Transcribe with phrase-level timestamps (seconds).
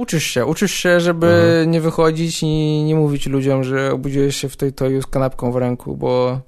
[0.00, 1.70] Uczysz się, uczysz się, żeby mhm.
[1.70, 5.56] nie wychodzić i nie mówić ludziom, że obudziłeś się w tej toju z kanapką w
[5.56, 6.40] ręku, bo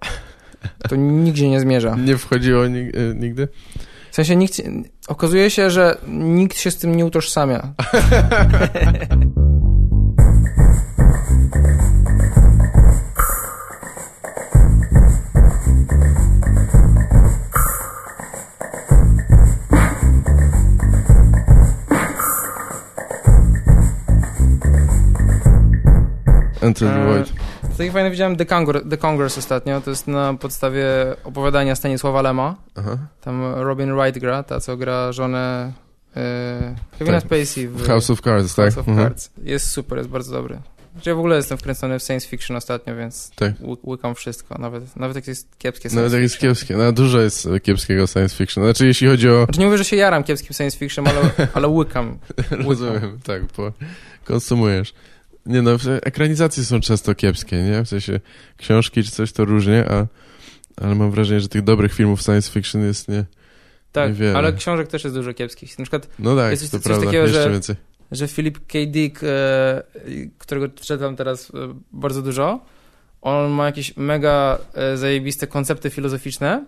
[0.88, 1.96] to nigdzie nie zmierza.
[2.06, 2.70] Nie wchodziło e,
[3.14, 3.48] nigdy?
[4.10, 4.62] W sensie nikt,
[5.08, 7.72] okazuje się, że nikt się z tym nie utożsamia.
[26.62, 27.32] Enter the Void.
[27.62, 30.86] To takie fajne widziałem The, Congr The Congress ostatnio, to jest na podstawie
[31.24, 32.56] opowiadania Stanisława Lema.
[32.74, 32.98] Aha.
[33.20, 35.72] Tam Robin Wright gra, ta co gra żonę
[36.16, 37.26] e, Kevina tak.
[37.26, 38.64] Spacey w House of Cards, tak?
[38.64, 39.06] House of mhm.
[39.06, 39.30] Cards.
[39.42, 40.58] Jest super, jest bardzo dobry.
[41.06, 43.52] Ja w ogóle jestem wkręcony w science fiction ostatnio, więc tak.
[43.84, 47.48] łykam wszystko, nawet, nawet jak jest kiepskie science Nawet jak jest kiepskie, no dużo jest
[47.62, 48.64] kiepskiego science fiction.
[48.64, 49.44] Znaczy jeśli chodzi o...
[49.44, 52.18] Znaczy nie mówię, że się jaram kiepskim science fiction, ale, ale łykam.
[52.68, 53.72] Rozumiem, tak, bo
[54.24, 54.94] konsumujesz.
[55.46, 55.70] Nie no,
[56.02, 57.84] ekranizacje są często kiepskie, nie?
[57.84, 58.20] W sensie
[58.56, 60.06] książki czy coś to różnie, a,
[60.76, 63.24] ale mam wrażenie, że tych dobrych filmów science fiction jest nie
[63.92, 64.38] Tak, niewiele.
[64.38, 65.78] ale książek też jest dużo kiepskich.
[65.78, 67.76] Na przykład no tak, jest to coś prawda, takiego, że, więcej.
[68.12, 68.78] że Philip K.
[68.86, 69.82] Dick, e,
[70.38, 72.60] którego czytam teraz e, bardzo dużo,
[73.22, 76.64] on ma jakieś mega e, zajebiste koncepty filozoficzne,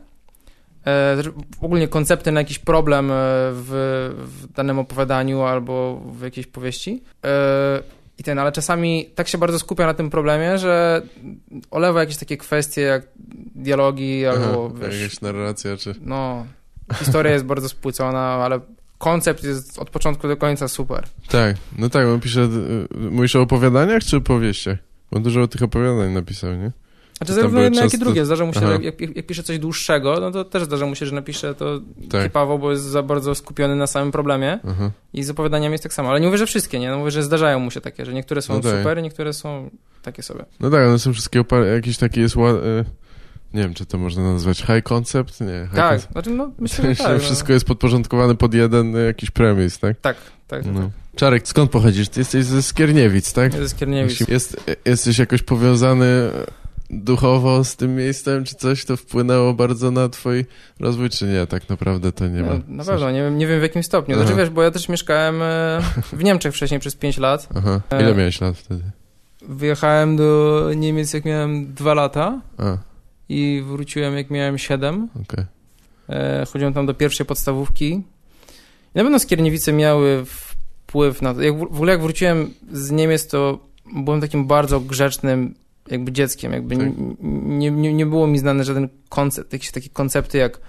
[0.87, 1.17] e,
[1.61, 3.09] ogólnie koncepty na jakiś problem
[3.53, 7.03] w, w danym opowiadaniu albo w jakiejś powieści.
[7.25, 7.83] E,
[8.19, 11.03] i ten, ale czasami tak się bardzo skupia na tym problemie, że
[11.71, 13.07] olewa jakieś takie kwestie jak
[13.55, 15.95] dialogi albo Aha, wiesz, jakaś narracja, czy...
[16.01, 16.47] No,
[16.95, 18.61] historia jest bardzo spłycona, ale
[18.99, 21.05] koncept jest od początku do końca super.
[21.29, 22.49] Tak, no tak, on pisze,
[23.11, 24.79] mówisz o opowiadaniach czy powieściach?
[25.11, 26.73] Bo dużo tych opowiadań napisał, nie?
[27.19, 28.27] Znaczy zarówno jedno, jak i drugie.
[28.27, 31.07] Zdarza mu się, jak, jak, jak, pisze coś dłuższego, no to też zdarza mu się,
[31.07, 32.23] że napisze to tak.
[32.23, 34.91] typowo, bo jest za bardzo skupiony na samym problemie Aha.
[35.13, 36.11] i z opowiadaniami jest tak samo.
[36.11, 36.91] Ale nie mówię, że wszystkie, nie?
[36.91, 38.79] No mówię, że zdarzają mu się takie, że niektóre są no tak.
[38.79, 39.71] super, niektóre są
[40.03, 40.45] takie sobie.
[40.61, 42.37] No tak, one są wszystkie oparte, jakiś taki jest...
[42.37, 42.41] Y,
[43.55, 45.41] nie wiem, czy to można nazwać high concept?
[45.41, 45.47] Nie.
[45.65, 46.13] High tak, concept.
[46.13, 47.21] znaczy no myślę, że tak.
[47.21, 47.55] Wszystko no.
[47.55, 50.01] jest podporządkowane pod jeden jakiś premis, tak?
[50.01, 50.17] Tak,
[50.49, 50.67] tak.
[50.67, 50.81] No.
[50.81, 50.91] tak.
[51.17, 52.09] Czarek, skąd pochodzisz?
[52.09, 53.53] Ty jesteś ze Skierniewic, tak?
[53.53, 54.29] Ze Skierniewic.
[54.29, 56.31] Jest, jesteś jakoś powiązany
[57.03, 60.45] duchowo z tym miejscem, czy coś to wpłynęło bardzo na twój
[60.81, 61.47] rozwój, czy nie?
[61.47, 62.49] Tak naprawdę to nie ma.
[62.49, 64.17] No, na pewno, nie wiem, nie wiem w jakim stopniu.
[64.17, 65.81] Znaczy wiesz, bo ja też mieszkałem e,
[66.13, 67.49] w Niemczech wcześniej przez 5 lat.
[67.55, 67.81] Aha.
[68.01, 68.83] Ile e, miałeś lat wtedy?
[69.49, 72.77] Wyjechałem do Niemiec jak miałem 2 lata A.
[73.29, 75.09] i wróciłem jak miałem 7.
[75.23, 75.47] Okay.
[76.09, 77.89] E, chodziłem tam do pierwszej podstawówki.
[77.89, 78.03] I
[78.95, 81.43] na pewno Skierniewice miały wpływ na to.
[81.43, 83.59] Jak w ogóle jak wróciłem z Niemiec, to
[83.95, 85.55] byłem takim bardzo grzecznym
[85.91, 86.89] jakby dzieckiem, jakby tak.
[87.23, 90.61] nie, nie, nie było mi znany żaden koncept, jakieś takie koncepty jak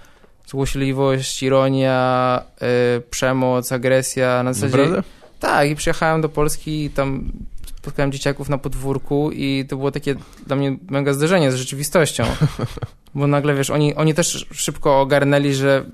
[0.46, 4.76] złośliwość, ironia, yy, przemoc, agresja, na zasadzie...
[4.76, 5.02] Naprawdę?
[5.40, 7.32] Tak, i przyjechałem do Polski i tam
[7.76, 10.14] spotkałem dzieciaków na podwórku i to było takie
[10.46, 12.24] dla mnie mega zderzenie z rzeczywistością.
[13.14, 15.84] Bo nagle, wiesz, oni, oni też szybko ogarnęli, że,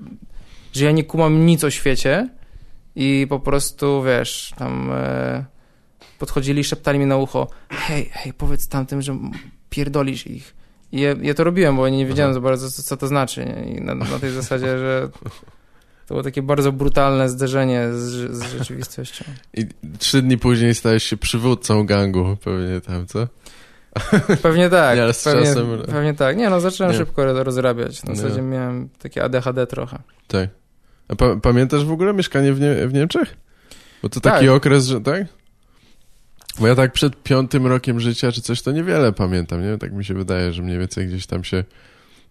[0.73, 2.29] że ja nie kumam nic o świecie
[2.95, 4.91] i po prostu, wiesz, tam...
[5.37, 5.52] Yy,
[6.23, 9.17] podchodzili i szeptali mi na ucho hej, hej, powiedz tamtym, że
[9.69, 10.53] pierdolisz ich.
[10.91, 12.33] I ja, ja to robiłem, bo nie wiedziałem Aha.
[12.33, 13.45] za bardzo, co, co to znaczy.
[13.45, 13.73] Nie?
[13.73, 15.09] I na, na tej zasadzie, że
[16.07, 19.25] to było takie bardzo brutalne zderzenie z, z rzeczywistością.
[19.53, 19.65] I
[19.99, 23.27] trzy dni później stałeś się przywódcą gangu, pewnie tam, co?
[24.41, 24.95] Pewnie tak.
[24.97, 25.67] Nie, ale z pewnie, czasem...
[25.91, 26.37] pewnie tak.
[26.37, 26.99] Nie, no zacząłem nie.
[26.99, 28.03] szybko rozrabiać.
[28.03, 29.99] Na zasadzie miałem takie ADHD trochę.
[30.27, 30.49] Tak.
[31.07, 33.37] A pa pamiętasz w ogóle mieszkanie w, nie w Niemczech?
[34.03, 34.55] Bo to taki tak.
[34.55, 35.42] okres, że tak?
[36.59, 39.77] Bo ja tak przed piątym rokiem życia czy coś, to niewiele pamiętam, nie?
[39.77, 41.63] Tak mi się wydaje, że mniej więcej gdzieś tam się...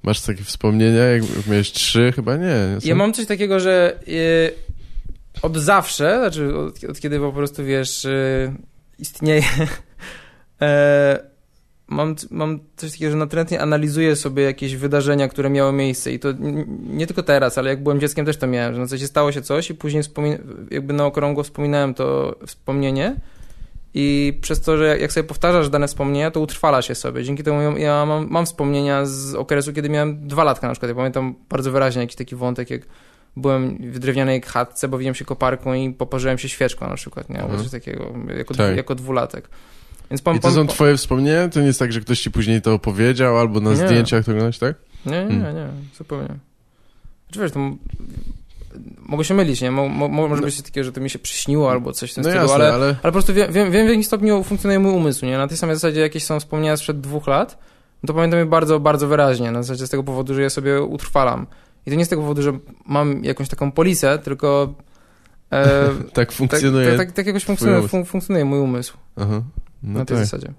[0.03, 2.13] Masz takie wspomnienia, jak miałeś trzy?
[2.17, 2.79] Chyba nie.
[2.85, 4.53] nie ja mam coś takiego, że yy,
[5.43, 8.53] od zawsze, znaczy od, od, kiedy po prostu, wiesz, yy,
[8.99, 9.43] istnieje...
[10.61, 10.67] yy,
[11.89, 16.29] mam, mam coś takiego, że natrętnie analizuję sobie jakieś wydarzenia, które miały miejsce i to
[16.87, 19.43] nie tylko teraz, ale jak byłem dzieckiem też to miałem, że na coś stało się
[19.43, 20.03] coś i później
[20.71, 23.17] jakby na okrągło wspominałem to wspomnienie
[23.95, 27.25] i przez to, że jak sobie powtarzasz dane wspomnienia, to utrwala się sobie.
[27.25, 30.89] Dzięki temu ja mam, mam wspomnienia z okresu, kiedy miałem dwa latka na przykład.
[30.89, 32.83] Ja pamiętam bardzo wyraźnie jakiś taki wątek, jak
[33.37, 37.43] byłem w drewnianej chatce, bawiłem się koparką i poparzyłem się świeczką na przykład, nie?
[37.43, 37.63] Mhm.
[37.63, 38.77] coś takiego, jako, tak.
[38.77, 39.49] jako dwulatek.
[40.11, 41.49] Więc pan, I to są twoje wspomnienia?
[41.49, 43.77] To nie jest tak, że ktoś ci później to opowiedział, albo na nie.
[43.77, 44.77] zdjęciach to oglądać, tak?
[45.07, 45.55] Nie, nie, hmm.
[45.55, 45.69] nie,
[45.99, 46.29] zupełnie.
[47.27, 47.71] Znaczy wiesz, to
[48.99, 49.71] mogę się mylić, nie?
[49.71, 50.47] Mo, mo, może no.
[50.47, 52.75] być takie, że to mi się przyśniło albo coś w tym no stylu, jasne, ale,
[52.75, 52.87] ale...
[52.87, 55.39] ale po prostu wiem, wiem, wiem, w jakim stopniu funkcjonuje mój umysł, nie?
[55.39, 57.59] Na tej samej zasadzie jakieś są wspomnienia sprzed dwóch lat,
[58.03, 60.83] no to pamiętam je bardzo, bardzo wyraźnie, na zasadzie z tego powodu, że ja sobie
[60.83, 61.47] utrwalam.
[61.87, 64.75] I to nie z tego powodu, że mam jakąś taką polisę, tylko
[65.53, 66.89] E, tak funkcjonuje.
[66.89, 68.97] Tak, tak, tak jakoś funkcjonuje, fun funkcjonuje mój umysł.
[69.17, 69.43] Aha.
[69.83, 70.27] No na tej tak.
[70.27, 70.53] zasadzie.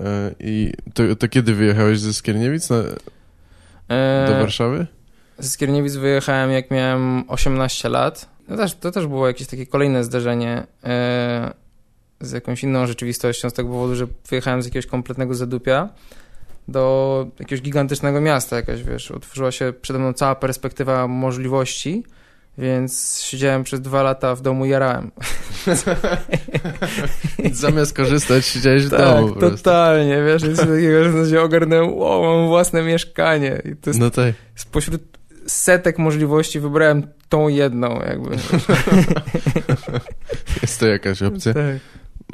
[0.00, 2.76] E, I to, to, kiedy wyjechałeś ze Skierniewic na,
[3.88, 4.86] e, do Warszawy?
[5.38, 8.28] Ze Skierniewic wyjechałem jak miałem 18 lat.
[8.48, 11.54] No też, to też było jakieś takie kolejne zdarzenie e,
[12.20, 15.88] z jakąś inną rzeczywistością, z tego powodu, że wyjechałem z jakiegoś kompletnego zadupia
[16.68, 22.04] do jakiegoś gigantycznego miasta jakaś, wiesz, otworzyła się przede mną cała perspektywa możliwości,
[22.58, 25.10] więc siedziałem przez dwa lata w domu i jarałem.
[27.52, 29.30] Zamiast korzystać, siedziałeś w tak, domu.
[29.30, 33.62] Tak, totalnie, wiesz, nic takiego, że się ogarnąłem, o, mam własne mieszkanie.
[33.64, 34.34] I to jest, no tak.
[34.54, 35.17] Spośród
[35.48, 38.30] setek możliwości wybrałem tą jedną, jakby.
[40.62, 41.54] jest to jakaś opcja.
[41.54, 41.64] Tak.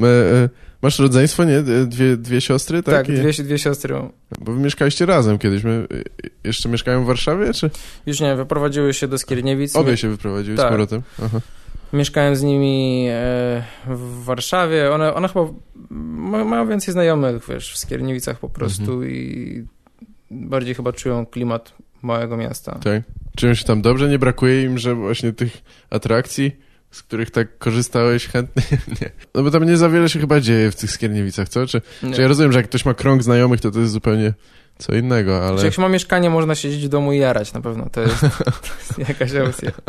[0.02, 0.48] E, e,
[0.82, 1.62] masz rodzeństwo, nie?
[1.86, 2.94] Dwie, dwie siostry, tak?
[2.94, 3.94] Tak, dwie, dwie siostry.
[4.40, 5.64] Bo wy mieszkaliście razem kiedyś.
[5.64, 5.86] My
[6.44, 7.70] jeszcze mieszkają w Warszawie, czy?
[8.06, 9.76] Już nie, wyprowadziły się do Skierniewic.
[9.76, 10.66] Obie się wyprowadziły tak.
[10.66, 11.02] z powrotem.
[11.24, 11.40] Aha.
[11.92, 14.92] Mieszkałem z nimi e, w Warszawie.
[14.92, 15.46] One, one chyba
[16.44, 19.10] mają więcej znajomych, wiesz, w Skierniewicach po prostu mhm.
[19.10, 19.64] i
[20.30, 21.72] bardziej chyba czują klimat
[22.04, 22.78] małego miasta.
[22.84, 23.02] Tak.
[23.36, 24.08] Czują się tam dobrze?
[24.08, 26.64] Nie brakuje im, że właśnie tych atrakcji?
[26.94, 28.62] z których tak korzystałeś chętnie?
[29.00, 29.10] nie.
[29.34, 31.66] No bo tam nie za wiele się chyba dzieje w tych Skierniewicach, co?
[31.66, 31.80] Czy,
[32.14, 34.32] czy ja rozumiem, że jak ktoś ma krąg znajomych, to to jest zupełnie
[34.78, 35.58] co innego, ale...
[35.58, 38.20] Czy jak się ma mieszkanie, można siedzieć w domu i jarać na pewno, to jest,
[38.20, 38.26] to
[38.78, 39.70] jest jakaś opcja.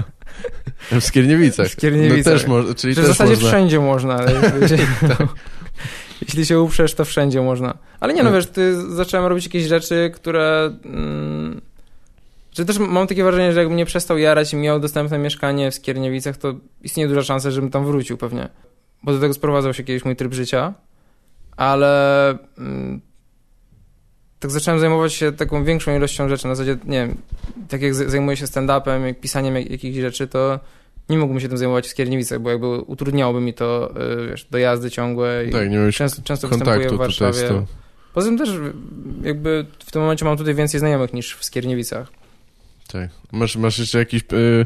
[0.92, 1.68] W Skierniewicach?
[1.68, 2.34] W Skierniewicach.
[2.34, 3.48] No też można, czyli też w zasadzie można...
[3.48, 5.28] wszędzie można, ale jeśli, tak.
[6.22, 7.78] jeśli się uprzesz, to wszędzie można.
[8.00, 10.78] Ale nie no, wiesz, ty zacząłem robić jakieś rzeczy, które...
[10.86, 11.62] Mm,
[12.58, 15.76] że też mam takie wrażenie, że jakbym nie przestał jarać i miał dostępne mieszkanie w
[15.76, 18.50] Skierniewicach, to istnieje duża szansa, żebym tam wrócił pewnie.
[19.04, 20.74] Bo do tego sprowadzał się kiedyś mój tryb życia,
[21.58, 23.02] ale mm,
[24.40, 26.48] tak zacząłem zajmować się taką większą ilością rzeczy.
[26.48, 27.18] Na zasadzie, nie wiem,
[27.68, 30.60] tak jak zajmuję się stand-upem, jak pisaniem jak, jakichś rzeczy, to
[31.10, 33.94] nie mógłbym się tym zajmować w Skierniewicach, bo jakby utrudniałoby mi to,
[34.24, 37.66] y, wiesz, dojazdy ciągłe i tak, nie często, często występuję w Warszawie.
[38.14, 38.50] Poza tym też
[39.22, 42.12] jakby w tym momencie mam tutaj więcej znajomych niż w Skierniewicach.
[42.96, 43.10] Tak.
[43.32, 44.66] Masz, masz jeszcze jakiś y,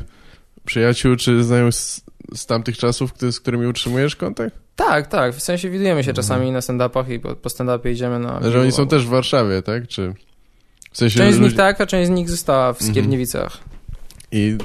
[0.66, 2.02] przyjaciół czy znajomych z,
[2.36, 4.56] z tamtych czasów, z którymi utrzymujesz kontakt?
[4.76, 5.36] Tak, tak.
[5.36, 6.16] W sensie widujemy się mhm.
[6.16, 8.52] czasami na stand-upach i po, po stand-upie idziemy na...
[8.52, 9.88] Że oni są też w Warszawie, tak?
[9.88, 10.14] Czy...
[10.92, 12.92] W sensie, część z nich tak, a część z nich została w mhm.
[12.92, 13.58] Skierniewicach.
[14.32, 14.58] I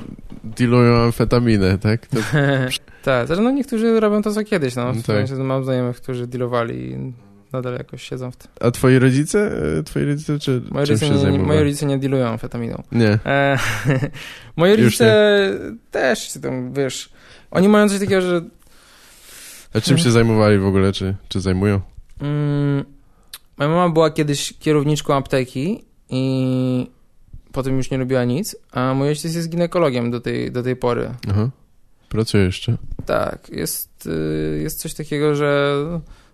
[0.44, 2.06] dealują amfetaminę, tak?
[2.06, 2.16] To...
[3.05, 4.93] tak, no niektórzy robią to co kiedyś, no.
[4.93, 5.05] W tak.
[5.05, 6.96] sensie mam znajomych, którzy dealowali
[7.54, 8.50] nadal jakoś siedzą w tym.
[8.60, 9.52] A twoi rodzice?
[9.78, 12.82] E, twoi rodzice czy moi rodzice, się nie, moi rodzice nie dealują amfetaminą.
[12.92, 13.18] Nie.
[13.26, 13.58] E,
[14.56, 15.50] moi rodzice
[15.90, 17.12] też, tam, wiesz,
[17.50, 18.40] oni mają coś takiego, że...
[19.74, 21.80] A czym się zajmowali w ogóle, czy, czy zajmują?
[22.20, 22.84] Mm,
[23.58, 26.90] moja mama była kiedyś kierowniczką apteki i
[27.52, 31.10] potem już nie robiła nic, a mój ojciec jest ginekologiem do tej, do tej pory.
[31.30, 31.50] Aha.
[32.08, 32.76] Pracuje jeszcze.
[33.06, 35.76] Tak, jest, y, jest coś takiego, że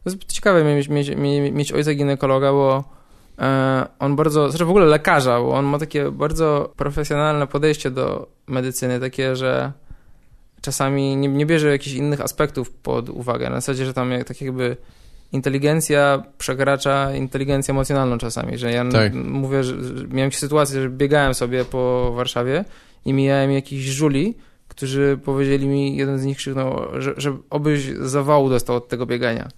[0.04, 1.10] to jest ciekawe mieć, mieć,
[1.52, 2.84] mieć ojca ginekologa, bo
[3.38, 8.26] e, on bardzo, znaczy w ogóle lekarza, bo on ma takie bardzo profesjonalne podejście do
[8.46, 9.72] medycyny, takie, że
[10.60, 13.50] czasami nie, nie bierze jakichś innych aspektów pod uwagę.
[13.50, 14.76] Na zasadzie, że tam jak, tak jakby
[15.32, 19.14] inteligencja przekracza inteligencję emocjonalną czasami, że ja tak.
[19.14, 19.74] mówię, że,
[20.08, 22.64] miałem sytuację, że biegałem sobie po Warszawie
[23.04, 24.34] i mijałem jakichś żuli,
[24.80, 29.48] którzy powiedzieli mi, jeden z nich krzyknął, że, że obyś zawału dostał od tego biegania.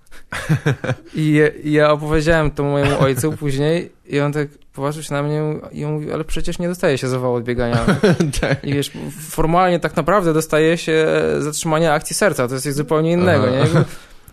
[1.14, 5.42] I, I, ja opowiedziałem to mojemu ojcu później i on tak popatrzył się na mnie
[5.72, 7.84] i mówi, ale przecież nie dostaje się zawału od biegania.
[8.40, 8.64] tak.
[8.64, 8.90] I wiesz,
[9.30, 11.06] formalnie tak naprawdę dostaje się
[11.38, 13.84] zatrzymania akcji serca, to jest coś zupełnie innego, Aha.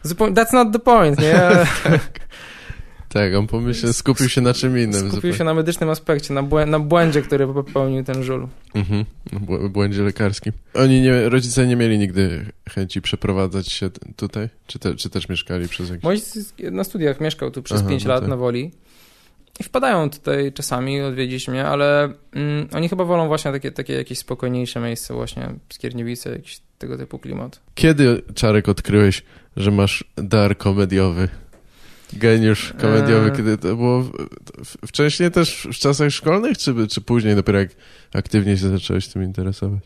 [0.06, 0.32] nie?
[0.32, 1.34] That's not the point, nie?
[1.84, 2.00] tak.
[3.10, 4.94] Tak, on pomyślał, skupił się na czym innym.
[4.94, 5.38] Skupił zupełnie.
[5.38, 8.48] się na medycznym aspekcie, na, błę na błędzie, który popełnił ten żul.
[8.76, 9.06] Mhm,
[9.70, 10.54] błędzie lekarskim.
[10.74, 14.50] Oni, nie, rodzice nie mieli nigdy chęci przeprowadzać się tutaj?
[14.68, 16.04] Czy, te, czy też mieszkali przez jakiś...
[16.04, 16.18] Mój
[16.72, 18.30] na studiach mieszkał tu przez Aha, 5 no lat tak.
[18.30, 18.72] na Woli.
[19.60, 24.18] I wpadają tutaj czasami odwiedzić mnie, ale mm, oni chyba wolą właśnie takie, takie jakieś
[24.18, 27.62] spokojniejsze miejsce, właśnie Skierniewice, jakiś tego typu klimat.
[27.76, 29.24] Kiedy, Czarek, odkryłeś,
[29.58, 31.30] że masz dar komediowy?
[32.14, 33.38] Geniusz komediowy, eee.
[33.38, 34.04] kiedy to było
[34.88, 37.70] wcześniej też w czasach szkolnych, czy, czy później dopiero jak
[38.14, 39.80] aktywnie się zacząłeś tym interesować?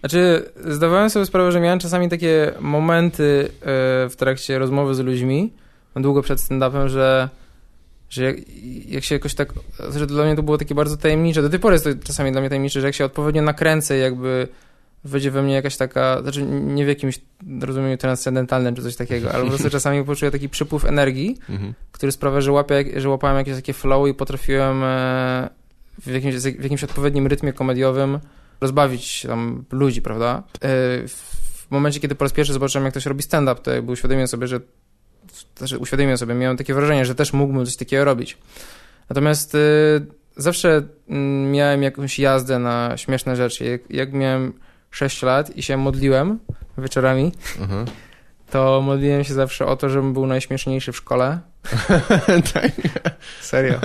[0.00, 5.52] Znaczy, zdawałem sobie sprawę, że miałem czasami takie momenty e, w trakcie rozmowy z ludźmi,
[5.96, 7.28] długo przed stand-upem, że,
[8.10, 8.36] że jak,
[8.86, 9.52] jak, się jakoś tak,
[9.96, 12.40] że dla mnie to było takie bardzo tajemnicze, do tej pory jest to czasami dla
[12.40, 14.48] mnie tajemnicze, że jak się odpowiednio nakręcę jakby
[15.04, 17.20] wejdzie we mnie jakaś taka, znaczy nie w jakimś
[17.60, 21.74] rozumieniu transcendentalnym czy coś takiego, ale po prostu czasami poczuję taki przypływ energii, mhm.
[21.92, 25.50] który sprawia, że, łapię, że łapałem jakieś takie flow i potrafiłem e,
[25.98, 28.18] w jakimś, w jakimś odpowiednim rytmie komediowym
[28.60, 30.42] rozbawić tam ludzi, prawda?
[30.64, 30.68] E,
[31.72, 34.60] momencie, kiedy po raz pierwszy zobaczyłem, jak ktoś robi stand-up, to jakby uświadomiłem sobie, że
[35.56, 38.38] znaczy uświadomiłem sobie, miałem takie wrażenie, że też mógłbym coś takiego robić.
[39.08, 39.58] Natomiast y,
[40.36, 41.14] zawsze y,
[41.50, 43.64] miałem jakąś jazdę na śmieszne rzeczy.
[43.64, 44.52] Jak, jak miałem
[44.92, 46.38] 6 lat i się modliłem
[46.78, 47.32] wieczorami,
[47.62, 47.84] Aha.
[48.50, 51.38] to modliłem się zawsze o to, żebym był najśmieszniejszy w szkole.
[52.54, 52.72] tak.
[53.40, 53.80] Serio.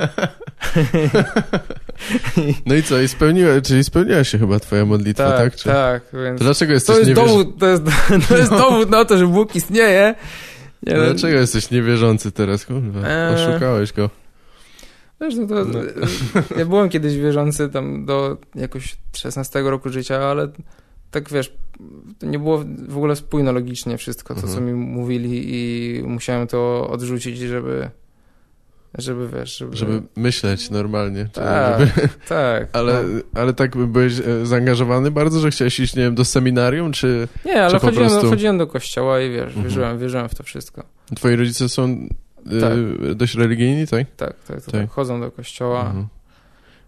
[2.66, 5.38] No i co, i spełniła, czyli spełniła się chyba twoja modlitwa, tak?
[5.38, 5.64] tak, Czy...
[5.70, 6.04] tak.
[6.14, 7.84] Więc To dlaczego jesteś to jest, dowód, to, jest,
[8.30, 10.16] to jest dowód na to, że Bóg istnieje.
[10.84, 13.08] Nie, no, Dlaczego jesteś niewierzący teraz, kurwa?
[13.10, 13.36] Eee.
[13.36, 14.10] Oszukałeś go.
[15.22, 15.80] Wiesz, no to, No.
[16.58, 20.48] ja byłem kiedyś wierzący tam do jakoś 16 roku życia, ale
[21.12, 21.54] tak wiesz,
[22.22, 24.66] nie było w ogóle spójne logicznie wszystko, to co Mhm.
[24.66, 27.90] mi mówili i musiałem to odrzucić, żeby,
[28.98, 29.78] żeby wiesz, żeby...
[29.78, 31.26] Żeby myśleć normalnie.
[31.34, 32.10] Tak, Żeby...
[32.28, 32.68] tak.
[32.78, 33.20] Ale, no.
[33.42, 37.62] ale tak byłeś e, zaangażowany bardzo, że chciałeś iść, nie wiem, do seminarium, czy Nie,
[37.64, 39.64] ale czy chodziłem, prostu- chodziłem do kościoła i wiesz, Mhm.
[39.64, 40.84] wierzyłem, wierzyłem w to wszystko.
[41.16, 42.08] twoi rodzice są
[42.52, 42.74] e, Tak.
[43.16, 44.08] dość religijni, tak?
[44.18, 44.72] Tak, tak, Tak.
[44.72, 44.90] tak.
[44.90, 45.82] chodzą do kościoła.
[45.86, 46.08] Mhm.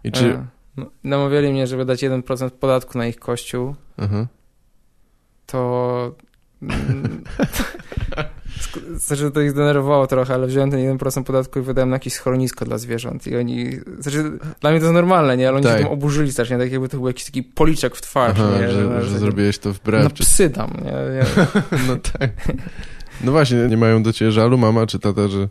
[0.04, 0.24] I czy...
[0.24, 0.46] E,
[1.04, 3.74] namawiali mnie, żeby dać 1% podatku na ich kościół.
[3.98, 4.26] Aha.
[5.46, 6.14] to.
[8.96, 12.64] Znaczy, to ich zdenerwowało trochę, ale wziąłem ten 1% podatku i wydałem na jakieś schronisko
[12.64, 13.26] dla zwierząt.
[13.26, 13.70] I oni.
[13.98, 14.22] Znaczy,
[14.60, 15.48] dla mnie to jest normalne, nie?
[15.48, 15.78] Ale oni Tak.
[15.78, 18.36] się tam oburzyli strasznie, tak jakby to był jakiś taki policzek w twarz.
[18.40, 18.70] Aha, nie?
[18.70, 20.04] że, na- że zrobiłeś to wbrew.
[20.04, 20.22] Na Czy...
[20.22, 20.90] psy tam, nie?
[20.92, 21.24] nie.
[21.88, 22.30] No tak.
[23.24, 25.48] No właśnie, nie mają do ciebie żalu mama czy tata, że...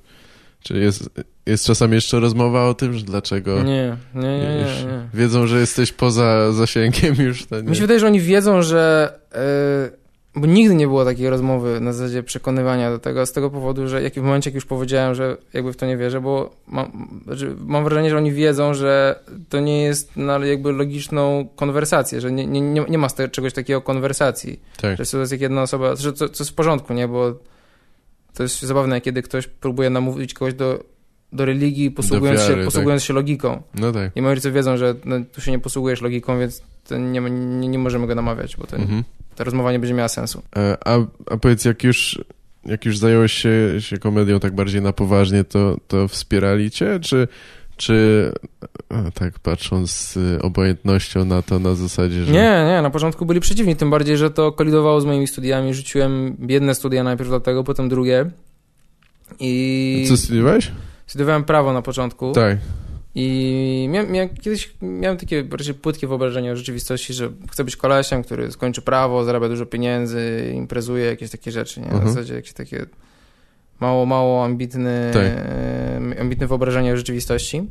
[0.64, 1.10] Czy jest,
[1.46, 3.64] jest czasami jeszcze rozmowa o tym, że dlaczego...
[3.64, 4.86] Nie, nie, nie, nie.
[4.86, 5.10] nie.
[5.14, 7.46] Wiedzą, że jesteś poza zasięgiem już.
[7.46, 7.70] To nie.
[7.70, 9.14] Mi się wydaje, że oni wiedzą, że.
[9.34, 10.00] Yy,
[10.36, 14.02] bo nigdy nie było takiej rozmowy na zasadzie przekonywania do tego, z tego powodu, że
[14.02, 17.56] jak w momencie, jak już powiedziałem, że jakby w to nie wierzę, bo mam, znaczy,
[17.60, 22.48] mam wrażenie, że oni wiedzą, że to nie jest na jakby logiczną konwersację, że nie,
[22.48, 24.60] nie, nie nie ma z tego, czegoś takiego konwersacji.
[24.82, 24.98] Tak.
[24.98, 27.08] Że to jest jak jedna osoba, że to jest w porządku, nie?
[27.08, 27.34] Bo
[28.34, 30.84] to jest zabawne, kiedy ktoś próbuje namówić kogoś do,
[31.34, 33.62] do religii, posługując, wiary, się, posługując się logiką.
[33.76, 34.12] No tak.
[34.16, 37.80] I moi rodzice wiedzą, że no, tu się nie posługujesz logiką, więc nie, nie, nie
[37.80, 39.04] możemy go namawiać, bo to, Mhm.
[39.36, 40.42] ta rozmowa nie będzie miała sensu.
[40.56, 40.98] E, A,
[41.34, 42.20] a powiedz, jak już,
[42.66, 47.28] jak już zająłeś się, się komedią tak bardziej na poważnie, to, to wspierali cię, czy,
[47.80, 48.32] czy
[48.90, 52.32] a, tak patrząc z y, obojętnością na to na zasadzie, że...
[52.34, 55.74] Nie, nie, na początku byli przeciwni, tym bardziej, że to kolidowało z moimi studiami.
[55.74, 58.32] Rzuciłem jedne studia najpierw dlatego, potem drugie.
[59.40, 60.72] I Co studiowałeś?
[61.08, 62.32] studiowałem prawo na początku.
[62.32, 62.58] Tak.
[63.16, 68.24] I miałem, miałem, kiedyś miałem takie bardziej płytkie wyobrażenie o rzeczywistości, że chcę być kolesiem,
[68.24, 71.86] który skończy prawo, zarabia dużo pieniędzy, imprezuje, jakieś takie rzeczy, nie?
[71.88, 72.10] Na Mhm.
[72.10, 72.86] zasadzie jakieś takie
[73.80, 75.24] mało, mało ambitny, Tak.
[75.24, 77.68] e, ambitne wyobrażenie o rzeczywistości.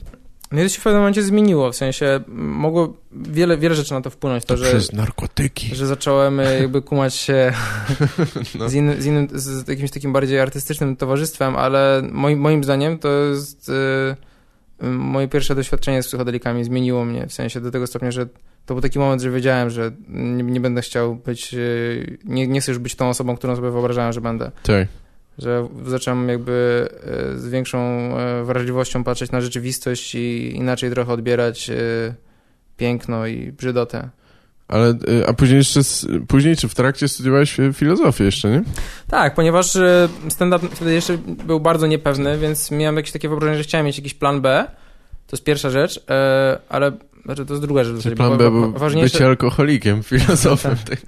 [0.52, 4.00] No i to się w pewnym momencie zmieniło, w sensie mogło wiele, wiele rzeczy na
[4.00, 4.44] to wpłynąć.
[4.44, 5.74] To, To że, przez narkotyki.
[5.74, 7.52] że zacząłem e, jakby kumać się
[8.58, 8.68] No.
[8.68, 13.08] z, innym, z, innym, z jakimś takim bardziej artystycznym towarzystwem, ale moim, moim zdaniem to
[13.08, 13.70] jest
[14.82, 18.26] e, moje pierwsze doświadczenie z psychodelikami zmieniło mnie, w sensie do tego stopnia, że
[18.66, 21.54] to był taki moment, że wiedziałem, że nie, nie będę chciał być,
[22.24, 24.50] nie, nie chcę już być tą osobą, którą sobie wyobrażałem, że będę.
[24.62, 24.88] Tak.
[25.38, 26.88] Że zacząłem jakby
[27.34, 31.74] e, z większą e, wrażliwością patrzeć na rzeczywistość i inaczej trochę odbierać e,
[32.76, 34.08] piękno i brzydotę.
[34.68, 34.94] Ale,
[35.26, 35.80] a później jeszcze,
[36.28, 38.62] później czy w trakcie studiowałeś filozofię jeszcze, nie?
[39.06, 39.76] Tak, ponieważ
[40.28, 44.14] stand-up wtedy jeszcze był bardzo niepewny, więc miałem jakieś takie wyobrażenie, że chciałem mieć jakiś
[44.14, 44.66] plan B.
[45.26, 46.04] To jest pierwsza rzecz,
[46.68, 46.92] ale
[47.24, 48.02] znaczy to jest druga rzecz.
[48.02, 50.76] Czyli plan B był ważniejsze- bycie alkoholikiem, filozofem.
[50.88, 50.98] tak.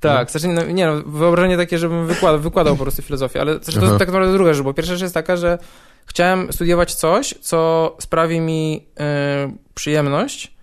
[0.00, 3.72] Tak, znaczy, no, nie no, wyobrażenie takie, żebym wykładał, wykładał po prostu filozofię, ale znaczy,
[3.72, 3.86] to Aha.
[3.86, 5.58] jest tak naprawdę druga rzecz, bo pierwsza rzecz jest taka, że
[6.06, 10.54] chciałem studiować coś, co sprawi mi e, przyjemność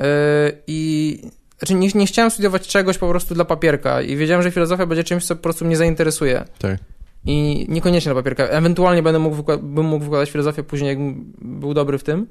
[0.00, 1.18] e, i
[1.58, 5.04] znaczy nie, nie chciałem studiować czegoś po prostu dla papierka i wiedziałem, że filozofia będzie
[5.04, 6.44] czymś, co po prostu mnie zainteresuje.
[6.58, 6.78] Tak.
[7.26, 8.44] I niekoniecznie na papierka.
[8.44, 12.26] Ewentualnie będę mógł wykła- bym mógł wykładać filozofię później, jakbym był dobry w tym,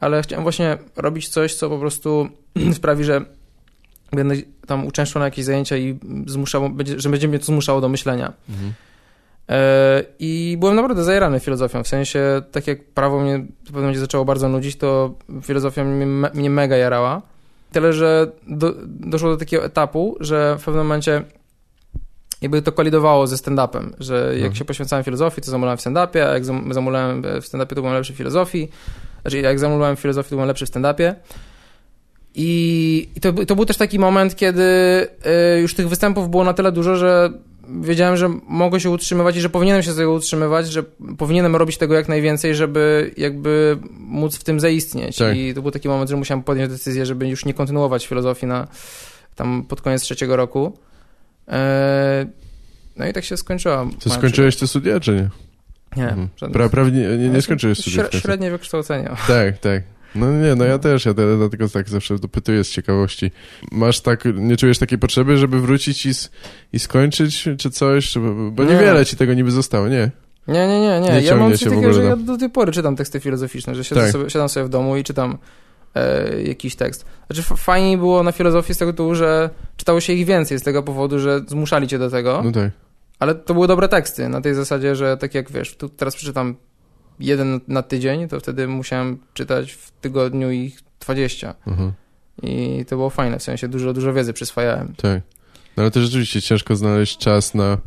[0.00, 2.28] ale chciałem właśnie robić coś, co po prostu
[2.78, 3.24] sprawi, że
[4.12, 4.34] będę
[4.66, 8.32] tam uczęszczał na jakieś zajęcia i zmuszało, będzie, że będzie mnie to zmuszało do myślenia.
[8.48, 8.72] Mhm.
[9.48, 14.00] E, I byłem naprawdę zajarany filozofią, w sensie, tak jak prawo mnie w pewnym momencie
[14.00, 17.22] zaczęło bardzo nudzić, to filozofia mnie, mnie mega jarała.
[17.72, 21.22] Tyle, że do, doszło do takiego etapu, że w pewnym momencie
[22.42, 24.54] jakby to kolidowało ze stand-upem, że jak Mhm.
[24.54, 27.94] się poświęcałem filozofii, to zamulałem w stand-upie, a jak zam- zamulałem w stand-upie, to byłem
[27.94, 28.68] lepszy w filozofii.
[29.22, 31.14] Znaczy, jak zamulałem w filozofii, to byłem lepszy w stand-upie.
[32.34, 34.62] I, i to, to był też taki moment, kiedy
[35.56, 37.32] y, już tych występów było na tyle dużo, że
[37.80, 40.82] wiedziałem, że mogę się utrzymywać i że powinienem się z tego utrzymywać, że
[41.18, 45.16] powinienem robić tego jak najwięcej, żeby jakby móc w tym zaistnieć.
[45.16, 45.36] Tak.
[45.36, 48.68] I to był taki moment, że musiałem podjąć decyzję, żeby już nie kontynuować filozofii na
[49.34, 50.78] tam pod koniec trzeciego roku.
[51.48, 52.26] E,
[52.96, 53.86] no i tak się skończyła.
[54.04, 55.28] To skończyłeś te studia, czy nie?
[55.96, 56.08] Nie.
[56.08, 56.52] Mhm.
[56.52, 58.10] Pra, prawie nie, nie, nie skończyłeś studiów.
[58.10, 59.10] Śre, średnie wykształcenie.
[59.26, 59.82] Tak, tak.
[60.14, 63.30] No nie, no ja też, ja dlatego tak zawsze dopytuję z ciekawości.
[63.72, 66.10] Masz tak, nie czujesz takiej potrzeby, żeby wrócić i,
[66.72, 68.14] i skończyć, czy coś?
[68.52, 69.06] Bo niewiele nie.
[69.06, 70.10] ci tego niby zostało, nie?
[70.48, 71.12] Nie, nie, nie, nie.
[71.12, 74.00] nie ja mam coś takiego, że ja do tej pory czytam teksty filozoficzne, że siedzę
[74.00, 74.10] tak.
[74.10, 75.38] sobie, siadam sobie w domu i czytam
[75.94, 77.04] e, jakiś tekst.
[77.30, 80.82] Znaczy fajniej było na filozofii z tego tytułu, że czytało się ich więcej z tego
[80.82, 82.42] powodu, że zmuszali cię do tego.
[82.44, 82.70] No tak.
[83.18, 86.56] Ale to były dobre teksty, na tej zasadzie, że tak jak wiesz, tu teraz przeczytam
[87.20, 91.54] jeden na tydzień, to wtedy musiałem czytać w tygodniu ich 20.
[91.66, 91.92] Mhm.
[92.42, 94.94] I to było fajne, w sensie dużo, dużo wiedzy przyswajałem.
[94.96, 95.22] Tak.
[95.76, 97.78] No ale to rzeczywiście ciężko znaleźć czas na...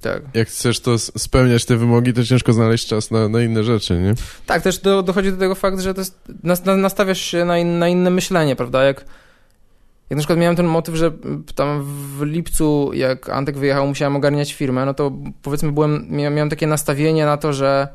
[0.00, 0.22] Tak.
[0.34, 4.14] Jak chcesz to spełniać te wymogi, to ciężko znaleźć czas na, na inne rzeczy, nie?
[4.46, 6.28] Tak, też do, dochodzi do tego fakt, że to jest,
[6.76, 8.82] nastawiasz się na, in, na inne myślenie, prawda?
[8.82, 9.00] Jak,
[10.10, 11.12] jak na przykład miałem ten motyw, że
[11.54, 15.12] tam w lipcu, jak Antek wyjechał, musiałem ogarniać firmę, no to
[15.42, 17.88] powiedzmy byłem, miałem takie nastawienie na to, że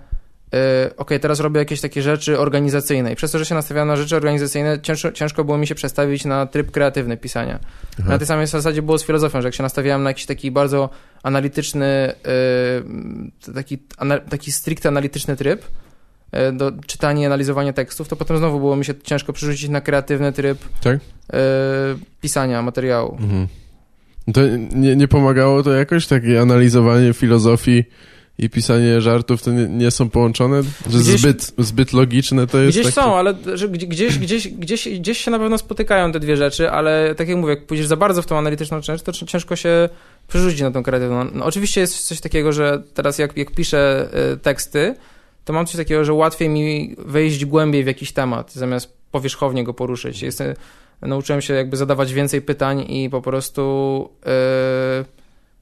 [0.98, 4.16] ok, teraz robię jakieś takie rzeczy organizacyjne i przez to, że się nastawiałem na rzeczy
[4.16, 7.60] organizacyjne, ciężko, ciężko było mi się przestawić na tryb kreatywny pisania.
[8.00, 8.10] Aha.
[8.10, 10.90] Na tej samej zasadzie było z filozofią, że jak się nastawiałem na jakiś taki bardzo
[11.24, 12.14] analityczny,
[13.46, 13.78] yy, taki,
[14.30, 18.86] taki stricte analityczny tryb, y, do czytania i analizowania tekstów, to potem znowu było mi
[18.86, 20.96] się ciężko przerzucić na kreatywny tryb tak?
[20.96, 21.00] y,
[22.22, 23.18] pisania materiału.
[23.20, 23.48] Mhm.
[24.34, 24.42] To
[24.76, 27.84] nie, nie pomagało to jakoś, takie analizowanie filozofii
[28.40, 30.64] i pisanie żartów to nie, nie są połączone?
[30.90, 32.78] Że gdzieś, zbyt, zbyt logiczne to jest?
[32.78, 33.08] Gdzieś takie...
[33.08, 37.16] są, ale że gdzieś, gdzieś, gdzieś, gdzieś się na pewno spotykają te dwie rzeczy, ale
[37.16, 39.90] tak jak mówię, jak pójdziesz za bardzo w tą analityczną część, to ciężko się
[40.28, 41.28] przerzucić na tą kreatywną.
[41.34, 44.96] No, oczywiście jest coś takiego, że teraz jak, jak piszę y, teksty,
[45.46, 49.74] to mam coś takiego, że łatwiej mi wejść głębiej w jakiś temat, zamiast powierzchownie go
[49.74, 50.22] poruszyć.
[50.22, 50.54] Jestem,
[51.02, 54.10] nauczyłem się jakby zadawać więcej pytań i po prostu...
[54.26, 55.17] Yy,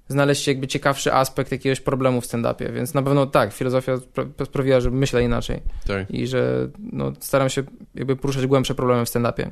[0.08, 3.98] znaleźć jakby ciekawszy aspekt jakiegoś problemu w stand-upie, więc na pewno tak, filozofia
[4.46, 6.12] sprawiła, że myślę inaczej tak.
[6.12, 7.64] i że no, staram się
[7.96, 9.50] jakby poruszać głębsze problemy w stand-upie.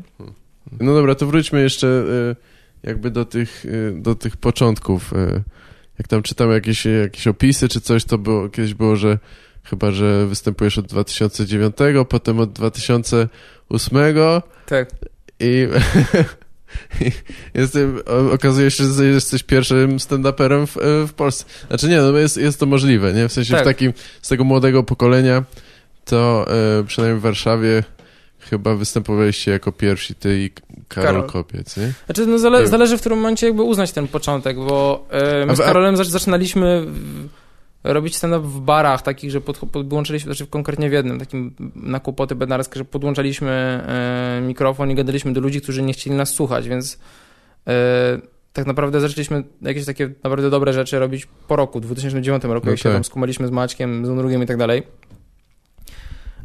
[0.80, 2.36] No dobra, to wróćmy jeszcze y,
[2.84, 5.14] jakby do tych, y, do tych początków.
[5.14, 5.44] Y,
[6.00, 9.20] jak tam czytam jakieś, jakieś opisy czy coś, to było, kiedyś było, że
[9.64, 11.76] chyba, że występujesz od 2009,
[12.10, 13.98] potem od 2008.
[14.66, 14.90] Tak.
[15.40, 15.68] I
[17.54, 18.00] Jestem,
[18.32, 20.78] okazuje się, że jesteś pierwszym stand-uperem w,
[21.10, 21.46] w, Polsce.
[21.68, 23.28] Znaczy nie, no jest, jest to możliwe, nie?
[23.28, 23.62] W sensie tak.
[23.62, 25.44] w takim, z tego młodego pokolenia,
[26.06, 26.46] to
[26.80, 27.84] e, przynajmniej w Warszawie
[28.40, 30.50] chyba występowaliście jako pierwsi ty i
[30.88, 31.30] Karol, Karol.
[31.30, 31.94] Kopiec, nie?
[32.06, 35.60] Znaczy, no zale, zależy w którym momencie jakby uznać ten początek, bo e, my z
[35.60, 36.86] Karolem zaczynaliśmy...
[36.86, 37.43] W,
[37.84, 42.36] robić stand-up w barach takich, że pod, podłączyliśmy, znaczy konkretnie w jednym, takim na kłopoty
[42.36, 47.00] bednarskie, że podłączaliśmy e, mikrofon i gadaliśmy do ludzi, którzy nie chcieli nas słuchać, więc
[47.68, 47.74] e,
[48.54, 52.72] tak naprawdę zaczęliśmy jakieś takie naprawdę dobre rzeczy robić po roku, 2009 roku, okay.
[52.72, 54.84] jak się tam skumaliśmy z Maćkiem, z Unrugiem i tak dalej.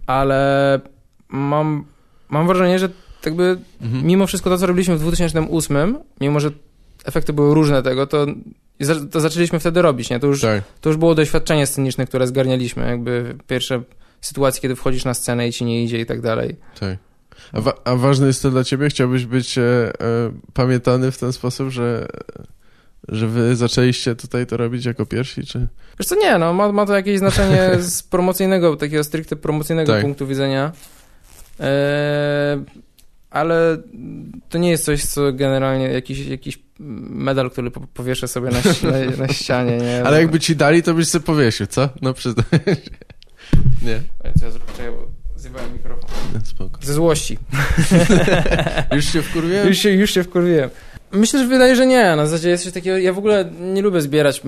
[0.06, 0.80] Ale
[1.28, 1.84] mam,
[2.28, 2.88] mam wrażenie, że
[3.26, 4.06] jakby mhm.
[4.06, 6.50] mimo wszystko to, co robiliśmy w 2008, mimo że
[7.04, 8.26] efekty były różne tego, to
[8.80, 10.20] i to zaczęliśmy wtedy robić, nie?
[10.20, 10.62] To już, tak.
[10.80, 13.82] to już było doświadczenie sceniczne, które zgarnialiśmy, jakby pierwsze
[14.20, 16.56] sytuacje, kiedy wchodzisz na scenę i ci nie idzie i tak dalej.
[16.80, 16.98] Tak.
[17.52, 18.88] A, wa a ważne jest to dla ciebie?
[18.88, 19.92] Chciałbyś być e, e,
[20.54, 22.06] pamiętany w ten sposób, że,
[23.08, 25.68] że wy zaczęliście tutaj to robić jako pierwsi, czy?
[25.98, 30.02] Wiesz co, nie, no, ma, ma to jakieś znaczenie z promocyjnego, takiego stricte promocyjnego tak.
[30.02, 30.72] punktu widzenia.
[31.60, 32.64] E,
[33.30, 33.76] ale
[34.48, 38.58] to nie jest coś, co generalnie jakiś, jakiś medal, który powieszę sobie na,
[38.90, 40.02] na, na ścianie, nie?
[40.04, 41.88] Ale jakby ci dali, to byś sobie powiesił, co?
[42.02, 42.44] No przyznaj
[43.82, 44.02] Nie.
[44.40, 44.66] Co ja zrobię?
[44.90, 46.10] bo zjebałem mikrofon.
[46.44, 46.80] Spoko.
[46.82, 47.38] Ze złości.
[48.96, 49.68] już się wkurwiłem?
[49.68, 50.70] Już się, już się wkurwiłem.
[51.12, 52.16] Myślę, że wydaje, że nie.
[52.16, 54.42] Na zasadzie jest coś takiego, ja w ogóle nie lubię zbierać,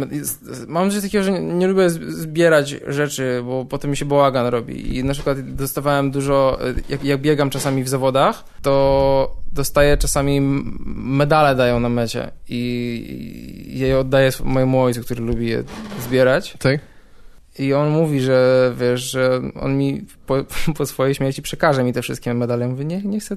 [0.67, 4.97] mam coś takiego, że nie lubię zbierać rzeczy, bo potem mi się bałagan robi.
[4.97, 10.41] I na przykład dostawałem dużo, jak, jak biegam czasami w zawodach, to dostaję czasami
[10.97, 15.65] medale dają na mecie i je oddaję mojemu ojcu, który lubi je
[16.01, 16.55] zbierać.
[16.59, 16.81] Tak?
[17.59, 20.37] I on mówi, że wiesz, że on mi po,
[20.79, 22.65] po swojej śmierci przekaże mi te wszystkie medale.
[22.65, 23.37] Ja mówię, nie, nie chcę,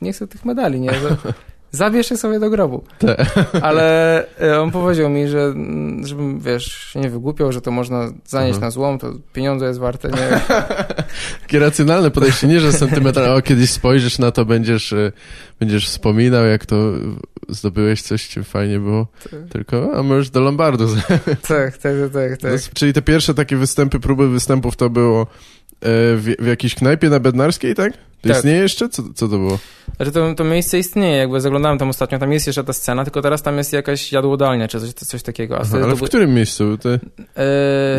[0.00, 0.90] nie chcę tych medali, nie?
[1.74, 2.84] zabierz je sobie do grobu.
[2.98, 3.26] Te.
[3.62, 8.12] Ale e, on powiedział mi, że mm, żebym, wiesz, się nie wygłupiał, że to można
[8.24, 8.60] zanieść mhm.
[8.60, 10.40] na złom, to pieniądze jest warte, nie?
[11.42, 15.12] Takie racjonalne podejście, nie, że sentymentalne, o kiedyś spojrzysz na to, będziesz, e,
[15.60, 16.92] będziesz wspominał, jak to
[17.48, 19.40] zdobyłeś coś, czym fajnie było, tak.
[19.50, 20.86] tylko, a możesz do Lombardu.
[21.26, 21.78] tak, tak,
[22.12, 22.52] tak, tak.
[22.52, 25.26] No, czyli te pierwsze takie występy, próby występów to było
[25.88, 27.92] w, w jakiejś knajpie na Bednarskiej, tak?
[27.92, 28.36] To Tak.
[28.36, 28.88] istnieje jeszcze?
[28.88, 29.58] Co, co to było?
[29.96, 33.22] Znaczy to, to miejsce istnieje, jakby zaglądałem tam ostatnio, tam jest jeszcze ta scena, tylko
[33.22, 35.58] teraz tam jest jakaś jadłodalnia, czy coś, coś takiego.
[35.58, 36.78] A Aha, ale w był- którym miejscu?
[36.78, 36.98] Ty, e,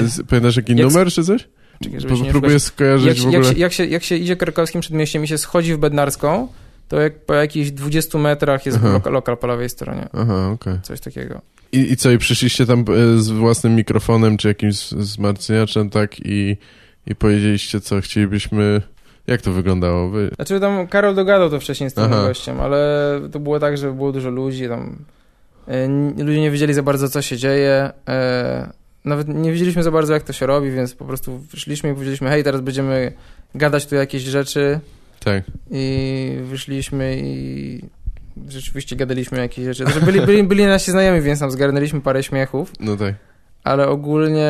[0.07, 1.47] z- pamiętasz jaki jak- numer czy coś?
[1.83, 1.99] czekaj,
[2.31, 3.37] próbuję skojarzyć jak, w ogóle.
[3.37, 6.47] jak, się, jak, się, jak się idzie krakowskim przedmieściem i się schodzi w Bednarską,
[6.87, 10.07] to jak po jakichś 20 metrach jest lokal, lokal po lewej stronie.
[10.13, 10.73] Aha, okej.
[10.83, 11.41] Coś takiego.
[11.71, 16.19] I, I co, i przyszliście tam e, z własnym mikrofonem, czy jakimś wzmacniaczem, tak?
[16.19, 16.57] I,
[17.07, 18.81] I powiedzieliście, co chcielibyśmy...
[19.27, 20.09] Jak to wyglądało?
[20.09, 20.29] Wy...
[20.35, 22.23] Znaczy tam Karol dogadał to wcześniej z tym Aha.
[22.27, 24.97] gościem, ale to było tak, że było dużo ludzi, tam
[25.67, 25.87] e,
[26.23, 27.91] ludzie nie wiedzieli za bardzo, co się dzieje.
[28.07, 28.69] E,
[29.05, 32.29] nawet nie wiedzieliśmy za bardzo, jak to się robi, więc po prostu wyszliśmy i powiedzieliśmy,
[32.29, 33.11] hej, teraz będziemy
[33.55, 34.79] gadać tu jakieś rzeczy
[35.23, 35.43] Tak.
[35.71, 37.81] i wyszliśmy i
[38.47, 39.83] rzeczywiście gadaliśmy jakieś rzeczy.
[39.83, 43.15] Znaczy, byli, byli, byli nasi znajomi, więc tam zgarnęliśmy parę śmiechów, No tak.
[43.63, 44.49] ale ogólnie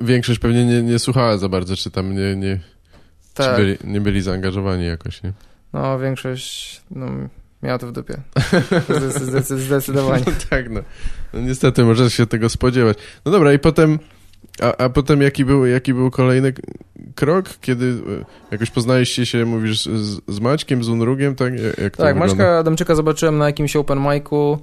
[0.00, 2.60] większość pewnie nie, nie słuchała za bardzo, czy tam nie, nie,
[3.34, 5.32] tak, byli, nie byli zaangażowani jakoś, nie?
[5.72, 7.06] no większość no,
[7.62, 8.14] miała to w dupie.
[8.88, 10.24] Zdecy- zdecy- Zdecydowanie.
[10.26, 10.80] No tak, no.
[11.32, 11.40] no.
[11.40, 12.98] Niestety, można się tego spodziewać.
[13.24, 13.98] No dobra, i potem...
[14.62, 16.52] A, a potem jaki był, jaki był kolejny
[17.14, 21.52] krok, kiedy e, jakoś poznaliście się, mówisz, z, z Maćkiem, z Unrugiem, tak?
[21.82, 22.16] Jak Tak?
[22.16, 24.58] Maćka Adamczyka zobaczyłem na jakimś open micu,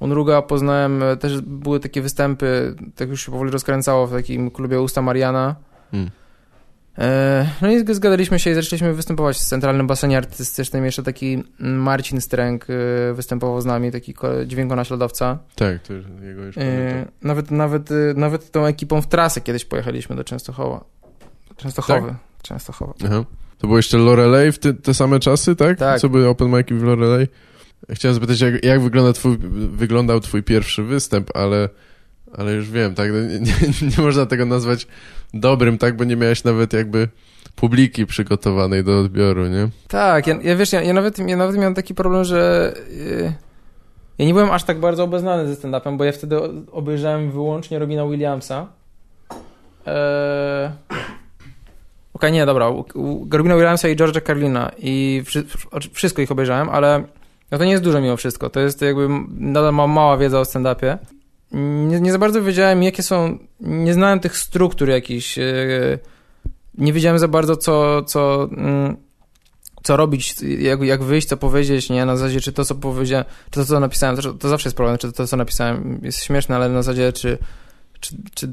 [0.00, 4.80] Unruga poznałem, e, też były takie występy, tak już się powoli rozkręcało w takim klubie
[4.80, 5.56] Usta Mariana.
[6.98, 10.84] E, No i zgadaliśmy się i zaczęliśmy występować w Centralnym Basenie Artystycznym.
[10.84, 15.38] Jeszcze taki Marcin Stręk e, występował z nami, taki ko- dźwiękonaśladowca.
[15.54, 15.92] Tak, to
[16.24, 17.12] jego już pamiętam.
[17.22, 20.84] Nawet, nawet, nawet tą ekipą w trasę kiedyś pojechaliśmy do Częstochowa.
[21.56, 22.08] Częstochowy.
[22.08, 22.16] Tak?
[22.42, 22.94] Częstochowa.
[23.06, 23.24] Aha.
[23.58, 25.78] To było jeszcze Lorelei w ty, te same czasy, tak?
[25.78, 26.00] Tak.
[26.00, 27.26] Co były open mic'i w Lorelei?
[27.90, 29.38] Chciałem zapytać, jak, jak wygląda twój,
[29.70, 31.68] wyglądał twój pierwszy występ, ale,
[32.38, 33.10] ale już wiem, tak?
[33.12, 34.86] No Nie, nie, nie można tego nazwać
[35.34, 35.96] dobrym, tak?
[35.96, 37.08] Bo nie miałeś nawet jakby
[37.56, 39.68] publiki przygotowanej do odbioru, nie?
[39.88, 43.32] Tak, ja, ja wiesz, ja, ja, nawet, ja nawet miałem taki problem, że yy,
[44.18, 46.36] ja nie byłem aż tak bardzo obeznany ze stand-upem, bo ja wtedy
[46.72, 48.66] obejrzałem wyłącznie Robina Williamsa.
[49.86, 50.70] Eee...
[52.14, 52.72] Okej, nie, dobra,
[53.32, 57.04] Robina Williamsa i George'a Carlina i wszy, wszy- wszystko ich obejrzałem, ale
[57.50, 60.42] no to nie jest dużo mimo wszystko, to jest jakby nadal mam mała wiedza o
[60.42, 60.98] stand-upie.
[61.52, 65.98] Nie, nie za bardzo wiedziałem, jakie są, nie znałem tych struktur jakichś, yy,
[66.78, 68.96] nie wiedziałem za bardzo, co, co, mm,
[69.82, 73.60] co robić, jak, jak wyjść, co powiedzieć, nie, na zasadzie, czy to, co powiedziałem, czy
[73.60, 76.68] to, co napisałem, to, to zawsze jest problem, czy to, co napisałem jest śmieszne, ale
[76.68, 77.38] na zasadzie, czy,
[78.00, 78.46] czy, czy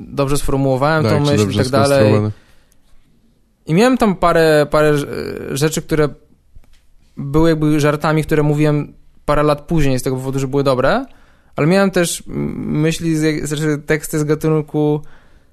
[0.00, 2.14] dobrze sformułowałem tą Tak, czy myśl i tak dalej.
[3.66, 6.08] I miałem tam parę, parę e, rzeczy, które
[7.20, 11.04] były jakby żartami, które mówiłem parę lat później z tego powodu, że były dobre,
[11.56, 15.00] ale miałem też myśli, z, znaczy teksty z gatunku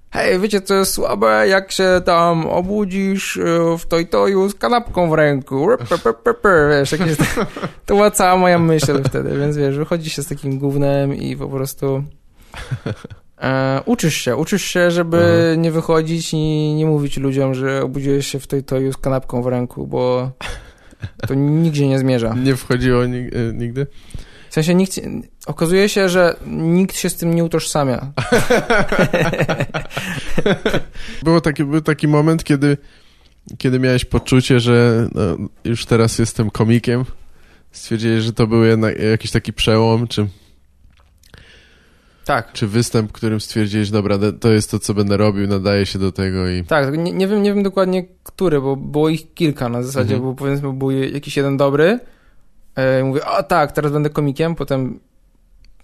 [0.09, 5.13] hej, wiecie co jest słabe, jak się tam obudzisz e, w toj-toju z kanapką w
[5.13, 5.69] ręku,
[6.69, 7.17] wiesz, jakieś,
[7.85, 11.47] to była cała moja myśl wtedy, więc wiesz, wychodzi się z takim gównem i po
[11.47, 12.03] prostu
[13.41, 15.61] e, uczysz się, uczysz się, żeby Mhm.
[15.61, 19.87] nie wychodzić i nie mówić ludziom, że obudziłeś się w toj-toju z kanapką w ręku,
[19.87, 20.31] bo
[21.27, 22.35] to nigdzie nie zmierza.
[22.43, 23.09] Nie wchodziło e,
[23.53, 23.87] nigdy?
[24.49, 24.99] W sensie nikt,
[25.45, 28.11] okazuje się, że nikt się z tym nie utożsamia.
[31.23, 32.77] Było taki, był taki moment, kiedy,
[33.57, 35.21] kiedy miałeś poczucie, że no,
[35.63, 37.05] już teraz jestem komikiem.
[37.71, 38.63] Stwierdziłeś, że to był
[39.11, 40.27] jakiś taki przełom, czy,
[42.27, 42.51] Tak.
[42.53, 46.49] czy występ, którym stwierdziłeś, dobra, to jest to, co będę robił, nadaje się do tego
[46.49, 46.63] i...
[46.63, 50.15] Tak, tylko nie, nie, wiem, nie wiem dokładnie który, bo było ich kilka na zasadzie,
[50.15, 50.31] Mhm.
[50.31, 51.99] bo powiedzmy był jakiś jeden dobry.
[52.75, 54.99] E, mówię, o tak, teraz będę komikiem, potem.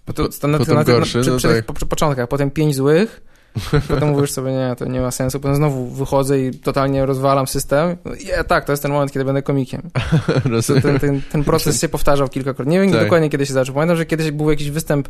[0.04, 1.56] Po, to, Po- na, potem na, na, gorszy, przy, no przy, tak.
[1.56, 3.22] tych po, przy początkach, potem pięć złych.
[3.88, 5.40] Potem mówisz sobie, nie, to nie ma sensu.
[5.40, 7.96] Potem znowu wychodzę i totalnie rozwalam system.
[8.26, 9.82] Je, tak, to jest ten moment, kiedy będę komikiem.
[10.82, 12.72] Ten, ten, ten proces się powtarzał kilkakrotnie.
[12.76, 13.02] Nie wiem Tak.
[13.02, 13.74] dokładnie, kiedy się zaczął.
[13.74, 15.08] Pamiętam, że kiedyś był jakiś występ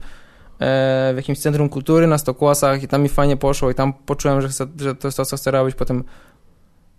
[0.60, 4.48] w jakimś centrum kultury na Stokłasach i tam mi fajnie poszło i tam poczułem, że,
[4.48, 5.74] chcę, że to jest to, co chcę robić.
[5.74, 6.04] Potem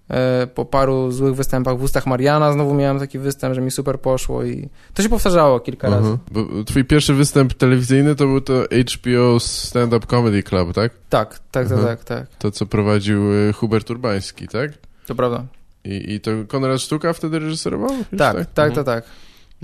[0.09, 3.99] e, po paru złych występach w ustach Mariana znowu miałem taki występ, że mi super
[3.99, 6.07] poszło i to się powtarzało kilka razy.
[6.09, 6.17] Mhm.
[6.55, 8.53] Bo twój pierwszy występ telewizyjny to był to
[8.93, 10.91] HBO Stand Up Comedy Club, tak?
[11.09, 11.85] Tak, tak, tak, Mhm.
[11.97, 12.27] tak, tak.
[12.39, 14.71] To, co prowadził y, Hubert Urbański, tak?
[15.07, 15.43] To prawda.
[15.83, 17.89] I, I to Konrad Sztuka wtedy reżyserował?
[17.97, 18.73] Już, Tak, tak, Mhm.
[18.73, 19.03] tak, tak.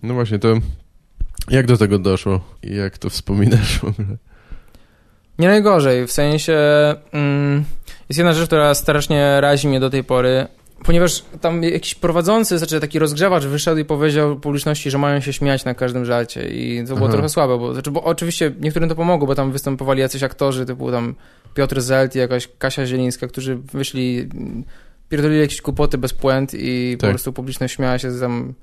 [0.04, 0.54] No właśnie, to
[1.49, 2.39] jak do tego doszło?
[2.63, 4.17] Jak to wspominasz w ogóle?
[5.39, 6.58] Nie najgorzej, w sensie
[7.12, 7.63] mm,
[8.10, 10.47] jest jedna rzecz, która strasznie razi mnie do tej pory,
[10.86, 15.65] ponieważ tam jakiś prowadzący, znaczy taki rozgrzewacz wyszedł i powiedział publiczności, że mają się śmiać
[15.65, 17.12] na każdym żarcie i to było Aha.
[17.12, 20.91] trochę słabe, bo, znaczy, bo oczywiście niektórym to pomogło, bo tam występowali jacyś aktorzy typu
[20.91, 21.15] tam
[21.54, 24.30] Piotr Zelt i jakaś Kasia Zielińska, którzy wyszli,
[25.10, 27.08] pierdolili jakieś kłopoty bez puent i tak.
[27.08, 28.54] po prostu publiczność śmiała się tam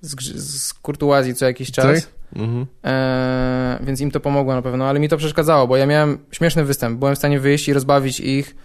[0.00, 2.02] z, z kurtuazji co jakiś czas.
[2.02, 2.10] Tak?
[2.36, 2.66] Mhm.
[2.84, 6.64] E, więc im to pomogło na pewno, ale mi to przeszkadzało, bo ja miałem śmieszny
[6.64, 6.98] występ.
[6.98, 8.56] Byłem w stanie wyjść i rozbawić ich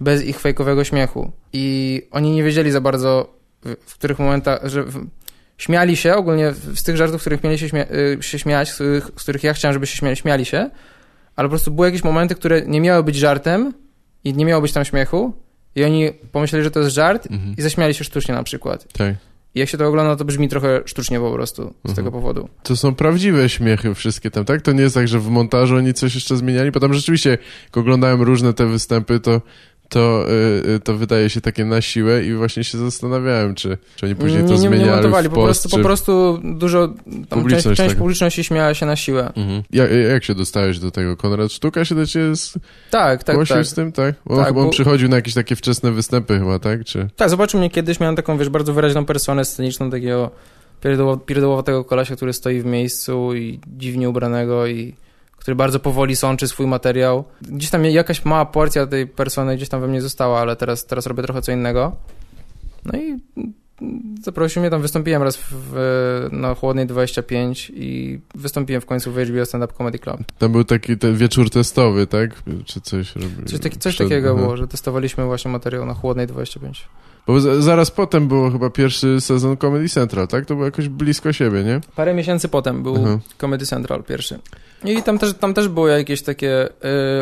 [0.00, 1.32] bez ich fejkowego śmiechu.
[1.52, 5.06] I oni nie wiedzieli za bardzo, w, w których momentach, że w,
[5.58, 7.84] śmiali się ogólnie z tych żartów, w których mieli się, śmia
[8.18, 10.70] y, się śmiać, z których, z których, ja chciałem, żeby się śmiali, śmiali się,
[11.36, 13.74] ale po prostu były jakieś momenty, które nie miały być żartem
[14.24, 15.32] i nie miało być tam śmiechu
[15.74, 17.54] i oni pomyśleli, że to jest żart mhm.
[17.58, 18.92] i zaśmiali się sztucznie na przykład.
[18.92, 19.14] Tak.
[19.58, 21.96] Jak się to ogląda, to brzmi trochę sztucznie po prostu z mhm.
[21.96, 22.48] tego powodu.
[22.62, 24.62] To są prawdziwe śmiechy wszystkie tam, tak?
[24.62, 27.30] To nie jest tak, że w montażu oni coś jeszcze zmieniali, bo tam rzeczywiście,
[27.64, 29.40] jak oglądałem różne te występy, to
[29.88, 30.26] to,
[30.74, 34.42] y, to wydaje się takie na siłę i właśnie się zastanawiałem, czy, czy oni później
[34.42, 38.44] to nie, zmieniali nie montowali, po prostu, po prostu dużo, tam publiczność część, część publiczności
[38.44, 39.32] śmiała się na siłę.
[39.36, 39.62] Mhm.
[39.72, 41.16] Jak, jak się dostałeś do tego?
[41.16, 42.58] Konrad Sztuka się do ciebie z...
[42.90, 43.66] tak, tak, tak.
[43.66, 44.14] z tym, tak?
[44.26, 44.70] On, tak, on bo...
[44.70, 46.84] przychodził na jakieś takie wczesne występy chyba, tak?
[46.84, 47.08] Czy...
[47.16, 50.30] Tak, zobaczył mnie kiedyś, miałem taką, wiesz, bardzo wyraźną personę sceniczną, takiego
[51.26, 54.94] pierdołowatego kolesia, który stoi w miejscu i dziwnie ubranego i
[55.38, 57.24] który bardzo powoli sączy swój materiał.
[57.42, 61.06] Gdzieś tam jakaś mała porcja tej persony gdzieś tam we mnie została, ale teraz, teraz
[61.06, 61.96] robię trochę co innego.
[62.84, 63.18] No i
[64.22, 69.46] zaprosił mnie, tam wystąpiłem raz w, na Chłodnej 25 i wystąpiłem w końcu w HBO
[69.46, 70.20] Stand Up Comedy Club.
[70.38, 72.30] Tam był taki ten wieczór testowy, tak?
[72.64, 73.44] Czy coś robił?
[73.44, 74.08] Coś, taki, coś Przed...
[74.08, 76.88] takiego było, że testowaliśmy właśnie materiał na Chłodnej 25.
[77.28, 80.46] Bo zaraz potem było chyba pierwszy sezon Comedy Central, tak?
[80.46, 81.80] To było jakoś blisko siebie, nie?
[81.96, 83.18] Parę miesięcy potem był Aha.
[83.38, 84.38] Comedy Central pierwszy.
[84.84, 86.68] I tam też, tam też były jakieś takie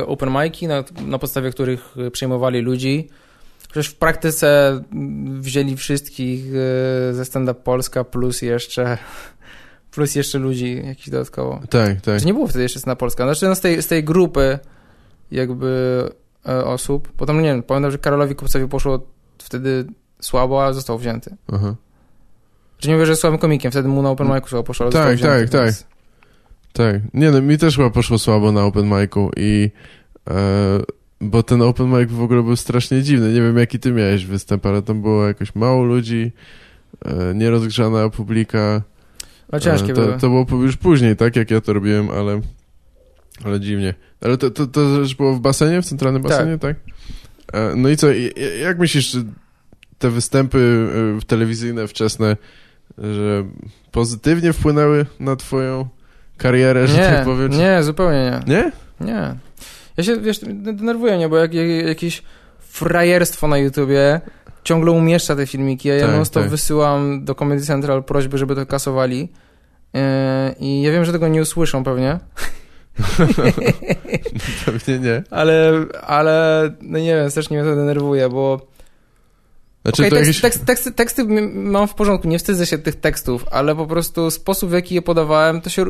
[0.00, 3.08] y, open mic'i, na, na podstawie których przyjmowali ludzi.
[3.70, 4.80] Przecież w praktyce
[5.40, 6.44] wzięli wszystkich
[7.10, 8.98] y, ze Stand Up Polska plus jeszcze
[9.94, 11.60] plus jeszcze ludzi jakiś dodatkowo.
[11.70, 12.24] Tak, tak.
[12.24, 13.24] Nie było wtedy jeszcze Stand Up Polska.
[13.24, 14.58] Znaczy no z, tej, z tej grupy
[15.30, 16.02] jakby
[16.48, 19.15] y, osób, potem nie wiem, pamiętam, że Karolowi Kupcowi poszło
[19.46, 19.84] wtedy
[20.20, 21.36] słabo, a został wzięty.
[21.52, 21.74] Aha.
[22.78, 24.92] Że nie mówię, że jest słabym komikiem, wtedy mu na open micu słabo poszło, ale
[24.92, 25.52] tak, został wzięty.
[25.52, 25.96] Tak, tak, tak.
[26.72, 27.14] Tak.
[27.14, 29.70] Nie no, mi też chyba poszło słabo na open micu i
[30.30, 30.78] e,
[31.20, 33.32] bo ten open mic w ogóle był strasznie dziwny.
[33.32, 36.32] Nie wiem, jaki ty miałeś występ, ale tam było jakoś mało ludzi,
[37.04, 38.82] e, nierozgrzana publika.
[39.52, 40.18] A ciężkie e, to, były.
[40.18, 42.40] To było już później, tak, jak ja to robiłem, ale
[43.44, 43.94] ale dziwnie.
[44.20, 46.32] Ale to, to, to też było w basenie, w centralnym tak.
[46.32, 46.76] basenie, tak?
[46.76, 46.94] tak?
[47.52, 48.06] E, no i co,
[48.62, 49.16] jak myślisz,
[49.98, 52.36] te występy e, telewizyjne wczesne,
[52.98, 53.44] że
[53.92, 55.88] pozytywnie wpłynęły na twoją
[56.36, 57.52] karierę, że nie, tak powiem?
[57.52, 57.58] Czy...
[57.58, 58.54] Nie, zupełnie nie.
[58.54, 58.72] Nie?
[59.00, 59.34] Nie.
[59.96, 62.22] Ja się, wiesz, denerwuję mnie, bo jak, jak, jakieś
[62.58, 64.20] frajerstwo na YouTubie
[64.64, 66.48] ciągle umieszcza te filmiki, a ja tak, tak.
[66.48, 69.28] wysyłam do Comedy Central prośby, żeby to kasowali
[69.94, 70.00] yy,
[70.60, 72.18] i ja wiem, że tego nie usłyszą pewnie.
[74.64, 75.22] pewnie nie.
[75.30, 75.72] Ale,
[76.06, 78.66] ale, no nie wiem, strasznie mnie to denerwuje, bo
[79.82, 80.40] znaczy, okay, tekst, jakieś...
[80.40, 84.70] tekst, teksty, teksty mam w porządku, nie wstydzę się tych tekstów, ale po prostu sposób,
[84.70, 85.84] w jaki je podawałem, to się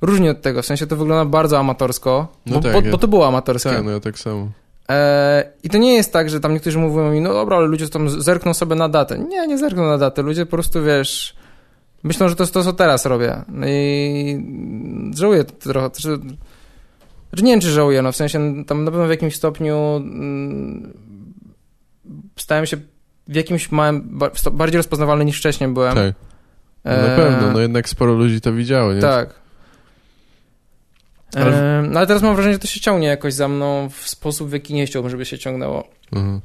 [0.00, 0.62] różni od tego.
[0.62, 3.70] W sensie to wygląda bardzo amatorsko, no bo, tak, bo, bo, to było amatorskie.
[3.70, 4.48] Tak, no ja tak samo.
[4.88, 7.88] E, I to nie jest tak, że tam niektórzy mówią mi, no dobra, ale ludzie
[7.88, 9.18] tam zerkną sobie na datę.
[9.18, 10.22] Nie, nie zerkną na datę.
[10.22, 11.36] Ludzie po prostu, wiesz,
[12.04, 13.42] myślą, że to jest to, co teraz robię.
[13.48, 14.46] No i
[15.14, 15.90] żałuję trochę.
[15.94, 20.92] Znaczy, nie wiem, czy żałuję, no w sensie tam na pewno w jakimś stopniu mm,
[22.36, 22.76] stałem się
[23.28, 24.18] w jakimś małym,
[24.52, 25.94] bardziej rozpoznawalny niż wcześniej byłem.
[25.94, 26.14] Tak.
[26.84, 29.00] No na e, pewno, no jednak sporo ludzi to widziało, nie?
[29.00, 29.34] Tak.
[31.36, 31.82] Ale...
[31.82, 34.52] no ale teraz mam wrażenie, że to się ciągnie jakoś za mną w sposób, w
[34.52, 35.88] jaki nie chciałbym, żeby się ciągnęło.
[36.12, 36.40] Mhm.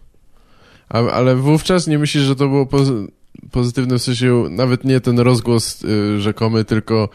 [0.89, 2.65] A, ale wówczas nie myślisz, że to było
[3.39, 7.09] pozy pozytywne w sensie nawet nie ten rozgłos y, rzekomy, tylko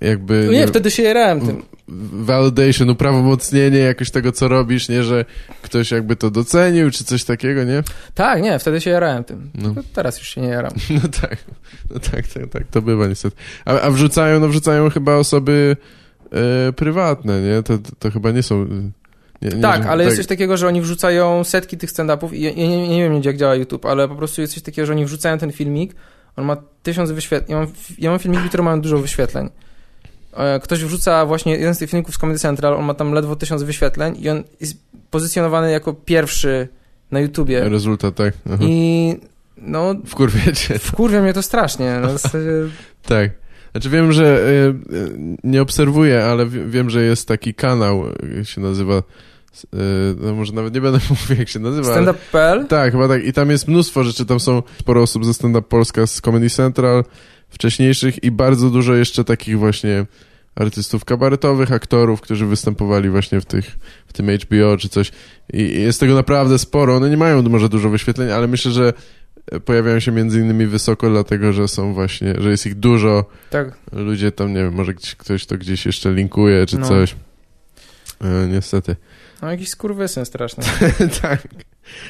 [0.00, 0.42] jakby...
[0.46, 1.62] No nie, nie, wtedy się jarałem tym.
[2.12, 5.24] Validation, uprawomocnienie jakoś tego, co robisz, nie, że
[5.62, 7.82] ktoś jakby to docenił, czy coś takiego, nie?
[8.14, 9.50] Tak, nie, wtedy się jarałem tym.
[9.54, 9.74] No.
[9.92, 10.72] Teraz już się nie jaram.
[10.90, 11.36] No tak,
[11.90, 13.36] no tak, tak, tak, to bywa niestety.
[13.64, 15.76] A, a wrzucają, no wrzucają chyba osoby
[16.68, 17.62] e, prywatne, nie?
[17.62, 18.66] To, to chyba nie są...
[19.42, 20.06] Nie, nie, tak, ale tak.
[20.06, 23.22] jest coś takiego, że oni wrzucają setki tych stand-upów i ja, ja nie, nie, wiem,
[23.24, 25.94] jak działa YouTube, ale po prostu jest coś takiego, że oni wrzucają ten filmik,
[26.36, 29.50] on ma tysiąc wyświetleń, ja mam, ja mam filmiki, które mają dużo wyświetleń.
[30.36, 33.36] E, ktoś wrzuca właśnie jeden z tych filmików z Comedy Central, on ma tam ledwo
[33.36, 34.76] tysiąc wyświetleń i on jest
[35.10, 36.68] pozycjonowany jako pierwszy
[37.10, 37.68] na YouTubie.
[37.68, 38.34] Rezultat, tak.
[38.46, 38.64] Aha.
[38.66, 39.16] I
[39.56, 39.94] no...
[40.06, 40.78] Wkurwia cię.
[40.78, 41.98] Wkurwia mnie to strasznie.
[42.02, 42.22] No, w
[43.08, 43.30] tak.
[43.72, 44.74] Znaczy wiem, że y,
[45.44, 48.04] nie obserwuję, ale wiem, że jest taki kanał,
[48.42, 49.02] się nazywa y,
[50.20, 51.92] no może nawet nie będę mówił, jak się nazywa.
[51.92, 52.66] Stand-up.pl?
[52.66, 53.24] Tak, chyba tak.
[53.24, 54.26] I tam jest mnóstwo rzeczy.
[54.26, 57.04] Tam są sporo osób ze Stand Up Polska, z Comedy Central,
[57.48, 60.06] wcześniejszych i bardzo dużo jeszcze takich właśnie
[60.54, 65.12] artystów kabaretowych, aktorów, którzy występowali właśnie w, tych, w tym HBO czy coś.
[65.52, 66.96] I jest tego naprawdę sporo.
[66.96, 68.92] One nie mają może dużo wyświetleń, ale myślę, że
[69.64, 73.24] pojawiają się między innymi wysoko, dlatego że są właśnie, że jest ich dużo.
[73.50, 73.78] Tak.
[73.92, 76.88] Ludzie tam, nie wiem, może ktoś to gdzieś jeszcze linkuje czy no.
[76.88, 77.16] coś.
[78.20, 78.96] E, niestety.
[79.42, 80.64] No jakiś skurwysyn straszny.
[81.22, 81.42] tak.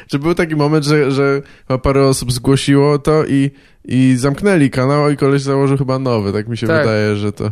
[0.09, 1.43] Że był taki moment, że, że
[1.83, 3.51] parę osób zgłosiło to i,
[3.85, 6.33] i zamknęli kanał i koleś założył chyba nowy.
[6.33, 6.83] Tak mi się tak.
[6.83, 7.45] wydaje, że to...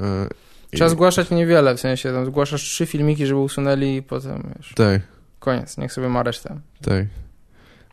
[0.00, 0.28] E,
[0.72, 0.90] Trzeba i...
[0.90, 4.72] zgłaszać niewiele, w sensie tam zgłaszasz trzy filmiki, żeby usunęli i potem wiesz.
[4.74, 5.00] Tak.
[5.38, 6.60] Koniec, niech sobie ma resztę.
[6.82, 7.06] Tak.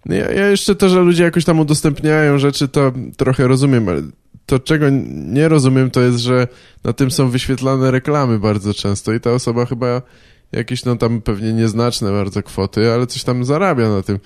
[0.05, 4.01] No ja, ja jeszcze to, że ludzie jakoś tam udostępniają rzeczy, to trochę rozumiem, ale
[4.45, 6.47] to, czego nie rozumiem, to jest, że
[6.83, 10.01] na tym są wyświetlane reklamy bardzo często i ta osoba chyba
[10.53, 14.19] jakieś, no tam pewnie nieznaczne bardzo kwoty, ale coś tam zarabia na tym.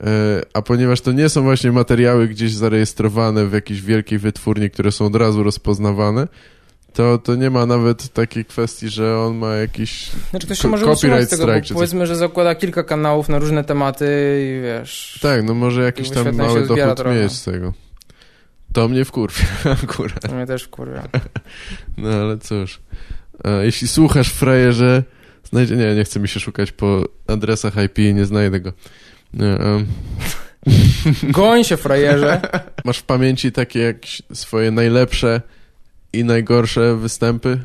[0.00, 0.06] E,
[0.54, 5.06] a ponieważ to nie są właśnie materiały gdzieś zarejestrowane w jakiejś wielkiej wytwórni, które są
[5.06, 6.28] od razu rozpoznawane,
[6.92, 10.84] to, to nie ma nawet takiej kwestii, że on ma jakiś znaczy, ktoś się może
[10.84, 11.74] copyright tego, strike.
[11.74, 14.06] Powiedzmy, że zakłada kilka kanałów na różne tematy
[14.42, 15.18] i wiesz...
[15.22, 17.22] Tak, no może jakiś tam mały dochód trochę.
[17.22, 17.72] mieć z tego.
[18.72, 19.44] To mnie wkurwia
[19.84, 20.20] akurat.
[20.20, 21.02] To mnie też wkurwia.
[21.96, 22.80] No ale cóż.
[23.44, 25.02] A jeśli słuchasz, frajerze,
[25.50, 25.76] znajdzie...
[25.76, 28.72] Nie, nie chce mi się szukać po adresach IP, nie znajdę go.
[29.34, 29.86] Nie, um...
[31.32, 32.40] Goń się, frajerze.
[32.84, 35.40] Masz w pamięci takie jakieś swoje najlepsze
[36.12, 37.58] i najgorsze występy?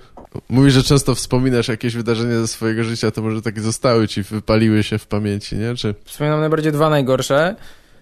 [0.49, 4.83] Mówisz, że często wspominasz jakieś wydarzenia ze swojego życia, to może takie zostały ci, wypaliły
[4.83, 5.75] się w pamięci, nie?
[5.75, 5.95] Czy...
[6.05, 7.55] Wspominam najbardziej dwa najgorsze.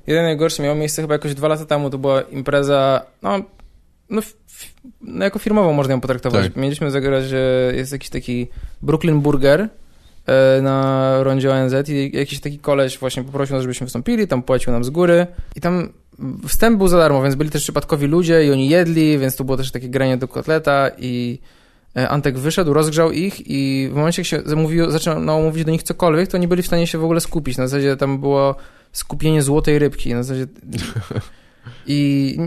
[0.07, 3.41] Jeden najgorszy miał miejsce chyba jakoś dwa lata temu, to była impreza, no,
[4.12, 4.21] no,
[5.02, 6.43] no jako firmową można ją potraktować.
[6.45, 6.56] Tak.
[6.56, 8.47] Mieliśmy zagrać, że jest jakiś taki
[8.82, 9.69] Brooklyn Burger
[10.26, 14.74] e, na rondzie ONZ i jakiś taki koleś właśnie poprosił nas, żebyśmy wystąpili, tam płacił
[14.74, 15.89] nam z góry i tam
[16.47, 19.58] wstęp był za darmo, więc byli też przypadkowi ludzie i oni jedli, więc tu było
[19.58, 21.39] też takie granie do kotleta i
[21.97, 25.84] e, Antek wyszedł, rozgrzał ich i w momencie, jak się zamówił, zaczynał mówić do nich
[25.84, 27.58] cokolwiek, to nie byli w stanie się w ogóle skupić.
[27.58, 28.56] Na zasadzie tam było
[28.91, 30.13] skupienie złotej rybki.
[30.13, 30.47] Na zasadzie...
[31.88, 32.38] I,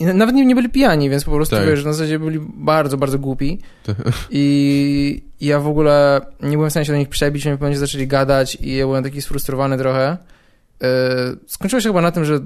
[0.00, 1.66] I, nawet nie, nie, byli pijani, więc po prostu tak.
[1.66, 3.58] wiesz, na zasadzie byli bardzo, bardzo głupi.
[3.86, 3.96] Tak.
[4.30, 7.78] I, I, ja w ogóle nie byłem w stanie się do nich przebić, oni pewnie
[7.78, 10.16] zaczęli gadać i ja byłem taki sfrustrowany trochę.
[10.80, 10.88] Yy,
[11.46, 12.40] skończyło się chyba na tym, że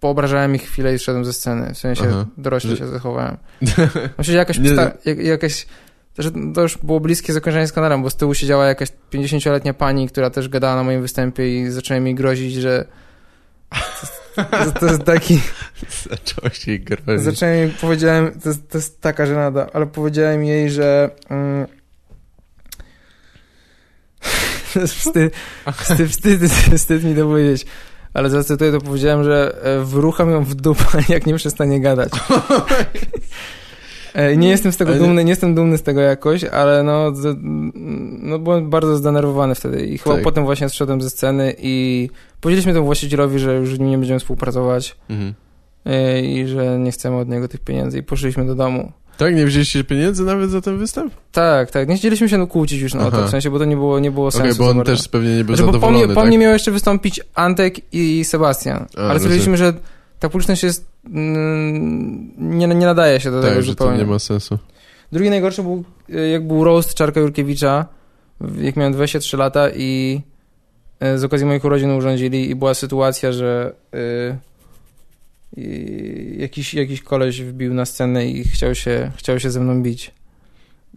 [0.00, 1.74] poobrażałem ich chwilę i szedłem ze sceny.
[1.74, 2.26] W sensie Aha.
[2.76, 3.36] się zachowałem.
[4.18, 4.58] Myślę, że jakaś,
[5.04, 5.66] jak, jakaś
[6.18, 10.08] że to już było bliskie zakończenie z kanałem, bo z tyłu siedziała jakaś 50-letnia pani,
[10.08, 12.84] która też gadała na moim występie i zaczęła mi grozić, że
[14.34, 15.40] to, to jest taki...
[16.10, 17.24] Zacząłeś jej grozić.
[17.24, 21.10] Zacząłem jej, powiedziałem, to jest, to jest taka żenada, ale powiedziałem jej, że...
[21.28, 21.66] Mm,
[24.86, 25.34] wstyd,
[25.76, 26.42] wstyd, wstyd,
[26.76, 27.66] wstyd mi to powiedzieć.
[28.14, 32.12] Ale zacytuję to powiedziałem, że e, wrucham ją w dupę, jak nie przestanie gadać.
[34.14, 37.12] E, nie jestem z tego dumny, nie jestem dumny z tego jakoś, ale no,
[38.22, 40.24] no byłem bardzo zdenerwowany wtedy i chyba tak.
[40.24, 42.08] potem właśnie zszedłem ze sceny i
[42.44, 45.34] powiedzieliśmy temu właścicielowi, że już nie będziemy współpracować mhm.
[45.86, 48.92] E, i że nie chcemy od niego tych pieniędzy i poszliśmy do domu.
[49.16, 49.34] Tak?
[49.34, 51.14] Nie wzięliście pieniędzy nawet za ten występ?
[51.32, 51.88] Tak, tak.
[51.88, 54.30] Nie chcieliśmy się kłócić już na to, w sensie, bo to nie było, nie było
[54.30, 54.62] sensu.
[54.62, 56.24] Okay, bo on też pewnie nie był znaczy, zadowolony, po mnie, tak?
[56.24, 59.72] po mnie miał jeszcze wystąpić Antek i Sebastian, A, ale stwierdziliśmy, że
[60.18, 63.98] ta publiczność jest, mm, nie, nie nadaje się do tak, tego że zupełnie.
[63.98, 64.58] to nie ma sensu.
[65.12, 67.86] Drugi najgorszy był, e, jak był roast Czarka Jurkiewicza,
[68.60, 70.20] jak miałem 23 lata i
[71.16, 74.36] z okazji moich urodzin urządzili i była sytuacja, że y,
[76.38, 80.10] jakiś, jakiś koleś wbił na scenę i chciał się, chciał się ze mną bić.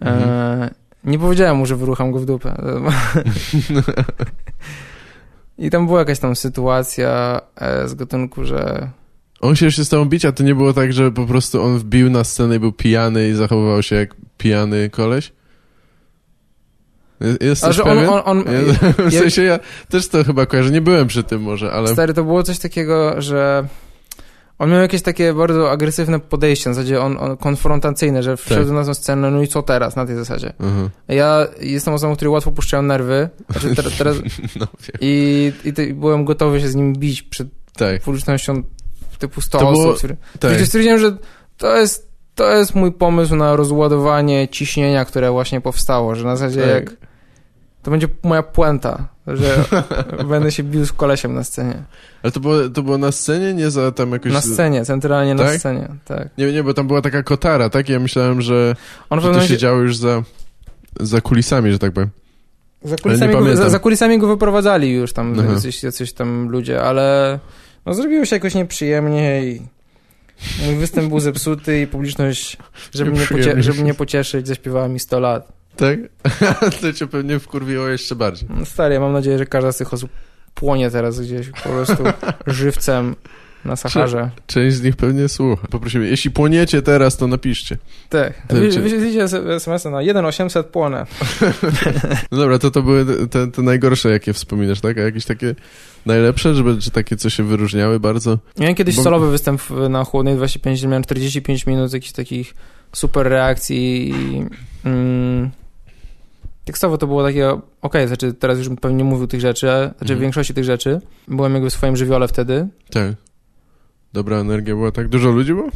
[0.02, 0.30] Mhm.
[0.30, 0.70] E,
[1.04, 2.56] nie powiedziałem mu, że wyrucham go w dupę.
[5.58, 7.42] I tam była jakaś tam sytuacja
[7.86, 8.90] z gatunku, że
[9.42, 11.78] on się jeszcze z tobą bić, a to nie było tak, że po prostu on
[11.78, 15.32] wbił na scenę i był pijany i zachowywał się jak pijany koleś?
[17.42, 17.84] Jesteś a że?
[17.84, 21.42] On, on, on, ja, w sensie ja też to chyba kojarzę, nie byłem przy tym
[21.42, 21.88] może, ale...
[21.88, 23.68] Stary, to było coś takiego, że
[24.60, 28.74] on miał jakieś takie bardzo agresywne podejście, na zasadzie on, on konfrontacyjne, że wszedł tak.
[28.74, 30.54] na tę scenę, no i co teraz, na tej zasadzie.
[30.60, 30.90] Mhm.
[31.08, 34.18] Ja jestem osobą, której łatwo puszczają nerwy, znaczy teraz, teraz
[34.60, 34.68] no,
[35.02, 38.02] i, i byłem gotowy się z nim bić przed tak.
[38.02, 38.64] publicznością
[39.20, 39.84] typu 100 to osób.
[39.84, 40.62] Było, który, tak.
[40.66, 41.18] Stwierdziłem, że
[41.58, 42.07] to jest,
[42.38, 46.70] to jest mój pomysł na rozładowanie ciśnienia, które właśnie powstało, że na zasadzie tak.
[46.70, 47.08] jak
[47.84, 49.64] to będzie moja puenta, że
[50.30, 51.84] będę się bił z kolesiem na scenie.
[52.24, 54.34] Ale to było, to było na scenie, nie za tam jakoś...
[54.34, 55.48] Na scenie, centralnie tak?
[55.48, 56.30] na scenie, tak.
[56.38, 57.90] Nie, nie, bo tam była taka kotara, tak?
[57.90, 58.76] Ja myślałem, że,
[59.10, 60.24] On że to się działo już za,
[61.00, 62.10] za kulisami, że tak powiem.
[62.84, 67.40] Za kulisami, go, za, za kulisami go wyprowadzali już tam jacyś, jacyś tam ludzie, ale
[67.86, 69.77] no zrobiło się jakoś nieprzyjemnie i
[70.66, 72.58] Mój występ był zepsuty i publiczność,
[72.94, 75.52] żeby, mnie, pocie- żeby mnie pocieszyć, zaśpiewała mi 100 lat.
[75.76, 76.00] Tak?
[76.82, 78.50] to cię pewnie wkurwiło jeszcze bardziej.
[78.60, 80.12] No stary, mam nadzieję, że każda z tych osób
[80.54, 82.04] płonie teraz gdzieś po prostu
[82.48, 83.16] żywcem
[83.66, 84.30] na Saharze.
[84.48, 85.68] Część z nich pewnie słucha.
[85.68, 87.78] Poprosimy, jeśli płoniecie teraz, to napiszcie.
[88.10, 88.34] Tak.
[88.50, 91.06] Wyślijcie SMS-a na 1800 płonę.
[92.32, 94.98] no dobra, to to były te, te, najgorsze, jakie wspominasz, tak?
[94.98, 95.56] A jakieś takie
[96.06, 98.38] najlepsze, żeby, czy takie, co się wyróżniały bardzo?
[98.60, 99.04] Miałem kiedyś Bo...
[99.04, 102.54] solowy występ na Chłodnej 25, miałem 45 minut jakichś takich
[102.94, 104.46] super reakcji i...
[104.86, 105.52] Mm,
[106.66, 110.20] tekstowo to było takie, okej, okay, znaczy teraz już pewnie mówił tych rzeczy, znaczy mhm.
[110.20, 111.02] większości tych rzeczy.
[111.28, 112.68] Byłem jakby w swoim żywiole wtedy.
[112.90, 113.14] Tak.
[114.14, 115.70] Dobra energia była, tak dużo ludzi było?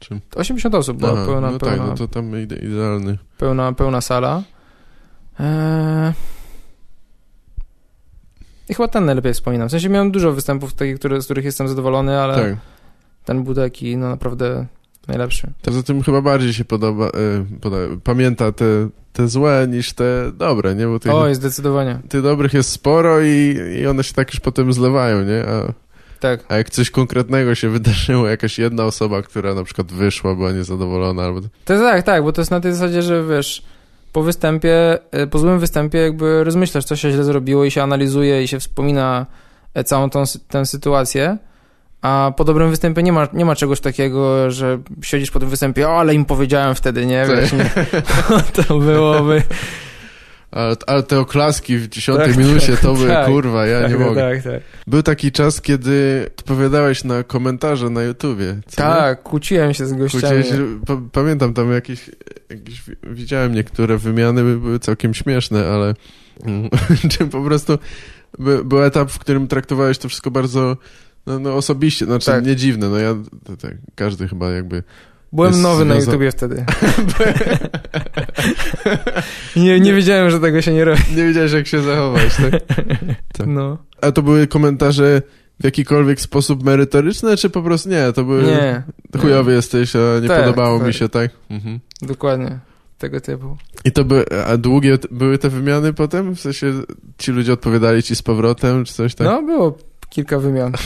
[0.00, 0.20] Czy...
[0.34, 3.18] 80 osób była Aha, pełna, no pełna, tak, no to tam ide idealny.
[3.38, 4.42] Pełna, pełna sala.
[5.40, 6.12] Eee...
[8.68, 9.68] I chyba ten najlepiej wspominam.
[9.68, 12.56] W sensie miałem dużo występów takich, które, z których jestem zadowolony, ale tak.
[13.24, 14.66] ten był taki, no naprawdę
[15.08, 15.52] najlepszy.
[15.62, 17.10] Poza tym chyba bardziej się podoba, e,
[17.60, 20.86] poda, pamięta te, te złe niż te dobre, nie?
[20.86, 21.98] Bo tych, Oj, zdecydowanie.
[22.08, 25.44] Tych dobrych jest sporo i, i one się tak już potem zlewają, nie?
[25.48, 25.72] A
[26.20, 26.44] tak.
[26.48, 31.22] A jak coś konkretnego się wydarzyło, jakaś jedna osoba, która na przykład wyszła, była niezadowolona
[31.22, 31.40] albo...
[31.64, 33.62] To jest tak, tak, bo to jest na tej zasadzie, że wiesz,
[34.12, 38.42] po występie, e, po złym występie jakby rozmyślasz, co się źle zrobiło i się analizuje
[38.42, 39.26] i się wspomina
[39.74, 41.38] e, całą tą, tę sytuację,
[42.02, 45.88] a po dobrym występie nie ma, nie ma czegoś takiego, że siedzisz po tym występie,
[45.88, 47.26] o, ale im powiedziałem wtedy, nie?
[47.26, 47.70] Wiesz, nie?
[48.64, 49.42] to byłoby...
[50.50, 53.98] Ale, ale te oklaski w dziesiątej tak, minucie to by, tak, kurwa, ja tak, nie
[53.98, 54.20] mogę.
[54.20, 54.62] Tak, tak.
[54.86, 58.56] Był taki czas, kiedy odpowiadałeś na komentarze na YouTubie.
[58.76, 59.24] tak, nie?
[59.24, 60.44] kłóciłem się z gościami.
[60.44, 60.80] Się,
[61.12, 62.10] pamiętam tam jakieś,
[62.50, 65.94] jakieś, widziałem niektóre wymiany, były całkiem śmieszne, ale
[67.18, 67.78] czym po prostu
[68.38, 70.76] by, był etap, w którym traktowałeś to wszystko bardzo
[71.26, 72.46] no, no osobiście, znaczy tak.
[72.46, 73.16] nie dziwne, no ja,
[73.62, 74.82] tak, każdy chyba jakby
[75.32, 76.64] Byłem nowy na YouTubie wtedy.
[79.56, 81.00] nie, nie wiedziałem, że tego się nie robi.
[81.16, 82.62] Nie wiedziałeś, jak się zachować, tak?
[83.38, 83.46] tak?
[83.46, 83.78] No.
[84.00, 85.22] A to były komentarze
[85.60, 88.12] w jakikolwiek sposób merytoryczne, czy po prostu nie?
[88.12, 88.42] To były...
[88.42, 88.82] Nie.
[89.20, 89.56] Chujowy nie.
[89.56, 90.86] jesteś, a nie tak, podobało tak.
[90.86, 91.30] mi się, tak?
[91.50, 91.80] Mhm.
[92.02, 92.58] Dokładnie.
[92.98, 93.56] Tego typu.
[93.84, 96.36] I to by, a długie były te wymiany potem?
[96.36, 96.72] W sensie
[97.18, 99.26] ci ludzie odpowiadali ci z powrotem, czy coś tak?
[99.26, 99.78] No, było
[100.10, 100.72] kilka wymian.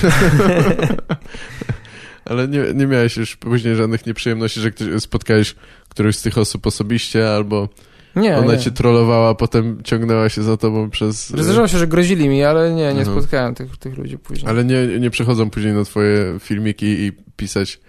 [2.25, 5.55] Ale nie, nie miałeś już później żadnych nieprzyjemności, że ktoś, spotkałeś
[5.89, 7.69] którąś z tych osób osobiście, albo
[8.17, 8.59] nie, ona nie.
[8.59, 11.31] cię trollowała, potem ciągnęła się za tobą przez...
[11.31, 13.19] Zdarzało się, że grozili mi, ale nie, nie mhm.
[13.19, 14.51] spotkałem tych, tych ludzi później.
[14.51, 17.81] Ale nie, nie przychodzą później na twoje filmiki i pisać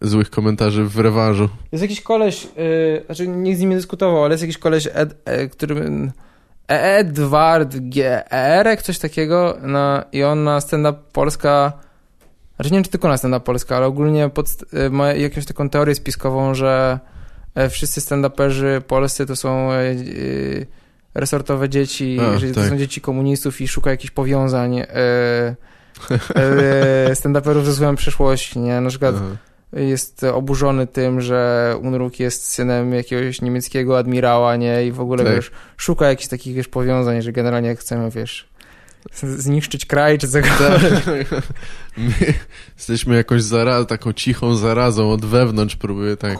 [0.00, 1.48] złych komentarzy w rewanżu.
[1.72, 5.16] Jest jakiś koleś, yy, znaczy nikt z nim nie dyskutował, ale jest jakiś koleś, ed,
[5.24, 5.74] e, który...
[6.68, 8.24] E, Edward G.
[8.82, 11.72] coś takiego, no, i on na stand-up Polska
[12.58, 15.68] znaczy nie wiem, czy tylko na stand Polska, ale ogólnie pod, e, ma jakąś taką
[15.68, 16.98] teorię spiskową, że
[17.54, 19.94] e, wszyscy stand-uperzy polscy to są e,
[21.14, 22.54] resortowe dzieci, A, że tak.
[22.54, 24.76] to są dzieci komunistów i szuka jakichś powiązań
[27.14, 28.80] stand-uperów ze złą przeszłości, nie?
[28.80, 29.36] Na przykład Aha.
[29.72, 34.86] jest oburzony tym, że Unruk jest synem jakiegoś niemieckiego admirała, nie?
[34.86, 35.34] I w ogóle, tak.
[35.34, 38.47] wiesz, szuka jakichś takich, wiesz, powiązań, że generalnie chcemy, wiesz,
[39.22, 41.04] zniszczyć kraj, czy cokolwiek.
[41.04, 41.42] Tak.
[41.96, 42.12] My
[42.76, 46.38] jesteśmy jakąś zaraz, taką cichą zarazą od wewnątrz, próbuję tak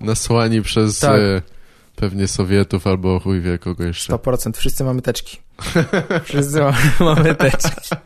[0.00, 1.20] nasłani przez tak.
[1.20, 1.42] e,
[1.96, 4.12] pewnie Sowietów albo chuj wie kogo jeszcze.
[4.12, 5.38] 100%, wszyscy mamy teczki.
[6.24, 6.60] wszyscy
[7.00, 7.96] mamy teczki.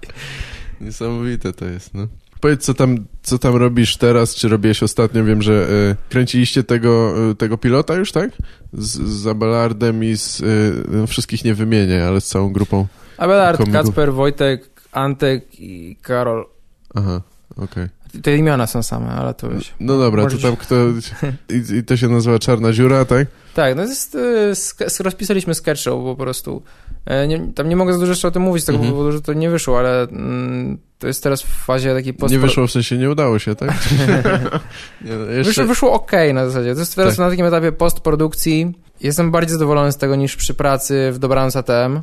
[0.81, 2.09] Niesamowite to jest, no.
[2.41, 5.25] Powiedz, co tam, co tam robisz teraz, czy robiłeś ostatnio?
[5.25, 8.31] Wiem, że y, kręciliście tego, y, tego pilota już, tak?
[8.73, 10.41] Z, z Abelardem i z...
[10.41, 12.87] Y, no, wszystkich nie wymienię, ale z całą grupą
[13.19, 13.83] Abelard, komików.
[13.83, 16.47] Kacper, Wojtek, Antek i Karol.
[16.95, 17.21] Aha,
[17.57, 17.65] okej.
[17.65, 17.89] Okay.
[18.23, 19.73] Te imiona są same, ale to już...
[19.81, 20.75] No dobra, to tam kto...
[21.49, 23.29] I, I, to się nazywa Czarna Dziura, tak?
[23.55, 24.15] Tak, no jest...
[24.15, 26.63] Y, rozpisaliśmy sketch show po prostu.
[27.07, 28.95] E, nie, tam nie mogę za dużo jeszcze o tym mówić z tego mhm.
[28.95, 32.33] powodu, że to nie wyszło, ale mm, to jest teraz w fazie takiej post...
[32.33, 33.71] Nie wyszło, w sensie nie udało się, tak?
[35.05, 35.51] nie, no, jeszcze...
[35.51, 36.75] wyszło, wyszło ok na zasadzie.
[36.75, 37.25] To jest teraz tak.
[37.25, 38.73] na takim etapie postprodukcji.
[39.01, 42.01] Jestem bardziej zadowolony z tego niż przy pracy w Dobranoc ATM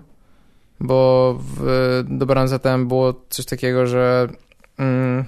[0.80, 4.28] bo w Dobranoc ATM było coś takiego, że
[4.78, 5.26] mm,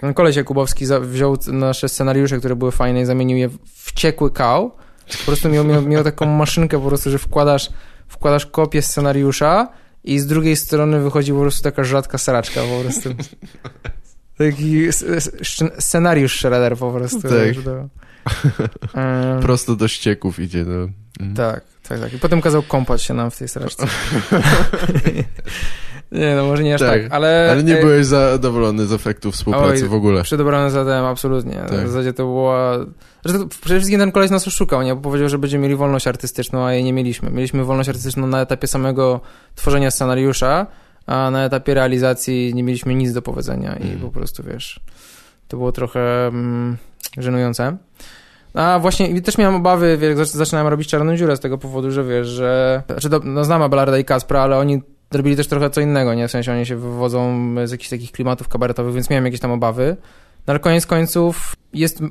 [0.00, 3.58] ten koleś Jakubowski wziął nasze scenariusze, które były fajne i zamienił je w
[3.98, 4.70] wściekły kał.
[5.18, 7.70] Po prostu miał, miał, miał taką maszynkę po prostu, że wkładasz,
[8.08, 9.68] wkładasz kopię scenariusza
[10.04, 13.10] i z drugiej strony wychodzi po prostu taka rzadka saraczka po prostu.
[14.38, 14.92] Taki
[15.78, 17.22] scenariusz Shredder po prostu.
[17.22, 17.54] Tak.
[19.42, 20.64] Prosto do ścieków idzie.
[20.64, 20.88] No.
[21.36, 21.64] Tak.
[21.88, 22.12] Tak, tak.
[22.12, 23.86] I potem kazał kąpać się nam w tej sraczce.
[26.12, 27.48] Nie, no może nie aż tak, tak ale...
[27.50, 30.22] Ale nie byłeś zadowolony z efektu współpracy Oj, w ogóle.
[30.22, 31.54] Przy dobranoc zadałem, absolutnie.
[31.54, 31.84] Tak.
[31.84, 32.78] W zasadzie to była...
[33.24, 34.94] Znaczy, to przede wszystkim ten koleś nas oszukał, nie?
[34.94, 37.30] Bo powiedział, że będziemy mieli wolność artystyczną, a jej nie mieliśmy.
[37.30, 39.20] Mieliśmy wolność artystyczną na etapie samego
[39.54, 40.66] tworzenia scenariusza,
[41.06, 44.00] a na etapie realizacji nie mieliśmy nic do powiedzenia i mm.
[44.00, 44.80] po prostu, wiesz,
[45.48, 46.76] to było trochę mm,
[47.18, 47.76] żenujące.
[48.54, 52.26] A właśnie też miałem obawy, jak zaczynałem robić Czarną Dziurę z tego powodu, że wiesz,
[52.26, 52.82] że...
[52.86, 54.82] Znaczy, no znam Abelarda i Kaspra, ale oni
[55.12, 56.28] zrobili też trochę co innego, nie?
[56.28, 59.96] W sensie oni się wywodzą z jakichś takich klimatów kabaretowych, więc miałem jakieś tam obawy.
[60.46, 62.02] No ale koniec końców jest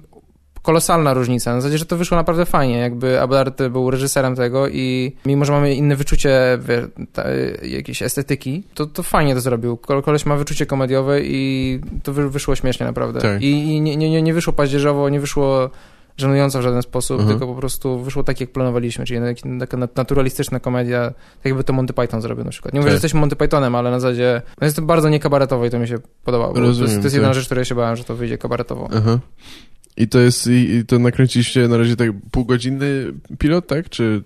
[0.61, 1.53] kolosalna różnica.
[1.53, 2.77] Na zasadzie, że to wyszło naprawdę fajnie.
[2.77, 7.23] Jakby Abelard był reżyserem tego i mimo, że mamy inne wyczucie wie, ta,
[7.63, 9.77] jakiejś estetyki, to, to fajnie to zrobił.
[9.77, 13.21] Koleś ma wyczucie komediowe i to wyszło śmiesznie naprawdę.
[13.21, 13.41] Tak.
[13.41, 15.69] I, I, nie, nie, nie wyszło paździerzowo, nie wyszło
[16.17, 17.39] żenująco w żaden sposób, mhm.
[17.39, 19.19] tylko po prostu wyszło tak, jak planowaliśmy, czyli
[19.59, 22.73] taka naturalistyczna komedia, tak jakby to Monty Python zrobił na przykład.
[22.73, 22.91] Nie mówię, tak.
[22.91, 25.87] że jesteśmy Monty Pythonem, ale na zasadzie no jest to bardzo niekabaretowo i to mi
[25.87, 26.53] się podobało.
[26.53, 27.35] Rozumiem, to jest, to jest jedna tak.
[27.35, 28.89] rzecz, której się bałem, że to wyjdzie kabaretowo.
[28.93, 29.19] Aha.
[29.97, 33.89] I to jest, i, to nakręciliście na razie tak półgodzinny pilot, tak?
[33.89, 34.23] Czy...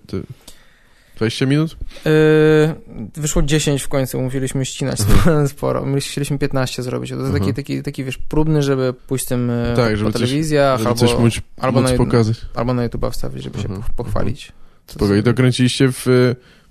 [1.16, 1.76] 20 minut?
[2.04, 2.10] Yy,
[3.14, 5.48] wyszło 10 w końcu, musieliśmy ścinać mhm.
[5.54, 5.86] sporo.
[5.86, 7.10] My chcieliśmy 15 zrobić.
[7.10, 7.54] To jest taki, mhm.
[7.54, 11.18] taki, taki, wiesz, próbny, żeby pójść tym e, tak, żeby po telewizjach, coś, albo, coś
[11.18, 12.40] móc, albo, móc na, pokazać.
[12.54, 13.82] albo na YouTube'a wstawić, żeby mhm.
[13.82, 14.52] się pochwalić.
[14.86, 15.14] Spoko.
[15.14, 16.02] I to kręciliście w,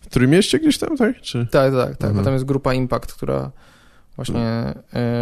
[0.01, 1.21] w którym mieście gdzieś tam, tak?
[1.21, 1.47] Czy?
[1.51, 2.09] Tak, tak, tak.
[2.09, 2.25] Mhm.
[2.25, 3.51] Tam jest grupa Impact, która
[4.25, 4.73] właśnie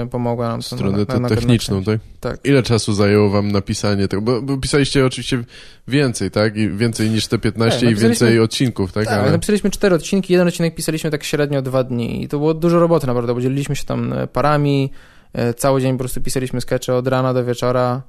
[0.03, 0.61] y, pomogła nam.
[0.61, 1.99] Stronę na, na, techniczną, tak?
[2.19, 2.39] Tak.
[2.43, 4.21] Ile czasu zajęło wam napisanie tego?
[4.21, 5.43] Bo, bo pisaliście oczywiście
[5.87, 6.57] więcej, tak?
[6.57, 9.05] I więcej niż te 15 tak, i więcej odcinków, tak?
[9.05, 9.31] Tak, ale...
[9.31, 13.07] napisaliśmy cztery odcinki, jeden odcinek pisaliśmy tak średnio dwa dni i to było dużo roboty
[13.07, 14.91] naprawdę, bo dzieliliśmy się tam e, parami,
[15.49, 18.01] y, cały dzień po prostu pisaliśmy skecze od rana do wieczora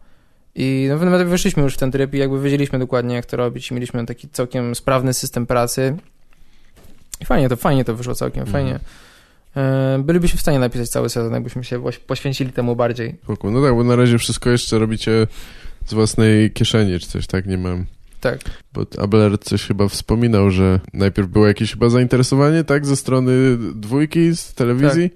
[0.54, 3.70] i no, nawet wyszliśmy już w ten tryb i jakby wiedzieliśmy dokładnie, jak to robić.
[3.70, 5.96] Mieliśmy taki całkiem sprawny system pracy
[7.20, 8.52] i fajnie to, fajnie to wyszło całkiem, mhm.
[8.52, 8.80] fajnie.
[9.56, 13.18] E, bylibyśmy w stanie napisać cały sezon, jakbyśmy się poświęcili temu bardziej.
[13.42, 15.26] No tak, bo na razie wszystko jeszcze robicie
[15.86, 17.86] z własnej kieszeni, czy coś tak, nie mam.
[18.20, 18.38] Tak.
[18.72, 23.32] Bo Abelard coś chyba wspominał, że najpierw było jakieś chyba zainteresowanie, tak, ze strony
[23.74, 25.10] dwójki z telewizji,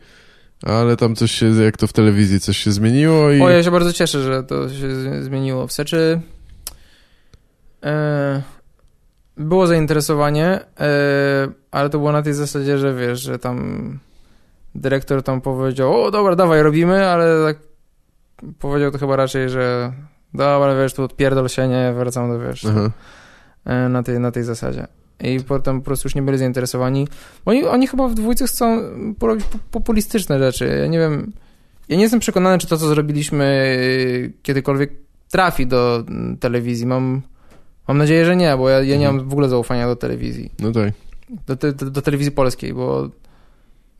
[0.61, 0.70] tak.
[0.70, 3.41] ale tam coś się, jak to w telewizji, coś się zmieniło i...
[3.41, 5.66] O, ja się bardzo cieszę, że to się zmieniło.
[5.66, 6.20] W seczy...
[7.82, 8.43] E,
[9.37, 13.99] było zainteresowanie, e, ale to było na tej zasadzie, że wiesz, że tam
[14.75, 17.59] dyrektor tam powiedział, o dobra, dawaj, robimy, ale tak
[18.59, 19.93] powiedział to chyba raczej, że
[20.35, 22.64] dobra, wiesz, tu odpierdol się, nie, wracam do, wiesz,
[23.64, 24.87] e, na tej, na tej zasadzie.
[25.20, 27.09] I potem po prostu już nie byli zainteresowani.
[27.45, 28.81] Oni, oni chyba w dwójce chcą
[29.18, 30.79] porobić populistyczne rzeczy.
[30.81, 31.33] Ja nie wiem,
[31.89, 33.79] ja nie jestem przekonany, czy to, co zrobiliśmy
[34.43, 34.93] kiedykolwiek
[35.31, 36.05] trafi do
[36.41, 36.87] telewizji.
[36.87, 37.22] Mam,
[37.89, 39.16] mam nadzieję, że nie, bo ja, ja nie mhm.
[39.16, 40.51] mam w ogóle zaufania do telewizji.
[40.59, 40.93] No tak.
[41.47, 43.09] Do, do, do telewizji polskiej, bo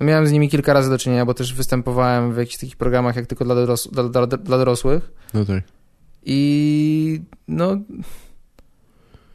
[0.01, 3.27] Miałem z nimi kilka razy do czynienia, bo też występowałem w jakichś takich programach jak
[3.27, 5.13] tylko dla, doros dla, dla, dla dorosłych.
[5.35, 5.63] No tak.
[6.27, 7.77] I no,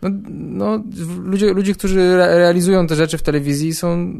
[0.01, 0.83] no, no
[1.23, 4.13] ludzie, ludzie, którzy re realizują te rzeczy w telewizji są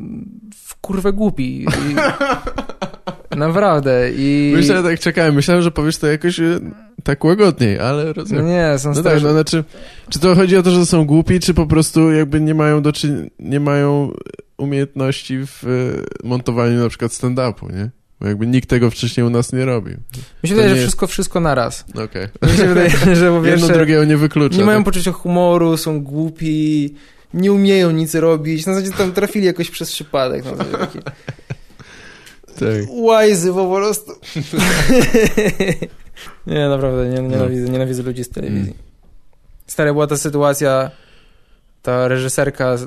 [0.56, 1.64] w kurwę głupi.
[1.64, 1.66] I,
[3.36, 4.12] naprawdę.
[4.16, 4.54] I...
[4.56, 6.60] Myślę, tak czekałem, myślałem, że powiesz to jakoś e,
[7.04, 8.46] tak łagodniej, ale rozumiem.
[8.46, 9.64] No nie, są no tak, no znaczy,
[10.10, 12.94] czy to chodzi o to, że są głupi, czy po prostu jakby nie mają do
[12.94, 14.12] czy nie mają
[14.58, 17.90] umiejętności w e, montowaniu na przykład stand-upu, nie?
[18.22, 19.98] Bo jakby nikt tego wcześniej u nas nie robił.
[20.44, 21.86] Mi się wydaje, że wszystko, wszystko naraz.
[21.90, 22.04] Okej.
[22.06, 22.52] Okay.
[22.52, 24.58] Mi się wydaje, że po Jedno drugiego nie wyklucza.
[24.58, 24.86] Nie mają tak?
[24.86, 26.96] poczucia humoru, są głupi,
[27.34, 28.66] nie umieją nic robić.
[28.66, 30.46] Na zasadzie tam trafili jakoś przez przypadek.
[30.46, 31.00] Na zasadzie taki...
[32.60, 32.90] Tak.
[32.90, 34.12] Łajzy po prostu.
[36.48, 37.72] nie, naprawdę, nie, nienawidzę, no.
[37.72, 38.72] nienawidzę ludzi z telewizji.
[38.72, 38.84] Mm.
[39.68, 40.92] Stara była ta sytuacja,
[41.82, 42.78] ta reżyserka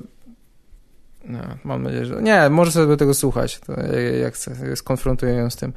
[1.25, 2.23] no, mam nadzieję, że...
[2.23, 3.73] Nie, może sobie tego słuchać, to
[4.23, 5.73] jak chcę, skonfrontuję ją z tym.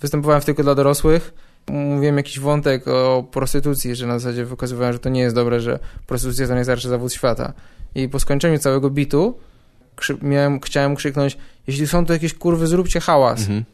[0.00, 1.34] Występowałem w tylko dla dorosłych,
[1.70, 5.78] mówiłem jakiś wątek o prostytucji, że na zasadzie wykazywałem, że to nie jest dobre, że
[6.06, 7.52] prostytucja to najstarszy zawód świata.
[7.94, 9.38] I po skończeniu całego bitu
[10.22, 13.40] miałem, chciałem krzyknąć, jeśli są to jakieś kurwy, zróbcie hałas.
[13.40, 13.64] Mhm.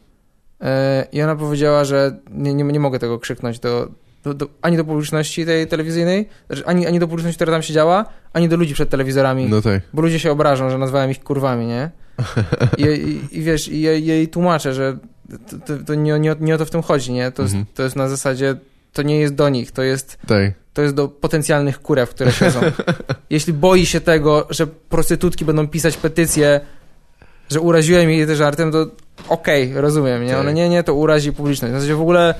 [0.61, 3.91] E, I ona powiedziała, że nie, nie, nie mogę tego krzyknąć do,
[4.23, 8.05] do, do, ani do publiczności tej telewizyjnej, znaczy ani, ani do publiczności, która tam siedziała,
[8.33, 9.45] ani do ludzi przed telewizorami.
[9.49, 9.81] No tak.
[9.93, 11.91] Bo ludzie się obrażą, że nazwałem ich kurwami, nie?
[12.77, 14.97] I, i, i wiesz, i ja jej tłumaczę, że
[15.49, 17.31] to, to, to nie, nie, nie, o to w tym chodzi, nie?
[17.31, 17.65] To, mhm.
[17.73, 18.55] to jest na zasadzie,
[18.97, 20.17] to nie jest do nich, to jest,
[20.73, 22.59] to jest do potencjalnych kurew, które siedzą.
[23.29, 26.59] Jeśli boi się tego, że prostytutki będą pisać petycje,
[27.49, 28.87] że uraziłem jej żartem, to
[29.27, 30.37] okej, okay, rozumiem, nie?
[30.37, 31.71] One nie, nie, to urazi publiczność.
[31.71, 32.35] Na zasadzie w ogóle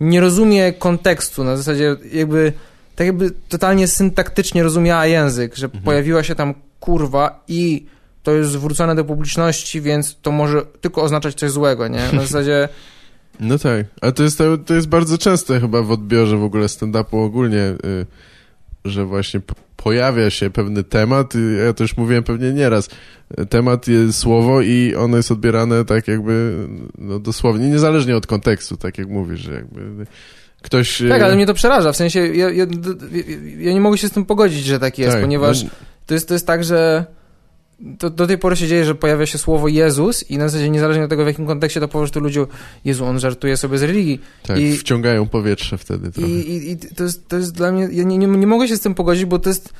[0.00, 2.52] nie rozumie kontekstu, na zasadzie jakby
[2.96, 5.84] tak jakby totalnie syntaktycznie rozumiała język, że mhm.
[5.84, 7.86] pojawiła się tam kurwa i
[8.22, 12.12] to jest zwrócone do publiczności, więc to może tylko oznaczać coś złego, nie?
[12.12, 12.68] Na zasadzie...
[13.40, 17.24] No tak, ale to jest, to jest bardzo częste chyba w odbiorze w ogóle stand-upu
[17.24, 18.06] ogólnie, y,
[18.84, 19.40] że właśnie
[19.76, 21.34] pojawia się pewny temat,
[21.66, 22.88] ja to już mówiłem pewnie nieraz,
[23.50, 26.66] temat jest słowo i ono jest odbierane tak jakby
[26.98, 30.06] no dosłownie, niezależnie od kontekstu, tak jak mówisz, że jakby
[30.62, 31.02] ktoś...
[31.08, 32.66] Tak, ale mnie to przeraża, w sensie ja, ja,
[33.58, 35.70] ja nie mogę się z tym pogodzić, że tak jest, tak, ponieważ no...
[36.06, 37.06] to, jest, to jest tak, że
[37.98, 41.04] to do tej pory się dzieje, że pojawia się słowo Jezus i na zasadzie niezależnie
[41.04, 42.46] od tego, w jakim kontekście to po prostu ludziom
[42.84, 44.20] Jezu, on żartuje sobie z religii.
[44.42, 46.28] Tak, I, wciągają powietrze wtedy trochę.
[46.28, 48.76] I, i, i to, jest, to jest dla mnie, ja nie, nie, nie mogę się
[48.76, 49.72] z tym pogodzić, bo to jest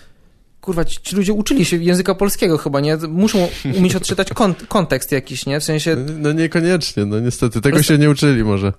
[0.61, 2.96] kurwa, ci, ludzie uczyli się języka polskiego chyba, nie?
[3.09, 5.61] Muszą umieć odczytać kont kontekst jakiś, nie?
[5.61, 5.96] W sensie...
[5.96, 7.61] No, no niekoniecznie, no niestety.
[7.61, 8.72] Tego się nie uczyli może.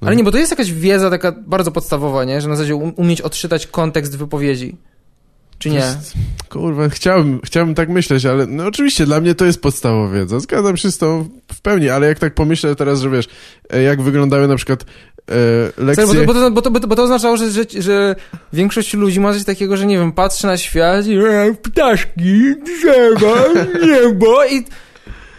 [0.00, 0.06] No.
[0.06, 2.40] Ale nie, bo to jest jakaś wiedza taka bardzo podstawowa, nie?
[2.40, 4.76] Że na zasadzie umieć odczytać kontekst wypowiedzi.
[5.58, 5.76] Czy nie?
[5.76, 6.12] Jest,
[6.48, 10.40] kurwa, chciałbym, chciałbym tak myśleć, ale no oczywiście dla mnie to jest podstawowa wiedza.
[10.40, 13.28] Zgadzam się z tą w pełni, ale jak tak pomyślę teraz, że wiesz,
[13.70, 14.84] e, jak wyglądały na przykład
[15.30, 15.34] e,
[15.84, 16.06] lekcje...
[16.06, 18.16] Bo to, bo, to, bo, to, bo to oznaczało, że, że, że
[18.52, 23.44] większość ludzi ma coś takiego, że nie wiem, patrzy na świat i e, ptaszki, drzewa,
[23.86, 24.64] niebo i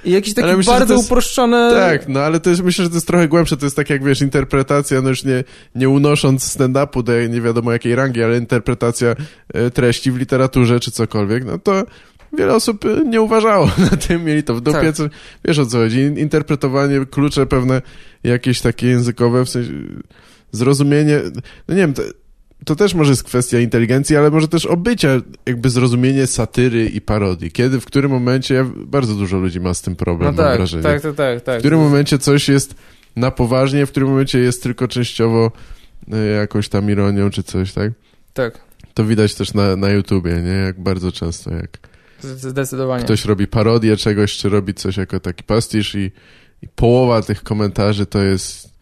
[0.07, 1.71] i jakieś takie myślę, bardzo jest, uproszczone...
[1.73, 4.03] Tak, no ale to jest, myślę, że to jest trochę głębsze, to jest tak jak,
[4.03, 5.43] wiesz, interpretacja, no już nie,
[5.75, 9.15] nie unosząc stand-upu do nie wiadomo jakiej rangi, ale interpretacja
[9.53, 11.83] e, treści w literaturze czy cokolwiek, no to
[12.37, 14.95] wiele osób e, nie uważało na tym, mieli to w dupie, tak.
[14.95, 15.03] co,
[15.45, 17.81] wiesz o co chodzi, interpretowanie, klucze pewne
[18.23, 19.71] jakieś takie językowe, w sensie
[20.51, 21.21] zrozumienie,
[21.67, 22.01] no nie wiem, to,
[22.65, 25.09] to też może jest kwestia inteligencji, ale może też obycia,
[25.45, 27.51] jakby zrozumienie satyry i parodii.
[27.51, 30.57] Kiedy, w którym momencie, ja, bardzo dużo ludzi ma z tym problem, no tak, mam
[30.57, 30.83] wrażenie.
[30.83, 31.55] Tak, tak, tak, tak.
[31.55, 32.75] W którym momencie coś jest
[33.15, 35.51] na poważnie, w którym momencie jest tylko częściowo
[36.13, 37.91] y, jakąś tam ironią czy coś, tak?
[38.33, 38.59] Tak.
[38.93, 40.51] To widać też na, na YouTubie, nie?
[40.51, 41.77] Jak bardzo często, jak
[42.21, 43.03] Zdecydowanie.
[43.03, 46.11] ktoś robi parodię czegoś, czy robi coś jako taki pastisz i,
[46.61, 48.76] i połowa tych komentarzy to jest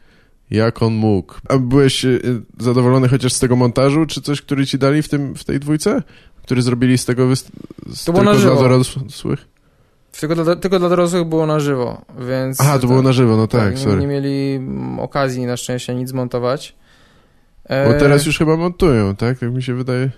[0.52, 1.34] jak on mógł?
[1.50, 5.36] A byłeś y, zadowolony chociaż z tego montażu, czy coś, który ci dali w, tym,
[5.36, 6.04] w tej dwójce?
[6.44, 7.46] Który zrobili z tego z
[8.06, 8.56] to było na żywo.
[8.56, 9.48] dla dorosłych?
[10.20, 12.62] Tylko dla, tylko dla dorosłych było na żywo, więc...
[12.62, 13.96] Aha, to tak, było na żywo, no tak, tak sorry.
[13.96, 14.60] Nie, nie mieli
[15.00, 16.76] okazji na szczęście nic montować.
[17.64, 17.94] E...
[17.94, 19.40] Bo teraz już chyba montują, tak?
[19.40, 20.12] Tak mi się wydaje.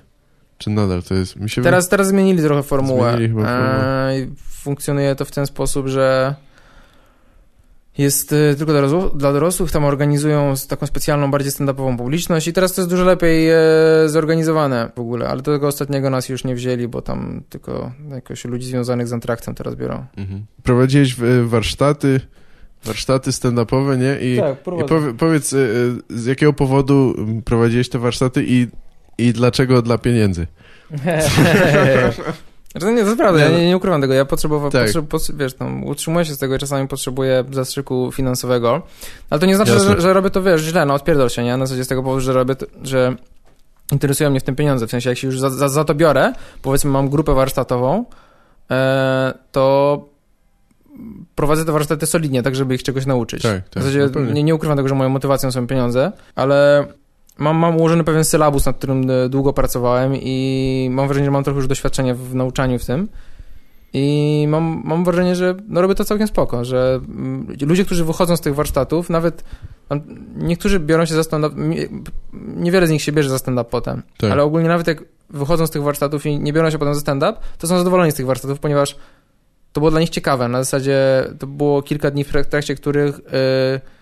[0.58, 1.36] Czy nadal to jest...
[1.36, 1.90] Mi się teraz, wy...
[1.90, 3.12] teraz zmienili trochę formułę.
[3.12, 4.10] Zmienili chyba formułę.
[4.10, 4.28] E...
[4.38, 6.36] Funkcjonuje to w ten sposób, że
[7.98, 12.74] jest y, tylko dla, dla dorosłych, tam organizują taką specjalną, bardziej stand-upową publiczność i teraz
[12.74, 13.56] to jest dużo lepiej e,
[14.06, 18.46] zorganizowane w ogóle, ale do tego ostatniego nas już nie wzięli, bo tam tylko jakoś
[18.46, 20.06] ludzi związanych z Antraktem teraz biorą.
[20.18, 20.46] Mhm.
[20.64, 22.20] Prowadziłeś warsztaty,
[22.86, 24.34] warsztaty stand-upowe, nie?
[24.34, 25.50] I, tak, i powie, powiedz,
[26.10, 28.68] z jakiego powodu prowadziłeś te warsztaty i,
[29.18, 30.48] i dlaczego dla pieniędzy?
[32.80, 34.14] Znaczy, nie, to prawda, ja nie, nie ukrywam tego.
[34.14, 35.04] Ja potrzebowałem, tak.
[35.10, 38.82] potrzeb, wiesz, tam, utrzymuję się z tego i czasami potrzebuję zastrzyku finansowego,
[39.30, 41.58] ale to nie znaczy, że, że, robię to, wiesz, źle, no odpierdol się, nie?
[41.58, 43.16] Na zasadzie z tego powodu, że robię, to, że
[43.92, 46.34] interesują mnie w tym pieniądze, w sensie jak się już za, za, za to biorę,
[46.62, 48.06] powiedzmy mam grupę warsztatową,
[48.72, 50.06] e, to
[51.36, 53.44] prowadzę te warsztaty solidnie, tak żeby ich czegoś nauczyć.
[53.44, 56.88] Tak, tak, w zasadzie nie, nie ukrywam tego, że moją motywacją są pieniądze, ale
[57.38, 61.44] mam, mam ułożony pewien sylabus, nad którym e, długo pracowałem i mam wrażenie, że mam
[61.44, 63.08] trochę już doświadczenia w nauczaniu w tym.
[63.94, 68.38] I mam, mam wrażenie, że no robię to całkiem spoko, że mm, ludzie, którzy wychodzą
[68.38, 69.44] z tych warsztatów, nawet
[70.36, 71.56] niektórzy biorą się za stand-up,
[72.34, 74.32] niewiele z nich się bierze za stand-up potem, tak.
[74.32, 77.34] ale ogólnie nawet jak wychodzą z tych warsztatów i nie biorą się potem za stand-up,
[77.58, 78.96] to są zadowoleni z tych warsztatów, ponieważ
[79.74, 80.48] to było dla nich ciekawe.
[80.48, 83.97] Na zasadzie to było kilka dni, w trakcie których yy,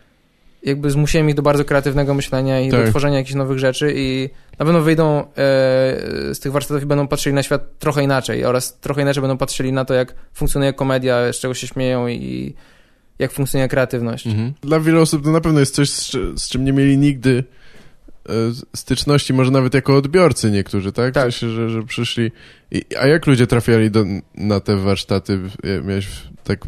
[0.65, 2.85] jakby zmusiłem ich do bardzo kreatywnego myślenia i tak.
[2.85, 5.25] do tworzenia jakichś nowych rzeczy i na pewno wyjdą e,
[6.33, 9.73] z tych warsztatów i będą patrzyli na świat trochę inaczej oraz trochę inaczej będą patrzyli
[9.73, 12.53] na to, jak funkcjonuje komedia, z czego się śmieją i
[13.19, 14.27] jak funkcjonuje kreatywność.
[14.27, 14.53] Mhm.
[14.61, 16.11] Dla wielu osób to na pewno jest coś, z,
[16.41, 17.43] z czym nie mieli nigdy
[18.29, 18.33] e,
[18.75, 21.13] styczności, może nawet jako odbiorcy niektórzy, tak?
[21.13, 21.23] tak.
[21.23, 22.31] Coś, że, że przyszli.
[22.71, 24.05] I, a jak ludzie trafiali do,
[24.35, 25.39] na te warsztaty?
[25.83, 26.07] Miałeś
[26.43, 26.59] tak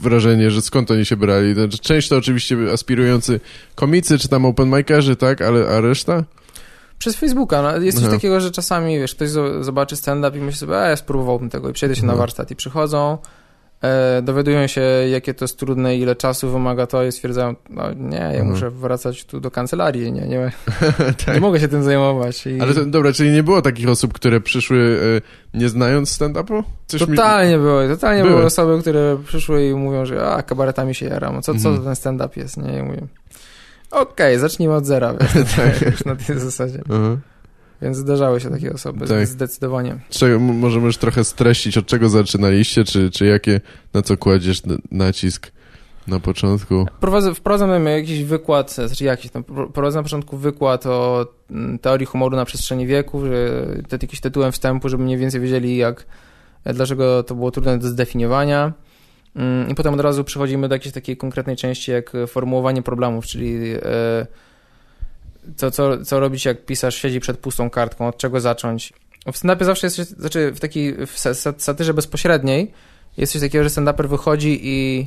[0.00, 1.54] wrażenie, że skąd oni się brali.
[1.54, 3.40] Znaczy, część to oczywiście aspirujący
[3.74, 6.24] komicy, czy tam open mikerzy, tak, ale a reszta?
[6.98, 7.62] Przez Facebooka.
[7.62, 8.16] No, jest coś Aha.
[8.16, 9.30] takiego, że czasami, wiesz, ktoś
[9.60, 12.56] zobaczy stand-up i myśli sobie, a ja spróbowałbym tego i przejdę się na warsztat i
[12.56, 13.18] przychodzą,
[13.82, 14.80] e, dowiadują się,
[15.10, 18.50] jakie to jest trudne, ile czasu wymaga to i stwierdzają, no nie, ja mhm.
[18.50, 20.52] muszę wracać tu do kancelarii, nie, nie,
[21.26, 21.34] tak.
[21.34, 22.46] nie mogę się tym zajmować.
[22.46, 22.60] I...
[22.60, 25.00] Ale to, dobra, czyli nie było takich osób, które przyszły
[25.54, 26.62] e, nie znając stand-upu?
[26.98, 27.62] totalnie mi...
[27.62, 28.34] były, totalnie były.
[28.34, 31.76] były osoby, które przyszły i mówią, że a, kabaretami się jaram, co, mhm.
[31.76, 33.06] co ten stand-up jest, nie, i mówię,
[33.90, 36.06] okej, okay, zacznijmy od zera, wiesz, tak.
[36.06, 36.78] na tej zasadzie.
[36.78, 37.20] Mhm.
[37.82, 39.26] Więc zdarzały się takie osoby, tak.
[39.26, 39.98] zdecydowanie.
[40.10, 43.60] Czy, może możesz trochę streścić, od czego zaczynaliście, czy, czy jakie,
[43.94, 45.52] na co kładziesz nacisk
[46.06, 46.86] na początku?
[47.34, 52.44] Wprowadzam jakiś wykład, znaczy jakiś, tam, prowadzę na początku wykład o mm, teorii humoru na
[52.44, 56.06] przestrzeni wieków, że to jakiś tytułem wstępu, żeby mniej więcej wiedzieli, jak,
[56.64, 58.72] dlaczego to było trudne do zdefiniowania.
[59.36, 63.72] Mm, I potem od razu przechodzimy do jakiejś takiej konkretnej części, jak formułowanie problemów, czyli
[63.72, 64.26] e,
[65.56, 68.92] co, co, co robić, jak pisarz siedzi przed pustą kartką, od czego zacząć.
[69.26, 71.18] W stand-upie zawsze jest, znaczy w takiej w
[71.58, 72.72] satyrze bezpośredniej
[73.16, 75.06] jest coś takiego, że stand-uper wychodzi i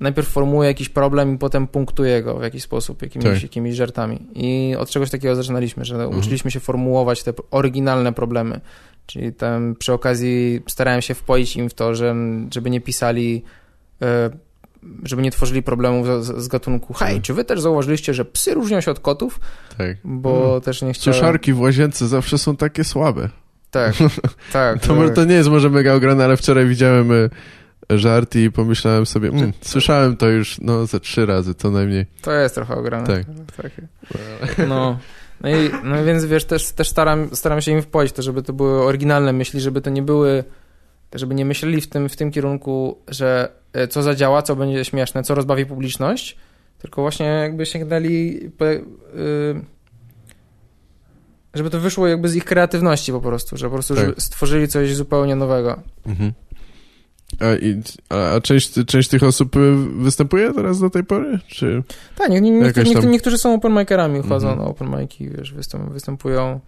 [0.00, 3.42] najpierw formułuje jakiś problem i potem punktuje go w jakiś sposób, jakimiś, tak.
[3.42, 4.26] jakimiś żartami.
[4.34, 6.18] I od czegoś takiego zaczynaliśmy, że mhm.
[6.18, 8.60] uczyliśmy się formułować te oryginalne problemy.
[9.06, 12.14] Czyli tam przy okazji starałem się wpoić im w to, że,
[12.50, 13.42] żeby nie pisali
[14.02, 14.30] e,
[15.02, 17.22] żeby nie tworzyli problemów z, z gatunku hej, tak.
[17.22, 19.40] czy wy też zauważyliście, że psy różnią się od kotów?
[19.78, 19.96] Tak.
[20.04, 20.60] Bo hmm.
[20.60, 21.20] też nie chciałem...
[21.20, 23.28] Suszarki w łazience zawsze są takie słabe.
[23.70, 23.94] Tak,
[24.52, 24.80] tak.
[24.80, 25.14] to, tak.
[25.14, 27.28] to nie jest może mega ograne, ale wczoraj widziałem e,
[27.98, 32.06] żart i pomyślałem sobie, mm, słyszałem to już no ze trzy razy co najmniej.
[32.22, 33.06] To jest trochę ograne.
[33.06, 33.24] Tak.
[34.68, 34.98] No.
[35.40, 38.52] No i no więc wiesz, też, też staram, staram się im wpoić to, żeby to
[38.52, 40.44] były oryginalne myśli, żeby to nie były,
[41.14, 45.22] żeby nie myśleli w tym, w tym kierunku, że e, co zadziała, co będzie śmieszne,
[45.22, 46.36] co rozbawi publiczność,
[46.78, 49.64] tylko właśnie jakby sięgnęli yy,
[51.54, 54.22] żeby to wyszło jakby z ich kreatywności po prostu, że po prostu tak.
[54.22, 55.80] stworzyli coś zupełnie nowego.
[56.06, 56.32] Mhm.
[57.40, 61.38] A, i, a, część, część tych osób y, występuje teraz do tej pory?
[61.46, 61.82] Czy
[62.16, 63.10] tak, nie, nie, niektórzy, tam...
[63.10, 64.58] niektórzy są open micerami, chodzą -hmm.
[64.58, 65.54] na open mic'i, wiesz,
[65.90, 66.60] występują.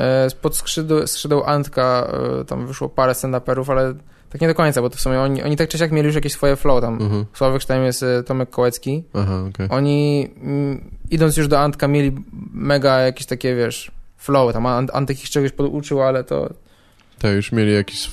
[0.00, 3.94] E, spod skrzydeł, skrzydeł Antka e, tam wyszło parę stand-uperów, ale
[4.30, 6.14] tak nie do końca, bo to w sumie oni, oni tak czy siak mieli już
[6.14, 6.98] jakieś swoje flow tam.
[6.98, 7.24] -huh.
[7.34, 9.04] Sławek tam jest e, Tomek Kołecki.
[9.14, 9.68] Aha, okay.
[9.70, 12.12] Oni m, idąc już do Antka mieli
[12.52, 14.52] mega jakieś takie, wiesz, flow.
[14.52, 16.50] Tam Antek ich czegoś poduczył, ale to...
[17.18, 18.10] Tak, już mieli jakiś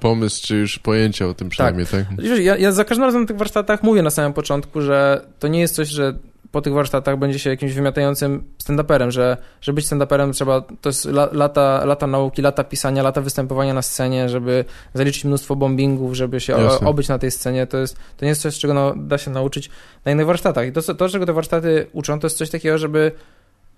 [0.00, 2.06] pomysł, czy już pojęcie o tym przynajmniej, tak?
[2.16, 2.26] tak?
[2.40, 5.60] Ja, ja za każdym razem na tych warsztatach mówię na samym początku, że to nie
[5.60, 6.14] jest coś, że
[6.52, 11.04] po tych warsztatach będzie się jakimś wymiatającym stand-uperem, że, że być stand-uperem trzeba, to jest
[11.04, 16.40] la, lata, lata nauki, lata pisania, lata występowania na scenie, żeby zaliczyć mnóstwo bombingów, żeby
[16.40, 19.30] się obyć na tej scenie, to jest, to nie jest coś, czego no, da się
[19.30, 19.70] nauczyć
[20.04, 20.66] na innych warsztatach.
[20.66, 23.12] I to, to, czego te warsztaty uczą, to jest coś takiego, żeby,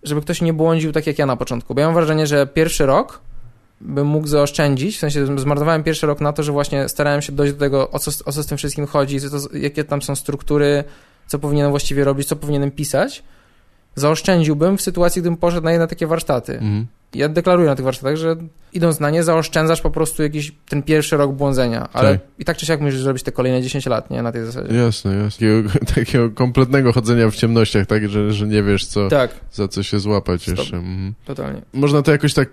[0.03, 2.87] żeby ktoś nie błądził tak jak ja na początku, bo ja mam wrażenie, że pierwszy
[2.87, 3.20] rok
[3.81, 7.53] bym mógł zaoszczędzić, w sensie zmarnowałem pierwszy rok na to, że właśnie starałem się dojść
[7.53, 10.85] do tego, o co, o co z tym wszystkim chodzi, to, jakie tam są struktury,
[11.33, 13.22] co powinienem właściwie robić, co powinienem pisać,
[13.95, 16.53] zaoszczędziłbym w sytuacji, gdybym poszedł na jedne takie warsztaty.
[16.53, 18.36] Mhm ja deklaruję na tych warsztatach, że
[18.72, 22.20] idąc na nie, zaoszczędzasz po prostu jakiś ten pierwszy rok błądzenia, ale tak.
[22.38, 24.22] i tak czy siak musisz zrobić te kolejne 10 lat, nie?
[24.22, 24.74] Na tej zasadzie.
[24.74, 25.30] Jasne, jasne.
[25.30, 28.08] Takiego, takiego kompletnego chodzenia w ciemnościach, tak?
[28.08, 29.30] Że, że nie wiesz, co, tak.
[29.52, 30.58] za co się złapać Stop.
[30.58, 30.76] jeszcze.
[30.76, 31.14] Mhm.
[31.24, 31.62] Totalnie.
[31.72, 32.50] Można to jakoś tak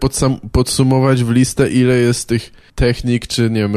[0.51, 3.73] podsumować w listę, ile jest tych technik, czy nie wiem,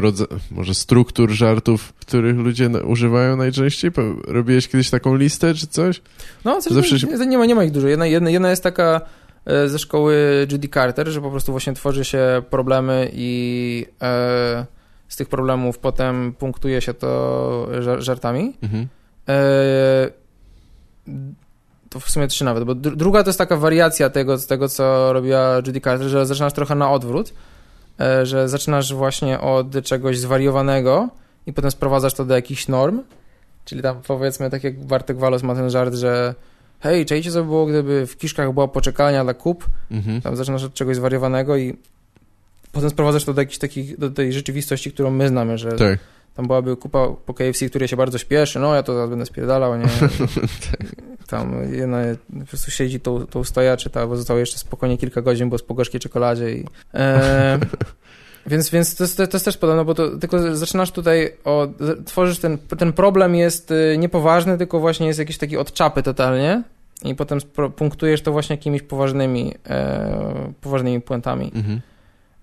[0.50, 3.90] może struktur żartów, których ludzie używają najczęściej?
[4.28, 6.02] Robiłeś kiedyś taką listę, czy coś?
[6.44, 7.06] No, Zawsze się...
[7.06, 7.88] nie, ma, nie ma ich dużo.
[7.88, 9.00] Jedna, jedna, jedna jest taka
[9.66, 14.66] ze szkoły Judy Carter, że po prostu właśnie tworzy się problemy i e,
[15.08, 17.68] z tych problemów potem punktuje się to
[17.98, 18.56] żartami.
[18.62, 18.88] Mhm.
[19.28, 20.10] E,
[21.90, 25.56] to w sumie trzy nawet, bo druga to jest taka wariacja tego, tego, co robiła
[25.56, 27.32] Judy Carter, że zaczynasz trochę na odwrót,
[28.00, 31.08] e, że zaczynasz właśnie od czegoś zwariowanego
[31.46, 33.02] i potem sprowadzasz to do jakichś norm,
[33.64, 36.34] czyli tam powiedzmy, tak jak Bartek Walos ma ten żart, że
[36.82, 40.20] hej, czajcie co by było, gdyby w Kiszkach była poczekalnia dla kup, mhm.
[40.20, 41.76] tam zaczynasz od czegoś zwariowanego i
[42.72, 45.98] potem sprowadzasz to do, jakiejś takich, do tej rzeczywistości, którą my znamy, że tak.
[46.34, 49.78] tam byłaby kupa po KFC, której się bardzo śpieszy, no ja to zaraz będę spierdalał,
[49.78, 49.86] nie?
[51.32, 51.98] tam jedna
[52.40, 55.62] po prostu siedzi tą, tą stoja, czyta, bo zostało jeszcze spokojnie kilka godzin, bo z
[55.62, 56.64] po gorzkiej czekoladzie i...
[56.94, 57.58] E,
[58.46, 61.68] Więc, więc to, jest, to jest też podobne, bo to, tylko zaczynasz tutaj, o,
[62.04, 66.62] tworzysz ten, ten problem jest y, niepoważny, tylko właśnie jest jakiś taki od czapy totalnie
[67.04, 67.38] i potem
[67.76, 71.52] punktujesz to właśnie jakimiś poważnymi, e, poważnymi puentami.
[71.54, 71.80] Mhm.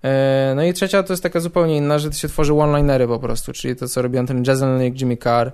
[0.04, 3.52] E, no i trzecia to jest taka zupełnie inna, że się tworzy one-linery po prostu,
[3.52, 5.52] czyli to, co robią ten Jason jak Jimmy Carr,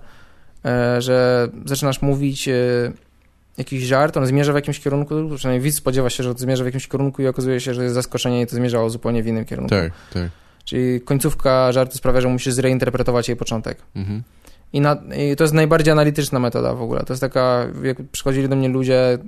[0.64, 2.52] e, że zaczynasz mówić e,
[3.58, 6.88] jakiś żart, on zmierza w jakimś kierunku, przynajmniej widz spodziewa się, że zmierza w jakimś
[6.88, 9.70] kierunku i okazuje się, że jest zaskoczenie i to zmierzało zupełnie w innym kierunku.
[9.70, 10.30] Tak, tak.
[10.64, 13.78] Czyli końcówka żartu sprawia, że musisz zreinterpretować jej początek.
[13.96, 14.22] Mhm.
[14.72, 14.96] I, na,
[15.32, 17.00] I, to jest najbardziej analityczna metoda w ogóle.
[17.00, 19.18] To jest taka, jak przychodzili do mnie ludzie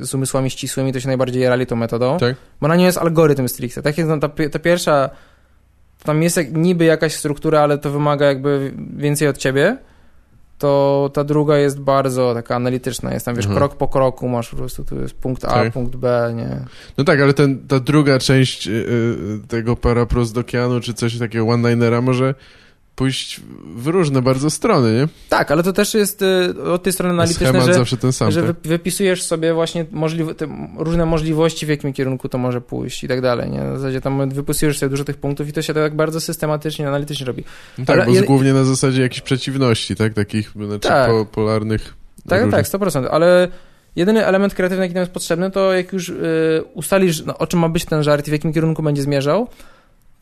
[0.00, 2.18] z umysłami ścisłymi, to się najbardziej jarali tą metodą.
[2.18, 2.36] Tak.
[2.60, 3.82] Bo na nią jest algorytm stricte.
[3.82, 5.10] Tak jak ta, ta pierwsza,
[6.02, 9.76] tam jest niby jakaś struktura, ale to wymaga jakby więcej od ciebie
[10.62, 13.14] to ta druga jest bardzo taka analityczna.
[13.14, 13.54] Jest tam, wiesz, Aha.
[13.54, 15.72] krok po kroku masz po prostu, tu jest punkt A, Tak.
[15.72, 16.56] punkt B, nie?
[16.98, 22.00] No tak, ale ten, ta druga część y, y, tego Paraprosdokianu, czy coś takiego one-linera
[22.00, 22.34] może
[22.96, 23.40] pójść
[23.76, 25.08] w różne bardzo strony, nie?
[25.28, 28.30] Tak, ale to też jest y, od tej strony analityczne, Schemat że, zawsze ten sam,
[28.30, 28.56] że tak?
[28.56, 30.34] wy, wypisujesz sobie właśnie możliwe,
[30.76, 33.58] różne możliwości, w jakim kierunku to może pójść i tak dalej, nie?
[33.58, 37.26] Na zasadzie tam wypisujesz sobie dużo tych punktów i to się tak bardzo systematycznie, analitycznie
[37.26, 37.44] robi.
[37.78, 40.14] No tak, ale- bo głównie na zasadzie jakichś przeciwności, tak?
[40.14, 41.10] Takich, znaczy Tak.
[41.10, 41.94] po, polarnych...
[42.28, 43.48] Tak, różnych- tak, 100%, ale
[43.96, 47.60] jedyny element kreatywny, jaki nam jest potrzebny, to jak już y, ustalisz, no, o czym
[47.60, 49.48] ma być ten żart i w jakim kierunku będzie zmierzał,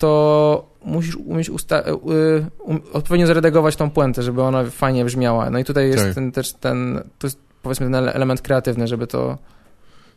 [0.01, 1.94] to musisz umieć usta- y,
[2.64, 5.51] um, odpowiednio zredagować tą puentę, żeby ona fajnie brzmiała.
[5.51, 6.14] No i tutaj jest Tak.
[6.14, 9.38] ten też ten, to jest powiedzmy ten ele- element kreatywny, żeby to,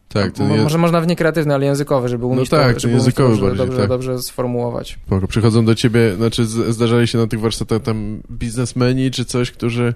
[0.09, 0.57] Tak, to nie...
[0.57, 3.41] może można w nie kreatywny, ale językowy, żeby umieć tak, to, żeby umieć językowy to
[3.41, 3.89] dobrze, bardziej, dobrze, tak.
[3.89, 4.99] dobrze sformułować.
[5.07, 5.27] Spoko.
[5.27, 9.93] Przychodzą do ciebie, znaczy zdarzali się na tych warsztatach tam biznesmeni czy coś, którzy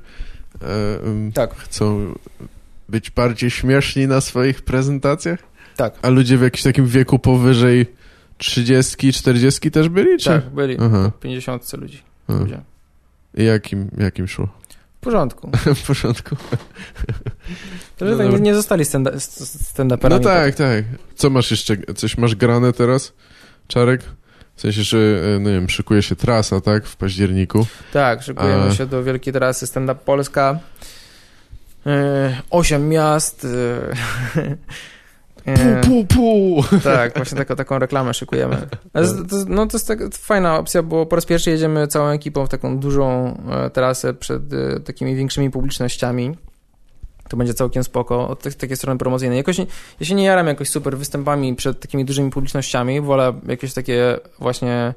[0.62, 2.14] e, Tak, chcą
[2.90, 5.40] być bardziej śmieszni na swoich prezentacjach?
[5.76, 7.86] tak, A ludzie w jakimś takim wieku powyżej
[8.38, 10.18] 30, 40 też byli?
[10.18, 10.26] Czy?
[10.30, 11.12] tak, byli Aha.
[11.20, 12.04] 50 ludzi.
[13.38, 14.48] I jakim, jakim szło?
[14.98, 15.52] W porządku.
[15.76, 16.36] w porządku.
[17.98, 18.40] To, że No tak dobra.
[18.40, 19.12] nie, zostali stand-
[19.74, 20.10] stand-uperami.
[20.10, 20.86] No tak, tak.
[21.16, 21.78] Co masz jeszcze?
[21.96, 23.14] Coś masz grane teraz,
[23.68, 24.02] Czarek?
[24.56, 26.86] W sensie, że, e, no nie wiem, szykuje się trasa, tak?
[26.86, 27.66] W październiku.
[27.94, 30.60] Tak, szykujemy A- się do wielkiej trasy Stand Up Polska.
[31.86, 33.48] E, Osiem miast.
[35.48, 36.80] e, e, Pu, pu, pu!
[36.84, 38.68] tak, właśnie taką, taką reklamę szykujemy.
[39.48, 42.80] No to jest tak, fajna opcja, bo po raz pierwszy jedziemy całą ekipą w taką
[42.80, 46.38] dużą e, trasę przed e, takimi większymi publicznościami.
[47.30, 49.38] To będzie całkiem spoko od te, takiej strony promocyjnej.
[49.38, 49.58] Jakoś
[50.00, 53.02] ja się nie jaram jakoś super występami przed takimi dużymi publicznościami.
[53.02, 54.94] Wolę jakieś takie właśnie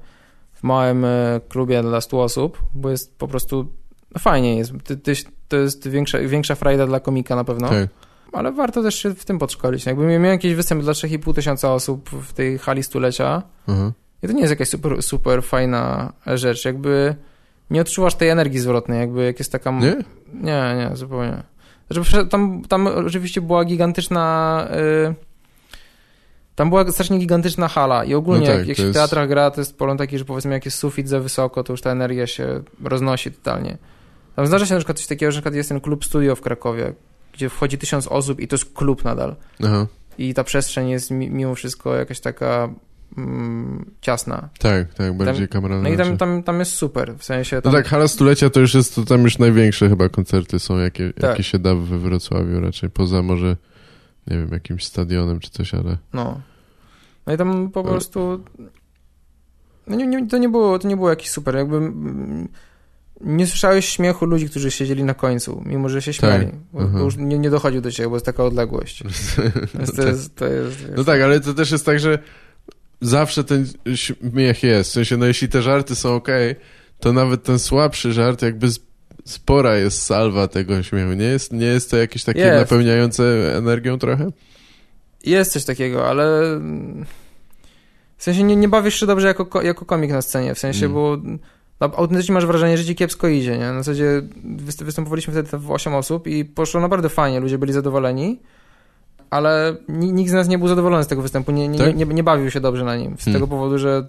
[0.55, 1.07] w małym
[1.49, 3.67] klubie dla 100 osób, bo jest po prostu
[4.15, 4.73] no fajnie jest.
[4.85, 5.13] Ty, ty,
[5.49, 7.69] to jest większa, większa frajda dla komika na pewno.
[7.69, 7.89] Tak.
[8.33, 9.87] Ale warto też się w tym podszkolić.
[9.87, 13.93] Jakby miał jakiś występ dla 3,5 tysiąca osób w tej hali stulecia Aha.
[14.23, 16.65] i to nie jest jakaś super, super fajna rzecz.
[16.65, 17.15] Jakby
[17.71, 19.71] nie odczuwasz tej energii zwrotnej, jakby jak jest taka...
[19.71, 19.97] Nie?
[20.35, 21.43] Nie, nie, zupełnie.
[21.91, 24.67] Znaczy, tam, tam oczywiście była gigantyczna...
[25.11, 25.15] Y...
[26.55, 29.29] Tam była strasznie gigantyczna hala i ogólnie No tak, jak, jak się jest- w teatrach
[29.29, 31.91] gra, to jest problem taki, że powiedzmy jak jest sufit za wysoko, to już ta
[31.91, 33.79] energia się roznosi totalnie.
[34.37, 36.41] Tam zdarza się na przykład coś takiego, że na przykład jest ten klub studio w
[36.41, 36.93] Krakowie,
[37.41, 39.37] gdzie wchodzi tysiąc osób i to jest klub nadal.
[39.65, 39.87] Aha.
[40.19, 42.69] I ta przestrzeń jest mi, mimo wszystko jakaś taka
[43.19, 44.49] mm, ciasna.
[44.59, 45.89] Tak, tak, bardziej kameralna.
[45.89, 48.61] No i tam, tam, tam jest super, w sensie No tam, tak, hala stulecia to
[48.61, 51.31] już jest, to tam już największe chyba koncerty są, jakie, Tak.
[51.31, 53.57] jakie się da we Wrocławiu raczej, poza może,
[54.27, 55.99] nie wiem, jakimś stadionem czy coś, ale...
[56.13, 56.41] no.
[57.27, 58.45] No i tam po prostu
[59.87, 62.49] no nie, nie, to, nie było, to nie było jakieś super, jakby mm,
[63.21, 66.91] nie słyszałeś śmiechu ludzi, którzy siedzieli na końcu, mimo że się śmiali, bo, aha.
[66.93, 69.03] bo już nie, nie dochodził do ciebie, bo jest taka odległość.
[69.75, 72.19] Więc to, jest, to jest, No tak, ale to też jest tak, że
[73.01, 74.91] zawsze ten śmiech jest.
[74.91, 76.57] W sensie, no jeśli te żarty są okej,
[77.01, 78.69] to nawet ten słabszy żart jakby
[79.25, 81.13] spora jest salwa tego śmiechu.
[81.13, 82.61] Nie jest, nie jest to jakieś takie Jest.
[82.61, 83.25] napełniające
[83.57, 84.31] energią trochę?
[85.25, 86.41] Jest coś takiego, ale
[88.17, 90.87] w sensie nie, nie bawisz się dobrze jako, ko- jako komik na scenie, w sensie,
[90.87, 90.95] Mm.
[90.95, 91.19] bo
[91.81, 93.65] no, autentycznie masz wrażenie, że ci kiepsko idzie, nie?
[93.73, 94.23] Na zasadzie
[94.57, 98.41] wyst- występowaliśmy wtedy w 8 osób i poszło naprawdę fajnie, ludzie byli zadowoleni,
[99.31, 101.97] ale ni- nikt z nas nie był zadowolony z tego występu, nie, nie, Tak?
[101.97, 103.33] nie, nie bawił się dobrze na nim, z Hmm.
[103.35, 104.07] tego powodu, że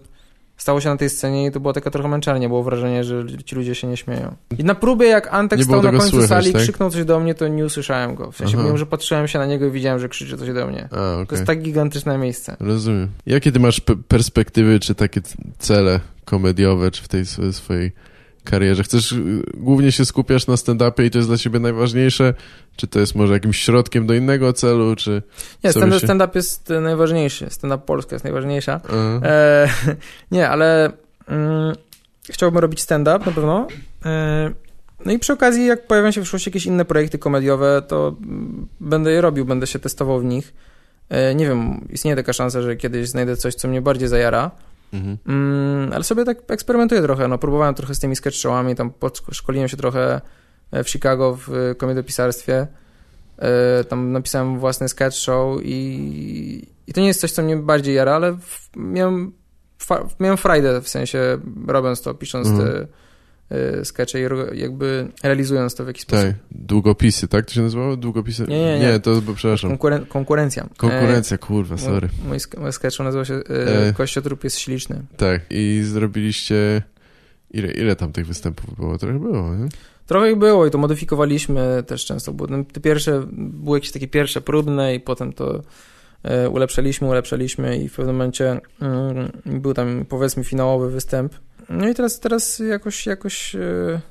[0.62, 3.56] stało się na tej scenie i to było taka trochę męczarnia, było wrażenie, że ci
[3.56, 4.36] ludzie się nie śmieją.
[4.60, 6.62] I na próbie, jak Antek Nie stał na końcu słychać, sali i tak?
[6.62, 8.32] krzyknął coś do mnie, to nie usłyszałem go.
[8.32, 8.66] W sensie, Aha.
[8.66, 10.86] mimo że patrzyłem się na niego i widziałem, że krzyczy coś do mnie.
[10.92, 11.36] A, To okej.
[11.36, 12.56] jest tak gigantyczne miejsce.
[12.60, 13.08] Rozumiem.
[13.26, 15.22] Jakie ty masz pe- perspektywy, czy takie
[15.60, 17.92] cele komediowe, czy w tej swo- swojej
[18.44, 18.84] karierze?
[18.84, 22.34] Chcesz, y, głównie się skupiasz na stand-upie i to jest dla ciebie najważniejsze?
[22.76, 25.22] Czy to jest może jakimś środkiem do innego celu, czy...
[25.64, 27.48] Nie, Co stand- by się- stand-up jest najważniejszy.
[27.50, 28.82] Stand-up Polska jest najważniejsza.
[29.24, 29.68] E,
[30.32, 30.92] nie, ale
[31.28, 31.76] mm,
[32.30, 33.68] chciałbym robić stand-up na pewno.
[34.06, 34.52] E,
[35.06, 38.68] no i przy okazji, jak pojawią się w przyszłości jakieś inne projekty komediowe, to mm,
[38.80, 40.54] będę je robił, będę się testował w nich.
[41.10, 44.52] E, nie wiem, istnieje taka szansa, że kiedyś znajdę coś, co mnie bardziej zajara.
[44.94, 45.18] Mhm.
[45.28, 47.28] Mm, ale sobie tak eksperymentuję trochę.
[47.28, 48.92] No, próbowałem trochę z tymi sketch showami, tam
[49.32, 50.22] szkoliłem się trochę
[50.84, 52.68] w Chicago w e, komediopisarstwie.
[53.38, 57.96] E, Tam napisałem własny sketch show i, i to nie jest coś, co mnie bardziej
[57.96, 59.32] jara, ale w, miałem,
[59.80, 61.38] fa, miałem frajdę w sensie
[61.68, 62.70] robiąc to, pisząc Mhm.
[62.70, 62.88] te e,
[63.84, 64.24] skecze i
[64.54, 66.26] jakby realizując to w jakiś sposób.
[66.26, 67.98] Tak, długopisy, tak to się nazywało?
[67.98, 68.46] Długopisy?
[68.48, 69.00] Nie, nie, nie.
[69.00, 69.78] to, bo przepraszam.
[69.78, 70.68] Konkuren- konkurencja.
[70.78, 72.10] Konkurencja, kurwa, E, sorry.
[72.20, 73.94] Mój, mój, sk- mój sketch show nazywa się e, E.
[73.94, 75.02] Kościotrup jest śliczny.
[75.18, 76.82] Tak, i zrobiliście...
[77.54, 78.98] Ile, ile tam tych występów było?
[78.98, 79.70] Trochę było, nie?
[80.08, 82.34] Trochę ich było i to modyfikowaliśmy też często.
[82.34, 85.62] Bo te pierwsze, były jakieś takie pierwsze próbne i potem to
[86.24, 91.34] e, ulepszaliśmy, ulepszaliśmy i w pewnym momencie mm, był tam powiedzmy finałowy występ.
[91.72, 94.02] No i teraz, teraz jakoś, jakoś e,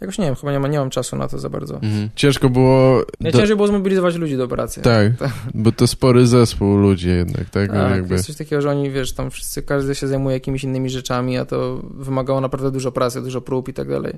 [0.00, 1.74] Jakoś nie wiem, chyba nie, ma, nie mam czasu na to za bardzo.
[1.74, 2.08] Mhm.
[2.14, 3.04] Ciężko było...
[3.20, 3.56] Do...
[3.56, 4.82] było zmobilizować ludzi do pracy.
[4.82, 7.70] Tak, tak, bo to spory zespół ludzi jednak, tak?
[7.70, 8.14] tak jakby...
[8.14, 11.44] jest coś takiego, że oni, wiesz, tam wszyscy, każdy się zajmuje jakimiś innymi rzeczami, a
[11.44, 14.16] to wymagało naprawdę dużo pracy, dużo prób i tak dalej.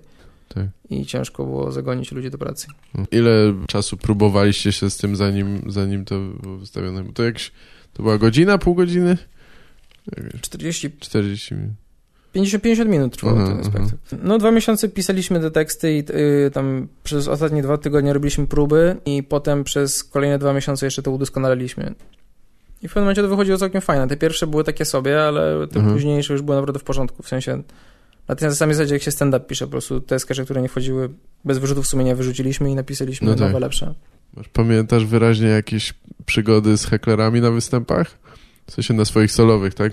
[0.49, 0.67] Tak.
[0.91, 2.67] I ciężko było zagonić ludzi do pracy.
[3.11, 7.05] Ile czasu próbowaliście się z tym, zanim, zanim to było wystawione?
[7.15, 7.53] To jakś,
[7.93, 9.19] to była godzina, pół godziny?
[10.41, 10.91] 40...
[11.01, 11.86] 40 minut.
[12.37, 13.97] 50, 50 minut trwał ten spektakl.
[14.23, 15.99] No dwa miesiące pisaliśmy te teksty i
[16.47, 21.03] y, tam przez ostatnie dwa tygodnie robiliśmy próby i potem przez kolejne dwa miesiące jeszcze
[21.03, 21.95] to udoskonaliliśmy.
[22.83, 24.09] I w pewnym momencie to wychodziło całkiem fajne.
[24.09, 25.95] Te pierwsze były takie sobie, ale te mhm.
[25.95, 27.23] późniejsze już były naprawdę w porządku.
[27.23, 27.63] W sensie
[28.29, 31.09] na tej samej zasadzie jak się stand-up pisze, po prostu te skecze, które nie wchodziły
[31.45, 33.41] bez wyrzutów sumienia wyrzuciliśmy i napisaliśmy no tak.
[33.41, 33.95] nowe, lepsze.
[34.53, 35.95] Pamiętasz wyraźnie jakieś
[36.27, 38.19] przygody z heklerami na występach?
[38.67, 39.93] W sensie na swoich solowych, tak?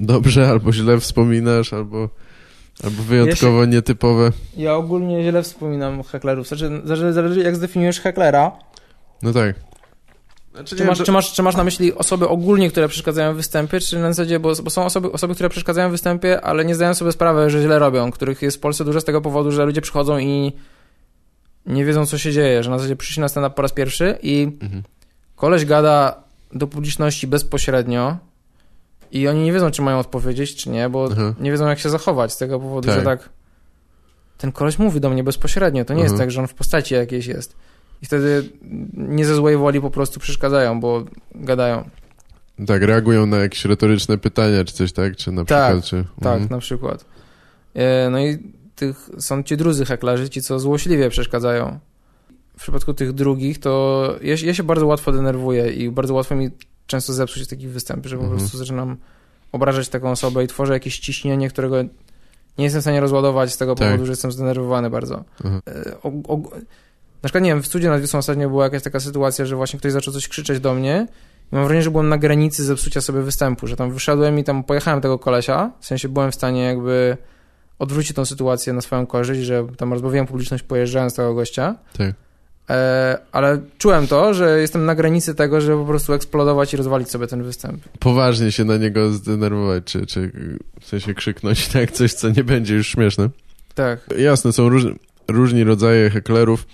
[0.00, 2.08] Dobrze albo źle wspominasz, albo,
[2.84, 4.32] albo wyjątkowo ja się, nietypowe.
[4.56, 6.48] Ja ogólnie źle wspominam heklerów.
[6.48, 8.52] Znaczy, zależy jak zdefiniujesz heklera.
[9.22, 9.54] No tak.
[10.54, 11.04] Znaczy, czy, masz, to...
[11.04, 14.40] czy, masz, czy masz na myśli osoby ogólnie, które przeszkadzają w występie, czy na zasadzie,
[14.40, 17.62] bo, bo, są osoby, osoby, które przeszkadzają w występie, ale nie zdają sobie sprawy, że
[17.62, 20.52] źle robią, których jest w Polsce dużo z tego powodu, że ludzie przychodzą i
[21.66, 24.42] nie wiedzą, co się dzieje, że na zasadzie przyszli na stand po raz pierwszy i
[24.62, 24.82] mhm.
[25.36, 26.22] koleś gada
[26.54, 28.16] do publiczności bezpośrednio
[29.12, 31.34] i oni nie wiedzą, czy mają odpowiedzieć, czy nie, bo Aha.
[31.40, 32.98] nie wiedzą, jak się zachować z tego powodu, tak.
[32.98, 33.28] że tak
[34.38, 37.26] ten koleś mówi do mnie bezpośrednio, to nie jest tak, że on w postaci jakiejś
[37.26, 37.56] jest.
[38.02, 38.48] I wtedy
[38.94, 41.90] nie ze złej woli po prostu przeszkadzają, bo gadają.
[42.66, 46.04] Tak, reagują na jakieś retoryczne pytania, czy coś tak, czy na tak, przykład, czy...
[46.22, 46.50] Tak, mhm.
[46.50, 47.04] na przykład.
[47.74, 48.38] E, no i
[48.76, 51.78] tych, są ci drudzy heklarzy, ci, co złośliwie przeszkadzają
[52.56, 56.50] w przypadku tych drugich, to ja, ja, się bardzo łatwo denerwuję i bardzo łatwo mi
[56.86, 58.40] często zepsuć takich występów, że po mhm.
[58.40, 58.96] prostu zaczynam
[59.52, 61.82] obrażać taką osobę i tworzę jakieś ciśnienie, którego
[62.58, 63.88] nie jestem w stanie rozładować z tego tak.
[63.88, 65.24] powodu, że jestem zdenerwowany bardzo.
[65.44, 65.62] Mhm.
[66.02, 66.36] O, o,
[67.22, 69.78] na przykład, nie wiem, w studiu nad Wisłą ostatnio była jakaś taka sytuacja, że właśnie
[69.78, 71.06] ktoś zaczął coś krzyczeć do mnie
[71.52, 74.64] i mam wrażenie, że byłem na granicy zepsucia sobie występu, że tam wyszedłem i tam
[74.64, 77.16] pojechałem tego kolesia, w sensie byłem w stanie jakby
[77.78, 81.76] odwrócić tą sytuację na swoją korzyść, że tam rozbawiłem publiczność pojeżdżając tego gościa.
[81.98, 82.14] Tak.
[82.72, 87.10] E, ale czułem to, że jestem na granicy tego, żeby po prostu eksplodować i rozwalić
[87.10, 87.82] sobie ten występ.
[87.98, 90.32] Poważnie się na niego zdenerwować, czy, czy
[90.80, 93.30] w sensie krzyknąć tak coś, co nie będzie już śmieszne.
[93.74, 94.00] Tak.
[94.18, 94.86] Jasne, są róż,
[95.28, 96.66] różni rodzaje heklerów.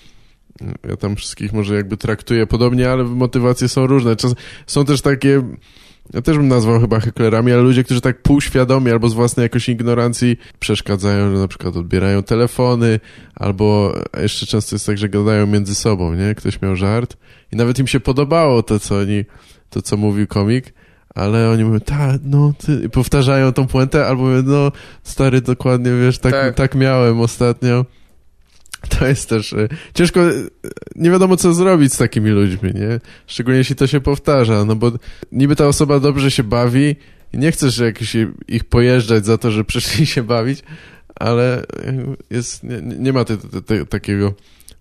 [0.89, 4.17] Ja tam wszystkich może jakby traktuję podobnie, ale motywacje są różne.
[4.17, 4.35] Czas,
[4.67, 5.43] są też takie
[6.15, 9.69] ja też bym nazwał chyba heklerami, ale ludzie, którzy tak półświadomie albo z własnej jakoś
[9.69, 13.01] ignorancji przeszkadzają, że na przykład odbierają telefony,
[13.35, 16.35] albo jeszcze często jest tak, że gadają między sobą, nie?
[16.35, 17.17] Ktoś miał żart
[17.53, 19.25] i nawet im się podobało to, co oni,
[19.71, 20.75] to, co mówił komik,
[21.15, 26.19] ale oni mówią, tak, no, ty, powtarzają tą puentę, albo mówią, no, stary, dokładnie, wiesz,
[26.19, 26.55] tak, tak.
[26.55, 27.85] tak miałem ostatnio.
[28.99, 30.33] To jest też e, ciężko, e,
[30.97, 33.01] nie wiadomo co zrobić z takimi ludźmi, nie?
[33.27, 34.93] Szczególnie jeśli to się powtarza, no bo
[35.33, 36.97] niby ta osoba dobrze się bawi
[37.33, 38.17] i nie chcesz jakiś
[38.49, 40.63] ich pojeżdżać za to, że przyszli się bawić,
[41.15, 41.65] ale
[42.31, 44.35] jest, nie, nie ma te, te, te, takiego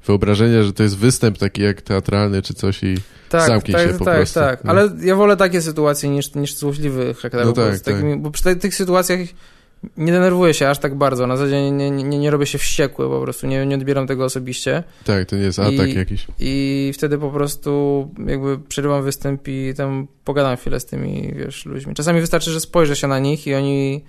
[0.06, 2.96] wyobrażenia, że to jest występ taki jak teatralny czy coś i
[3.30, 4.40] tak, zamknij tak, się po tak, prostu.
[4.40, 7.46] Tak, tak, ale ja wolę takie sytuacje niż, niż złośliwy hekler.
[7.46, 8.20] No tak, tak.
[8.20, 9.20] Bo przy tych sytuacjach
[9.98, 11.28] nie denerwuję się aż tak bardzo.
[11.28, 14.84] Na zasadzie nie, nie, nie robię się wściekły, po prostu nie, nie odbieram tego osobiście.
[15.04, 16.28] Tak, to nie jest atak I, jakiś.
[16.40, 21.96] I wtedy po prostu jakby przerywam występ i tam pogadam chwilę z tymi, wiesz, ludźmi.
[21.96, 24.04] Czasami wystarczy, że spojrzę się na nich i oni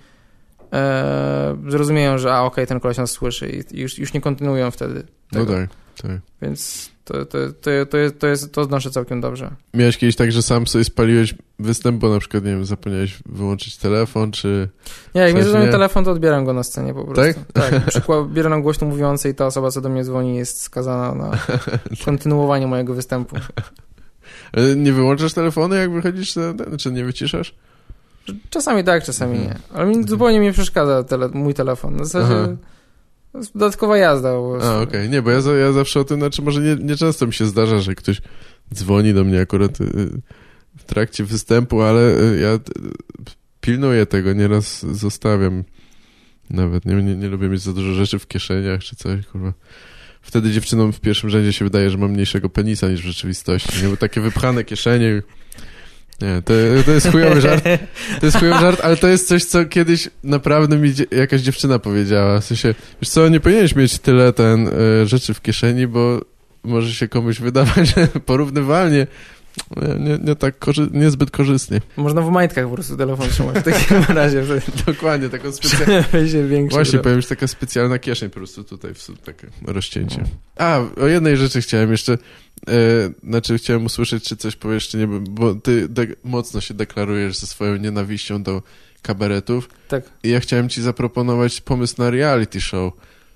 [0.73, 4.71] e, zrozumieją, że a okej, okay, ten koleś nas słyszy i już, już nie kontynuują
[4.71, 5.53] wtedy no tego.
[5.53, 5.69] No tak,
[6.01, 6.21] tak.
[6.41, 9.51] Więc to, to, to, to, jest, to, jest, to znoszę całkiem dobrze.
[9.73, 13.77] Miałeś kiedyś tak, że sam sobie spaliłeś występ, bo na przykład, nie wiem, zapomniałeś wyłączyć
[13.77, 14.69] telefon, czy...
[15.15, 17.41] Nie, jak mi zadzwoni telefon, to odbieram go na scenie po prostu.
[17.53, 17.53] Tak?
[17.53, 17.71] Tak.
[17.71, 21.31] Na przykład bieram głośno mówiący i ta osoba, co do mnie dzwoni, jest skazana na
[22.05, 23.35] kontynuowanie mojego występu.
[24.75, 26.33] nie wyłączasz telefonu, jak wychodzisz,
[26.79, 27.55] czy nie wyciszasz?
[28.49, 29.51] Czasami tak, czasami mhm.
[29.51, 29.77] nie.
[29.77, 31.95] Ale mi zupełnie mi przeszkadza tele, mój telefon.
[31.95, 32.35] Na zasadzie...
[32.43, 32.55] Aha.
[33.33, 34.29] Dodatkowa jazda.
[34.29, 34.83] A, okej.
[34.83, 35.09] Okay.
[35.09, 37.79] Nie, bo ja, ja zawsze o tym, znaczy może nie, nie często mi się zdarza,
[37.79, 38.21] że ktoś
[38.73, 39.85] dzwoni do mnie akurat y,
[40.77, 42.59] w trakcie występu, ale y, ja
[43.61, 45.63] pilnuję tego, nieraz zostawiam
[46.49, 49.53] nawet, nie, nie, nie lubię mieć za dużo rzeczy w kieszeniach czy coś, kurwa.
[50.21, 53.89] Wtedy dziewczynom w pierwszym rzędzie się wydaje, że mam mniejszego penisa niż w rzeczywistości, nie?
[53.89, 55.21] Bo takie wypchane kieszenie
[56.21, 56.53] Nie, to,
[56.85, 57.63] to jest chujowy żart.
[58.19, 62.39] To jest chujowy żart, ale to jest coś, co kiedyś naprawdę mi jakaś dziewczyna powiedziała.
[62.39, 66.21] W sensie, wiesz co, nie powinieneś mieć tyle ten y, rzeczy w kieszeni, bo
[66.63, 69.07] może się komuś wydawać, że porównywalnie
[69.99, 71.81] nie, nie tak korzy niezbyt korzystnie.
[71.97, 74.45] Można w majtkach po prostu telefon trzymać w takim razie.
[74.45, 74.61] Że...
[74.85, 76.03] Dokładnie, taką specjalną...
[76.69, 80.23] Właśnie, powiem, że taka specjalna kieszeń po prostu tutaj, w, takie rozcięcie.
[80.57, 82.17] A, o jednej rzeczy chciałem jeszcze,
[82.67, 82.73] e,
[83.23, 85.89] znaczy chciałem usłyszeć, czy coś powiesz, czy nie, bo ty
[86.23, 88.61] mocno się deklarujesz ze swoją nienawiścią do
[89.01, 89.69] kabaretów.
[89.87, 90.03] Tak.
[90.23, 92.93] I ja chciałem ci zaproponować pomysł na reality show.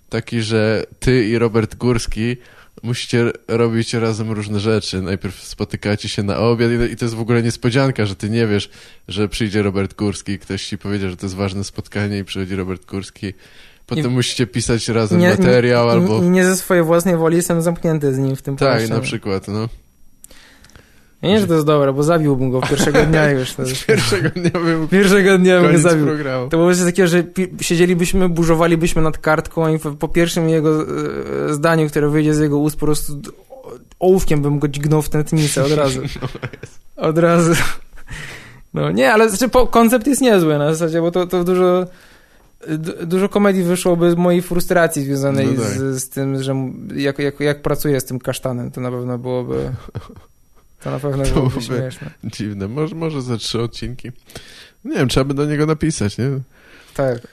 [0.10, 2.38] Taki, że ty i Robert Górski
[2.84, 5.02] musicie robić razem różne rzeczy.
[5.02, 8.70] Najpierw spotykacie się na obiad i to jest w ogóle niespodzianka, że ty nie wiesz,
[9.08, 12.86] że przyjdzie Robert Górski, ktoś ci powiedzie, że to jest ważne spotkanie i przychodzi Robert
[12.86, 13.34] Górski.
[13.96, 16.20] Potem nie, musicie pisać razem nie, materiał nie, albo...
[16.20, 19.70] Nie ze swojej własnej woli jestem zamknięty z nim w tym Tak, na przykład, no.
[21.24, 23.56] Ja nie, że to jest dobre, bo zabiłbym go pierwszego dnia już.
[23.88, 26.06] Pierwszego dnia bym Pierwszego dnia bym go zabił.
[26.06, 26.50] Programu.
[26.50, 27.24] To było coś takiego, że
[27.62, 32.76] siedzielibyśmy, burzowalibyśmy nad kartką i po pierwszym jego e, zdaniu, które wyjdzie z jego ust,
[32.76, 33.14] po prostu
[34.00, 36.02] ołówkiem bym go dźgnął w tętnicę od razu.
[36.98, 37.52] No od razu.
[38.74, 41.86] No nie, ale znaczy, po, koncept jest niezły na zasadzie, bo to, to dużo
[43.06, 45.72] dużo komedii wyszłoby z mojej frustracji związanej no tak.
[45.72, 46.56] z, z, tym, że
[46.96, 49.72] jak, jak, jak pracuję z tym kasztanem, to na pewno byłoby
[50.84, 52.10] to na pewno to byłoby śmieszne.
[52.24, 52.68] Dziwne.
[52.68, 54.12] Może, może za trzy odcinki.
[54.86, 56.30] Nie wiem, trzeba by do niego napisać, nie?
[56.96, 57.18] Tak.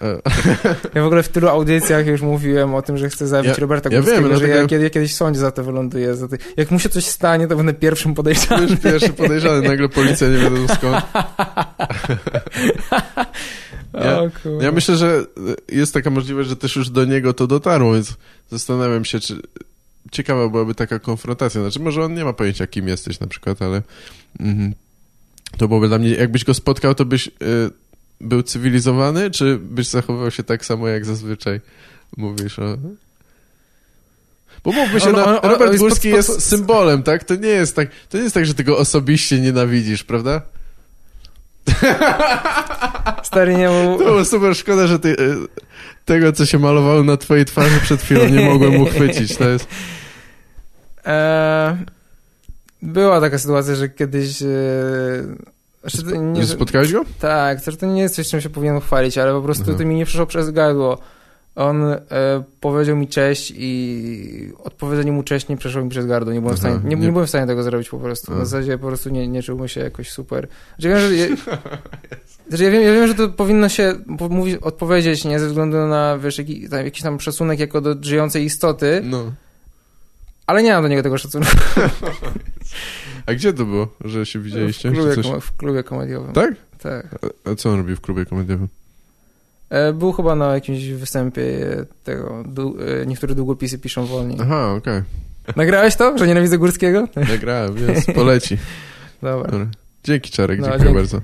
[0.95, 3.91] Ja w ogóle w tylu audycjach już mówiłem o tym, że chcę zabić ja, Roberta
[3.91, 6.14] Górskiego, ja wiem, że ja, kiedy, ja kiedyś sądzie za to wyląduję.
[6.14, 6.37] Za to.
[6.57, 8.68] Jak mu się coś stanie, to będę pierwszym podejrzanym.
[8.68, 11.05] Już pierwszy podejrzany, nagle policja nie wiadomo skąd.
[13.95, 14.30] Ja,
[14.61, 15.24] ja myślę, że
[15.68, 18.14] jest taka możliwość, że też już do niego to dotarło, więc
[18.51, 19.43] zastanawiam się, czy
[20.11, 21.61] ciekawa byłaby taka konfrontacja.
[21.61, 23.82] Znaczy, może on nie ma pojęcia, kim jesteś na przykład, ale
[24.41, 24.74] mm,
[25.59, 27.30] to byłoby dla mnie, jakbyś go spotkał, to byś y,
[28.20, 31.61] był cywilizowany, czy byś zachowywał się tak samo, jak zazwyczaj
[32.16, 32.76] mówisz o...
[34.64, 37.24] Bo mówmy się, on, no, on, on, Robert Górski jest, pod, jest symbolem, tak?
[37.24, 40.43] To nie jest tak, to nie jest tak, że ty go osobiście nienawidzisz, prawda?
[43.23, 43.99] Stary nie był...
[43.99, 45.37] To było super szkoda, że ty, y,
[46.05, 49.37] tego, co się malowało na twojej twarzy przed chwilą, nie mogłem uchwycić.
[49.37, 49.69] To jest...
[51.05, 51.77] Eee,
[52.83, 54.43] była taka sytuacja, że kiedyś...
[54.43, 54.47] E,
[55.85, 57.05] znaczy, nie, Spotkałeś go?
[57.19, 59.79] Tak, to nie jest coś, czym się powinien chwalić, ale po prostu Aha.
[59.79, 60.99] to mi nie przyszło przez gardło.
[61.55, 61.99] On e,
[62.61, 66.33] powiedział mi cześć i odpowiedzenie mu cześć nie przeszło mi przez gardło.
[66.33, 67.07] Nie byłem, Aha, w, stanie, nie, nie...
[67.07, 68.33] nie, byłem w stanie tego zrobić po prostu.
[68.33, 70.49] Na zasadzie po prostu nie, nie czułbym się jakoś super.
[70.79, 71.27] Znaczy, ja, że, ja,
[72.49, 73.95] znaczy, ja, wiem, ja wiem, że to powinno się
[74.31, 78.45] mówić, odpowiedzieć, nie ze względu na wiesz, jaki, tam, jakiś tam szacunek jako do żyjącej
[78.45, 79.01] istoty.
[79.05, 79.33] No.
[80.47, 81.51] Ale nie mam do niego tego szacunku.
[83.27, 84.91] A gdzie to było, że się widzieliście?
[84.91, 85.27] W klubie, coś...
[85.27, 86.33] w klubie komediowym.
[86.33, 86.55] Tak?
[86.79, 87.19] Tak.
[87.47, 88.69] A, a co on robi w klubie komediowym?
[89.71, 91.45] E, był chyba na jakimś występie
[92.05, 94.39] tego, du, e, niektóre długopisy piszą wolniej.
[94.43, 94.99] Aha, okej.
[94.99, 95.55] Okay.
[95.57, 97.09] Nagrałeś to, że nienawidzę Górskiego?
[97.31, 98.59] Nagrałem, jest, poleci.
[99.23, 99.51] Dobra.
[99.51, 99.66] Dobra.
[100.05, 100.95] Dzięki Czarek, no, dziękuję dzięki.
[100.95, 101.21] bardzo.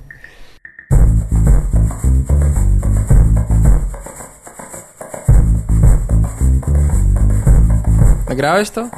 [8.29, 8.91] Nagrałeś to?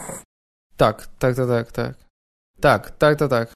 [0.77, 1.95] Tak, tak, to tak, tak.
[2.61, 3.47] Tak, tak, to tak.